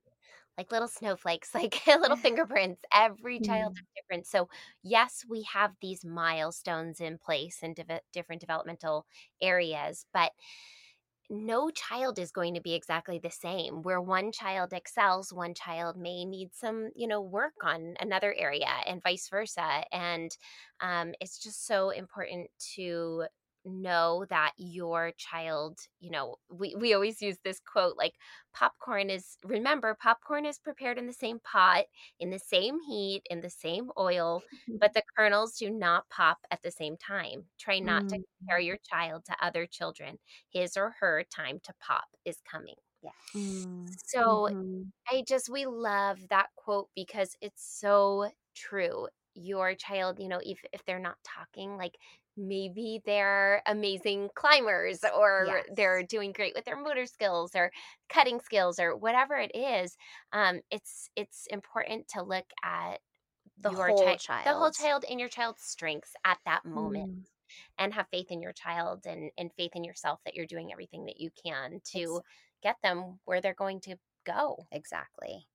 like 0.59 0.71
little 0.73 0.89
snowflakes 0.89 1.55
like 1.55 1.81
little 1.87 2.17
fingerprints 2.23 2.83
every 2.95 3.41
child 3.41 3.73
Mm. 3.73 3.77
is 3.77 3.87
different 4.03 4.27
so 4.27 4.49
yes 4.83 5.25
we 5.29 5.43
have 5.43 5.73
these 5.81 6.05
milestones 6.05 7.01
in 7.01 7.19
place 7.19 7.59
in 7.63 7.75
deve- 7.75 8.01
different 8.13 8.41
developmental 8.41 9.07
areas 9.43 10.07
but 10.13 10.33
no 11.31 11.71
child 11.71 12.19
is 12.19 12.31
going 12.31 12.53
to 12.55 12.61
be 12.61 12.75
exactly 12.75 13.19
the 13.19 13.31
same 13.31 13.81
where 13.83 14.01
one 14.01 14.31
child 14.31 14.73
excels 14.75 15.33
one 15.33 15.55
child 15.55 15.97
may 15.97 16.25
need 16.25 16.53
some 16.55 16.91
you 16.95 17.07
know 17.07 17.21
work 17.21 17.55
on 17.63 17.95
another 18.01 18.35
area 18.35 18.69
and 18.87 19.03
vice 19.03 19.29
versa 19.31 19.85
and 19.91 20.37
um, 20.81 21.15
it's 21.21 21.39
just 21.39 21.67
so 21.67 21.89
important 21.91 22.51
to 22.59 23.25
know 23.65 24.27
that 24.31 24.53
your 24.57 25.13
child, 25.17 25.79
you 26.01 26.11
know, 26.11 26.37
we, 26.51 26.75
we 26.77 26.95
always 26.95 27.23
use 27.23 27.39
this 27.45 27.61
quote 27.61 27.97
like 27.97 28.15
popcorn 28.53 29.11
is, 29.11 29.39
remember, 29.45 29.95
popcorn 30.01 30.47
is 30.47 30.59
prepared 30.59 30.99
in 30.99 31.07
the 31.07 31.13
same 31.13 31.41
pot, 31.41 31.87
in 32.19 32.31
the 32.31 32.39
same 32.39 32.81
heat, 32.81 33.23
in 33.31 33.41
the 33.41 33.51
same 33.51 33.91
oil, 33.99 34.45
but 34.81 34.93
the 34.95 35.03
kernels 35.17 35.57
do 35.57 35.71
not 35.71 36.09
pop 36.11 36.39
at 36.51 36.63
the 36.63 36.71
same 36.71 36.97
time. 36.97 37.47
Try 37.59 37.79
not 37.81 38.09
to 38.09 38.19
compare 38.47 38.59
Mm. 38.59 38.61
your 38.61 38.79
child 38.79 39.25
to 39.27 39.37
other 39.45 39.67
children. 39.67 40.19
His 40.51 40.77
or 40.77 40.95
her 41.01 41.25
time 41.25 41.61
to 41.65 41.75
pop 41.81 42.07
is 42.25 42.41
coming. 42.51 42.77
Yes. 43.03 43.15
Mm. 43.35 43.99
So 44.07 44.49
Mhm. 44.49 44.93
I 45.11 45.25
just, 45.27 45.49
we 45.51 45.67
love 45.67 46.29
that 46.31 46.49
quote 46.57 46.91
because 46.95 47.37
it's 47.41 47.65
so 47.65 48.31
true. 48.55 49.09
Your 49.35 49.75
child, 49.75 50.19
you 50.21 50.29
know, 50.29 50.41
if, 50.45 50.65
if 50.73 50.85
they're 50.85 50.99
not 51.01 51.19
talking, 51.25 51.77
like 51.77 51.99
maybe 52.37 53.01
they're 53.05 53.63
amazing 53.67 54.29
climbers 54.35 55.05
or 55.15 55.45
Yes. 55.47 55.65
they're 55.75 56.03
doing 56.03 56.33
great 56.33 56.55
with 56.55 56.65
their 56.65 56.77
motor 56.77 57.07
skills 57.07 57.53
or 57.55 57.71
cutting 58.09 58.41
skills 58.41 58.79
or 58.79 58.97
whatever 58.97 59.37
it 59.37 59.53
is. 59.55 59.97
Um, 60.33 60.61
it's, 60.71 61.09
it's 61.17 61.47
important 61.51 62.09
to 62.09 62.23
look 62.23 62.47
at 62.65 63.01
The 63.63 63.71
whole 63.71 63.95
chi- 63.95 64.19
the 64.45 64.55
whole 64.55 64.71
child. 64.71 64.75
child 64.75 65.05
and 65.09 65.21
your 65.21 65.29
child's 65.29 65.63
strengths 65.63 66.15
at 66.25 66.39
that 66.45 66.65
moment 66.65 67.09
Mm. 67.09 67.25
and 67.79 67.95
have 67.95 68.09
faith 68.11 68.31
in 68.31 68.41
your 68.43 68.53
child 68.53 69.07
and, 69.07 69.31
and 69.39 69.53
faith 69.57 69.73
in 69.75 69.85
yourself 69.85 70.21
that 70.25 70.35
you're 70.35 70.47
doing 70.47 70.73
everything 70.73 71.05
that 71.07 71.21
you 71.21 71.31
can 71.45 71.81
to 71.93 72.21
get 72.63 72.77
them 72.83 73.21
where 73.25 73.41
they're 73.41 73.55
going 73.55 73.81
to 73.83 73.97
go. 74.25 74.67
Exactly. 74.73 75.47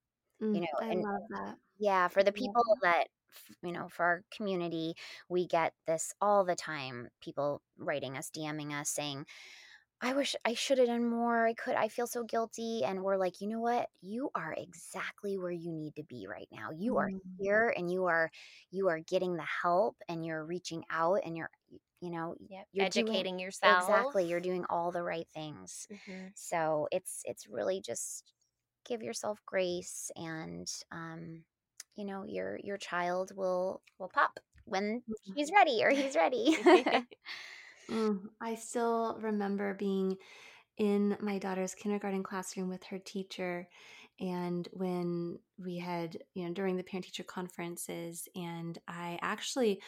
Mm. 0.41 0.55
You 0.55 0.61
know, 0.61 0.67
I 0.79 0.85
and 0.91 1.03
love 1.03 1.21
that. 1.29 1.57
Yeah, 1.79 2.07
for 2.09 2.23
the 2.23 2.31
love 2.31 2.33
people 2.33 2.63
that, 2.81 3.07
f- 3.07 3.18
you 3.63 3.71
know, 3.71 3.87
for 3.89 4.03
our 4.05 4.23
community, 4.31 4.95
we 5.29 5.47
get 5.47 5.73
this 5.87 6.13
all 6.21 6.43
the 6.45 6.55
time. 6.55 7.09
People 7.21 7.61
writing 7.77 8.17
us, 8.17 8.29
DMing 8.29 8.73
us 8.73 8.89
saying, 8.89 9.25
I 10.01 10.13
wish 10.13 10.35
I 10.45 10.53
should 10.53 10.77
have 10.77 10.87
done 10.87 11.09
more. 11.09 11.45
I 11.47 11.53
could, 11.53 11.75
I 11.75 11.89
feel 11.89 12.07
so 12.07 12.23
guilty. 12.23 12.83
And 12.85 13.03
we're 13.03 13.17
like, 13.17 13.41
you 13.41 13.47
know 13.47 13.59
what? 13.59 13.89
You 14.01 14.29
are 14.35 14.53
exactly 14.57 15.37
where 15.37 15.51
you 15.51 15.71
need 15.73 15.95
to 15.95 16.03
be 16.03 16.27
right 16.27 16.47
now. 16.51 16.71
You 16.71 16.97
are 16.97 17.11
Mm. 17.11 17.21
here 17.37 17.73
and 17.75 17.91
you 17.91 18.05
are, 18.05 18.31
you 18.71 18.87
are 18.89 18.99
getting 18.99 19.35
the 19.35 19.43
help 19.63 19.97
and 20.07 20.25
you're 20.25 20.45
reaching 20.45 20.83
out 20.89 21.21
and 21.25 21.35
you're, 21.37 21.49
you 22.01 22.11
know, 22.11 22.35
Yep. 22.47 22.67
you're 22.71 22.87
doing- 22.87 23.25
Educating 23.25 23.39
yourself. 23.39 24.15
exactly. 24.15 24.25
You're 24.25 24.39
doing 24.41 24.65
all 24.69 24.91
the 24.91 25.03
right 25.03 25.27
things. 25.33 25.87
Mhm. 25.89 26.33
So 26.33 26.87
it's 26.91 27.21
it's 27.25 27.47
really 27.47 27.81
just 27.81 28.33
give 28.85 29.01
yourself 29.03 29.41
grace 29.45 30.11
and 30.15 30.69
um 30.91 31.45
you 31.99 32.05
know 32.05 32.23
your 32.25 32.59
your 32.63 32.77
child 32.77 33.33
will 33.35 33.83
will 33.99 34.09
pop 34.09 34.39
when 34.65 35.03
Mhm. 35.07 35.35
he's 35.35 35.51
ready 35.51 35.83
or 35.83 35.91
he's 35.91 36.15
ready. 36.17 36.57
Mm, 37.91 38.29
I 38.39 38.55
still 38.55 39.17
remember 39.21 39.73
being 39.73 40.17
in 40.77 41.17
my 41.21 41.39
daughter's 41.39 41.75
kindergarten 41.75 42.23
classroom 42.23 42.69
with 42.69 42.83
her 42.85 42.99
teacher 42.99 43.67
and 44.19 44.67
when 44.73 45.39
we 45.57 45.77
had 45.77 46.17
you 46.33 46.45
know 46.47 46.53
during 46.53 46.77
the 46.77 46.83
parent 46.83 47.05
teacher 47.05 47.23
conferences 47.23 48.27
and 48.35 48.79
i 48.87 49.19
actually 49.21 49.81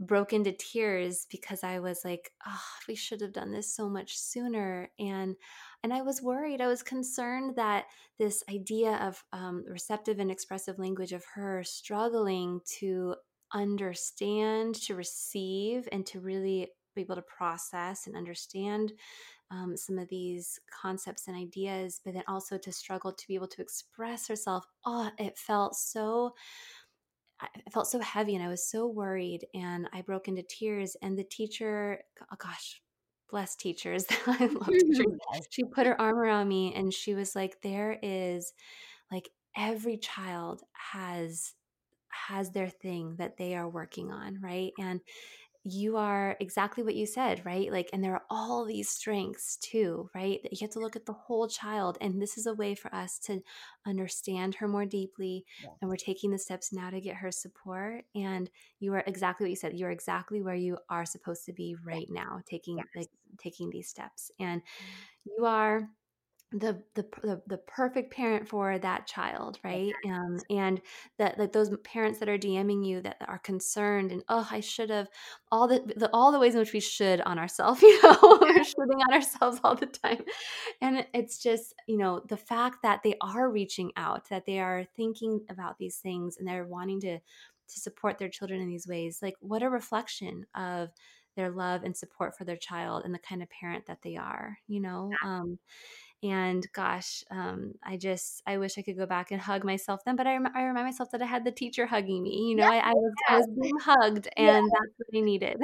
broke 0.00 0.32
into 0.32 0.52
tears 0.52 1.26
because 1.30 1.62
i 1.62 1.78
was 1.78 2.00
like 2.04 2.32
oh 2.46 2.62
we 2.88 2.94
should 2.94 3.20
have 3.20 3.32
done 3.32 3.52
this 3.52 3.72
so 3.74 3.88
much 3.88 4.16
sooner 4.16 4.90
and 4.98 5.36
and 5.82 5.92
i 5.92 6.00
was 6.00 6.22
worried 6.22 6.60
i 6.60 6.66
was 6.66 6.82
concerned 6.82 7.54
that 7.56 7.84
this 8.18 8.42
idea 8.50 8.96
of 8.96 9.22
um, 9.32 9.64
receptive 9.68 10.18
and 10.18 10.30
expressive 10.30 10.78
language 10.78 11.12
of 11.12 11.24
her 11.34 11.62
struggling 11.62 12.60
to 12.64 13.14
understand 13.52 14.74
to 14.74 14.94
receive 14.94 15.88
and 15.92 16.06
to 16.06 16.20
really 16.20 16.68
be 16.94 17.02
able 17.02 17.16
to 17.16 17.22
process 17.22 18.06
and 18.06 18.16
understand 18.16 18.92
um, 19.50 19.76
some 19.76 19.98
of 19.98 20.08
these 20.08 20.60
concepts 20.70 21.26
and 21.26 21.36
ideas, 21.36 22.00
but 22.04 22.14
then 22.14 22.22
also 22.28 22.56
to 22.58 22.70
struggle 22.72 23.12
to 23.12 23.26
be 23.26 23.34
able 23.34 23.48
to 23.48 23.62
express 23.62 24.28
herself. 24.28 24.64
Oh, 24.84 25.10
it 25.18 25.36
felt 25.36 25.74
so. 25.74 26.34
I- 27.40 27.70
felt 27.70 27.86
so 27.88 28.00
heavy, 28.00 28.34
and 28.34 28.44
I 28.44 28.48
was 28.48 28.64
so 28.68 28.86
worried, 28.86 29.46
and 29.54 29.88
I 29.92 30.02
broke 30.02 30.28
into 30.28 30.42
tears. 30.42 30.96
And 31.02 31.18
the 31.18 31.24
teacher, 31.24 32.02
oh 32.32 32.36
gosh, 32.38 32.82
bless 33.30 33.56
teachers. 33.56 34.06
I 34.26 34.46
love 34.46 34.76
teachers. 34.78 35.06
She 35.50 35.64
put 35.64 35.86
her 35.86 36.00
arm 36.00 36.18
around 36.18 36.48
me, 36.48 36.74
and 36.74 36.92
she 36.92 37.14
was 37.14 37.34
like, 37.36 37.60
"There 37.62 37.98
is, 38.02 38.52
like, 39.12 39.30
every 39.56 39.98
child 39.98 40.62
has 40.72 41.54
has 42.10 42.50
their 42.52 42.68
thing 42.68 43.16
that 43.16 43.36
they 43.38 43.54
are 43.56 43.68
working 43.68 44.12
on, 44.12 44.40
right? 44.42 44.72
And 44.78 45.00
you 45.64 45.98
are 45.98 46.36
exactly 46.40 46.82
what 46.82 46.94
you 46.94 47.04
said, 47.04 47.44
right? 47.44 47.70
Like, 47.70 47.90
and 47.92 48.02
there 48.02 48.14
are 48.14 48.24
all 48.30 48.64
these 48.64 48.88
strengths 48.88 49.56
too, 49.56 50.08
right? 50.14 50.40
That 50.42 50.52
you 50.52 50.58
have 50.62 50.70
to 50.70 50.80
look 50.80 50.96
at 50.96 51.04
the 51.04 51.12
whole 51.12 51.48
child. 51.48 51.98
And 52.00 52.20
this 52.20 52.38
is 52.38 52.46
a 52.46 52.54
way 52.54 52.74
for 52.74 52.94
us 52.94 53.18
to 53.26 53.40
understand 53.86 54.54
her 54.54 54.68
more 54.68 54.86
deeply. 54.86 55.44
Yes. 55.62 55.72
And 55.80 55.90
we're 55.90 55.96
taking 55.96 56.30
the 56.30 56.38
steps 56.38 56.72
now 56.72 56.88
to 56.88 57.00
get 57.00 57.16
her 57.16 57.30
support. 57.30 58.04
And 58.14 58.50
you 58.78 58.94
are 58.94 59.04
exactly 59.06 59.44
what 59.44 59.50
you 59.50 59.56
said. 59.56 59.78
You're 59.78 59.90
exactly 59.90 60.40
where 60.40 60.54
you 60.54 60.78
are 60.88 61.04
supposed 61.04 61.44
to 61.44 61.52
be 61.52 61.76
right 61.84 62.08
now, 62.08 62.40
taking 62.48 62.78
Yes. 62.78 62.86
like 62.96 63.10
taking 63.38 63.68
these 63.68 63.88
steps. 63.88 64.30
And 64.40 64.62
mm-hmm. 64.62 65.30
you 65.36 65.44
are 65.44 65.90
the 66.52 66.82
the 66.94 67.06
the, 67.22 67.42
the 67.46 67.58
perfect 67.58 68.12
parent 68.12 68.48
for 68.48 68.76
that 68.78 69.06
child 69.06 69.58
right? 69.62 69.92
Um 70.04 70.38
and 70.50 70.80
that 71.18 71.38
like 71.38 71.52
those 71.52 71.70
parents 71.84 72.18
that 72.18 72.28
are 72.28 72.38
dming 72.38 72.84
you 72.84 73.00
that 73.02 73.18
are 73.28 73.38
concerned 73.38 74.10
and 74.10 74.24
oh 74.28 74.48
i 74.50 74.60
should 74.60 74.90
have 74.90 75.08
all 75.52 75.68
the, 75.68 75.80
the 75.96 76.10
all 76.12 76.32
the 76.32 76.38
ways 76.38 76.54
in 76.54 76.60
which 76.60 76.72
we 76.72 76.80
should 76.80 77.20
on 77.22 77.38
ourselves 77.38 77.82
you 77.82 78.02
know? 78.02 78.38
We're 78.40 78.64
shooting 78.64 79.00
on 79.08 79.14
ourselves 79.14 79.60
all 79.62 79.74
the 79.76 79.86
time. 79.86 80.22
And 80.80 81.06
it's 81.14 81.38
just 81.42 81.74
you 81.86 81.96
know 81.98 82.20
the 82.28 82.36
fact 82.36 82.78
that 82.82 83.02
they 83.04 83.14
are 83.20 83.50
reaching 83.50 83.92
out 83.96 84.28
that 84.30 84.46
they 84.46 84.58
are 84.60 84.84
thinking 84.96 85.40
about 85.50 85.78
these 85.78 85.98
things 85.98 86.36
and 86.38 86.46
they're 86.48 86.66
wanting 86.66 87.00
to 87.02 87.18
to 87.18 87.80
support 87.80 88.18
their 88.18 88.28
children 88.28 88.60
in 88.60 88.68
these 88.68 88.86
ways 88.88 89.20
like 89.22 89.34
what 89.40 89.62
a 89.62 89.70
reflection 89.70 90.44
of 90.56 90.88
their 91.36 91.50
love 91.50 91.84
and 91.84 91.96
support 91.96 92.36
for 92.36 92.44
their 92.44 92.56
child 92.56 93.02
and 93.04 93.14
the 93.14 93.18
kind 93.20 93.42
of 93.42 93.48
parent 93.50 93.86
that 93.86 94.02
they 94.02 94.16
are 94.16 94.58
you 94.66 94.80
know? 94.80 95.10
Um 95.24 95.58
and 96.22 96.66
gosh 96.72 97.24
um, 97.30 97.72
i 97.82 97.96
just 97.96 98.42
i 98.46 98.58
wish 98.58 98.76
i 98.76 98.82
could 98.82 98.96
go 98.96 99.06
back 99.06 99.30
and 99.30 99.40
hug 99.40 99.64
myself 99.64 100.00
then 100.04 100.16
but 100.16 100.26
i, 100.26 100.32
rem- 100.32 100.52
I 100.54 100.64
remind 100.64 100.86
myself 100.86 101.10
that 101.12 101.22
i 101.22 101.26
had 101.26 101.44
the 101.44 101.50
teacher 101.50 101.86
hugging 101.86 102.22
me 102.22 102.48
you 102.50 102.56
know 102.56 102.64
I, 102.64 102.90
I 102.90 102.92
was 102.92 103.12
i 103.28 103.36
was 103.38 103.48
being 103.60 103.78
hugged 103.78 104.28
and 104.36 104.70
that's 104.70 104.92
what 104.98 105.18
i 105.18 105.20
needed 105.20 105.56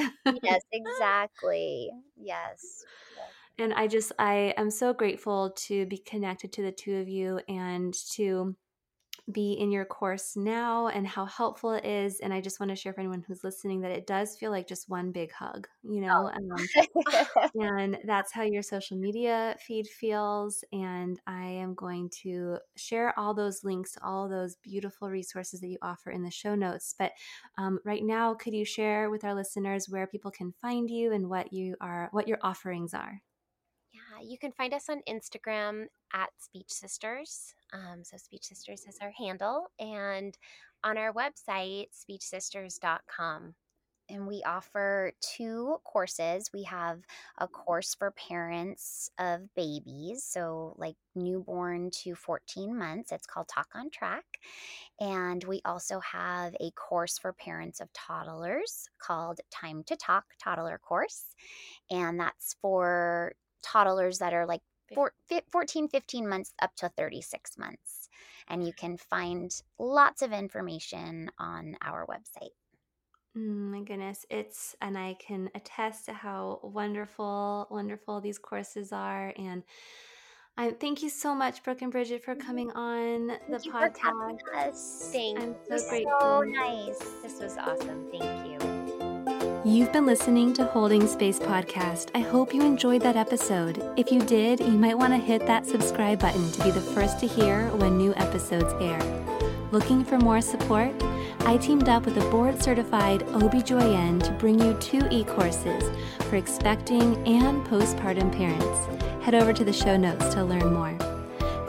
yes, 0.43 0.63
exactly. 0.73 1.91
Yes. 2.17 2.85
and 3.59 3.75
i 3.75 3.87
just 3.87 4.13
i 4.19 4.55
am 4.57 4.71
so 4.71 4.95
grateful 4.95 5.53
to 5.57 5.85
be 5.87 5.99
connected 5.99 6.53
to 6.53 6.63
the 6.63 6.73
two 6.73 6.97
of 6.97 7.09
you 7.09 7.41
and 7.49 7.93
to 8.13 8.57
be 9.33 9.55
in 9.55 9.73
your 9.73 9.85
course 9.85 10.37
now 10.37 10.87
and 10.89 11.07
how 11.07 11.25
helpful 11.25 11.73
it 11.73 11.85
is 11.85 12.21
and 12.21 12.33
i 12.33 12.41
just 12.41 12.61
want 12.61 12.71
to 12.71 12.77
share 12.77 12.93
for 12.93 13.01
anyone 13.01 13.25
who's 13.27 13.43
listening 13.43 13.81
that 13.81 13.91
it 13.91 14.07
does 14.07 14.37
feel 14.37 14.53
like 14.53 14.69
just 14.69 14.89
one 14.89 15.11
big 15.11 15.33
hug 15.33 15.67
you 15.83 16.01
know 16.01 16.31
um, 16.31 17.47
and 17.61 17.99
that's 18.05 18.33
how 18.33 18.43
your 18.43 18.63
social 18.63 18.97
media 18.97 19.57
feed 19.59 19.87
feels 19.89 20.63
and 20.73 21.19
i 21.27 21.45
am 21.45 21.75
going 21.75 22.09
to 22.09 22.57
share 22.77 23.19
all 23.19 23.35
those 23.35 23.65
links 23.65 23.93
to 23.93 24.05
all 24.05 24.29
those 24.29 24.57
beautiful 24.63 25.11
resources 25.11 25.61
that 25.61 25.69
you 25.69 25.79
offer 25.83 26.11
in 26.11 26.23
the 26.23 26.31
show 26.31 26.55
notes 26.55 26.95
but 26.97 27.11
um, 27.59 27.81
right 27.85 28.05
now 28.05 28.33
could 28.35 28.55
you 28.55 28.65
share 28.65 29.11
with 29.11 29.25
our 29.25 29.35
listeners 29.35 29.89
where 29.89 30.07
people 30.07 30.31
can 30.31 30.55
find 30.63 30.89
you 30.89 31.13
and 31.13 31.29
what 31.29 31.53
you 31.53 31.75
are 31.81 32.09
what 32.13 32.29
your 32.29 32.39
offerings 32.43 32.95
are 32.95 33.21
Yeah, 34.17 34.27
you 34.27 34.39
can 34.39 34.53
find 34.53 34.73
us 34.75 34.89
on 34.89 35.01
Instagram 35.09 35.87
at 36.13 36.31
Speech 36.39 36.71
Sisters. 36.71 37.55
Um, 37.73 38.05
so 38.05 38.17
Speech 38.17 38.45
Sisters 38.45 38.85
is 38.89 38.99
our 39.01 39.13
handle, 39.19 39.67
and 39.79 40.37
on 40.85 40.97
our 40.99 41.13
website, 41.13 41.89
speechsisters.com. 41.93 43.55
and 44.09 44.27
we 44.29 44.41
offer 44.47 45.13
two 45.21 45.79
courses. 45.85 46.51
We 46.55 46.63
have 46.63 47.01
a 47.39 47.49
course 47.49 47.97
for 47.97 48.13
parents 48.13 49.11
of 49.19 49.53
babies, 49.57 50.23
so 50.25 50.75
like 50.79 50.95
newborn 51.17 51.91
to 52.05 52.15
14 52.15 52.79
months. 52.79 53.11
It's 53.11 53.27
called 53.27 53.49
Talk 53.49 53.69
on 53.75 53.91
Track. 53.91 54.25
And 55.01 55.43
we 55.45 55.61
also 55.65 55.99
have 56.01 56.55
a 56.61 56.71
course 56.73 57.19
for 57.19 57.33
parents 57.33 57.81
of 57.81 57.93
toddlers 57.93 58.89
called 59.01 59.41
Time 59.51 59.83
to 59.89 59.97
Talk 59.97 60.25
Toddler 60.43 60.79
Course. 60.79 61.35
And 61.91 62.21
that's 62.21 62.55
for 62.63 63.33
toddlers 63.73 64.19
that 64.19 64.33
are 64.33 64.47
like 64.47 64.63
four, 64.95 65.13
14, 65.51 65.89
15 65.89 66.29
months 66.29 66.53
up 66.61 66.75
to 66.77 66.89
36 66.97 67.59
months. 67.59 68.09
And 68.49 68.65
you 68.65 68.73
can 68.73 68.97
find 68.97 69.51
lots 69.79 70.23
of 70.23 70.33
information 70.33 71.31
on 71.39 71.77
our 71.83 72.07
website. 72.07 72.53
Mm, 73.37 73.71
my 73.73 73.81
goodness, 73.83 74.25
it's 74.31 74.75
and 74.81 74.97
I 74.97 75.17
can 75.19 75.51
attest 75.55 76.07
to 76.07 76.15
how 76.15 76.61
wonderful, 76.63 77.67
wonderful 77.71 78.21
these 78.21 78.39
courses 78.39 78.93
are. 78.93 79.33
And 79.37 79.63
I 80.57 80.71
thank 80.71 81.03
you 81.03 81.11
so 81.11 81.35
much, 81.35 81.63
Brooke 81.63 81.83
and 81.83 81.93
Bridget, 81.93 82.25
for 82.25 82.35
coming 82.35 82.71
on 82.73 83.27
the 83.27 83.59
Thank 83.59 83.65
you 83.67 83.73
for 83.73 83.79
having 83.79 84.39
podcast. 84.55 84.69
us. 84.69 85.11
Thank 85.13 85.41
I'm 85.41 85.55
so 85.69 85.77
so 85.77 86.43
nice. 86.47 86.99
This 87.23 87.41
was 87.41 87.59
awesome. 87.59 88.09
Thank 88.11 88.51
you. 88.51 88.56
You've 89.67 89.93
been 89.93 90.07
listening 90.07 90.53
to 90.53 90.65
Holding 90.65 91.09
Space 91.09 91.41
Podcast. 91.41 92.11
I 92.15 92.21
hope 92.21 92.55
you 92.55 92.63
enjoyed 92.63 93.03
that 93.03 93.17
episode. 93.17 93.83
If 93.97 94.13
you 94.13 94.21
did, 94.21 94.61
you 94.61 94.79
might 94.79 94.97
want 94.97 95.13
to 95.13 95.17
hit 95.17 95.45
that 95.49 95.67
subscribe 95.67 96.21
button 96.21 96.53
to 96.53 96.63
be 96.63 96.71
the 96.71 96.81
first 96.81 97.19
to 97.19 97.27
hear 97.27 97.67
when 97.71 97.99
new 97.99 98.15
episodes 98.15 98.73
air. 98.81 99.03
Looking 99.73 100.05
for 100.05 100.19
more 100.19 100.41
support? 100.41 100.95
I 101.41 101.57
teamed 101.57 101.89
up 101.89 102.05
with 102.05 102.17
a 102.17 102.31
board 102.31 102.63
certified 102.63 103.23
OBGYN 103.23 104.23
to 104.23 104.31
bring 104.35 104.61
you 104.61 104.75
two 104.75 105.05
e 105.11 105.25
courses 105.25 105.83
for 106.31 106.37
expecting 106.37 107.17
and 107.27 107.67
postpartum 107.67 108.31
parents. 108.37 109.25
Head 109.25 109.35
over 109.35 109.53
to 109.53 109.65
the 109.65 109.73
show 109.73 109.97
notes 109.97 110.33
to 110.35 110.45
learn 110.45 110.73
more. 110.73 110.97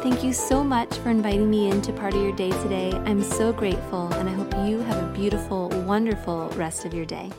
Thank 0.03 0.23
you 0.23 0.33
so 0.33 0.63
much 0.63 0.93
for 0.99 1.09
inviting 1.09 1.49
me 1.49 1.71
into 1.71 1.91
part 1.93 2.13
of 2.13 2.21
your 2.21 2.35
day 2.35 2.51
today. 2.61 2.91
I'm 3.07 3.23
so 3.23 3.51
grateful, 3.51 4.13
and 4.13 4.29
I 4.29 4.33
hope 4.33 4.53
you 4.69 4.81
have 4.81 5.03
a 5.03 5.13
beautiful, 5.17 5.69
wonderful 5.87 6.49
rest 6.49 6.85
of 6.85 6.93
your 6.93 7.05
day. 7.05 7.31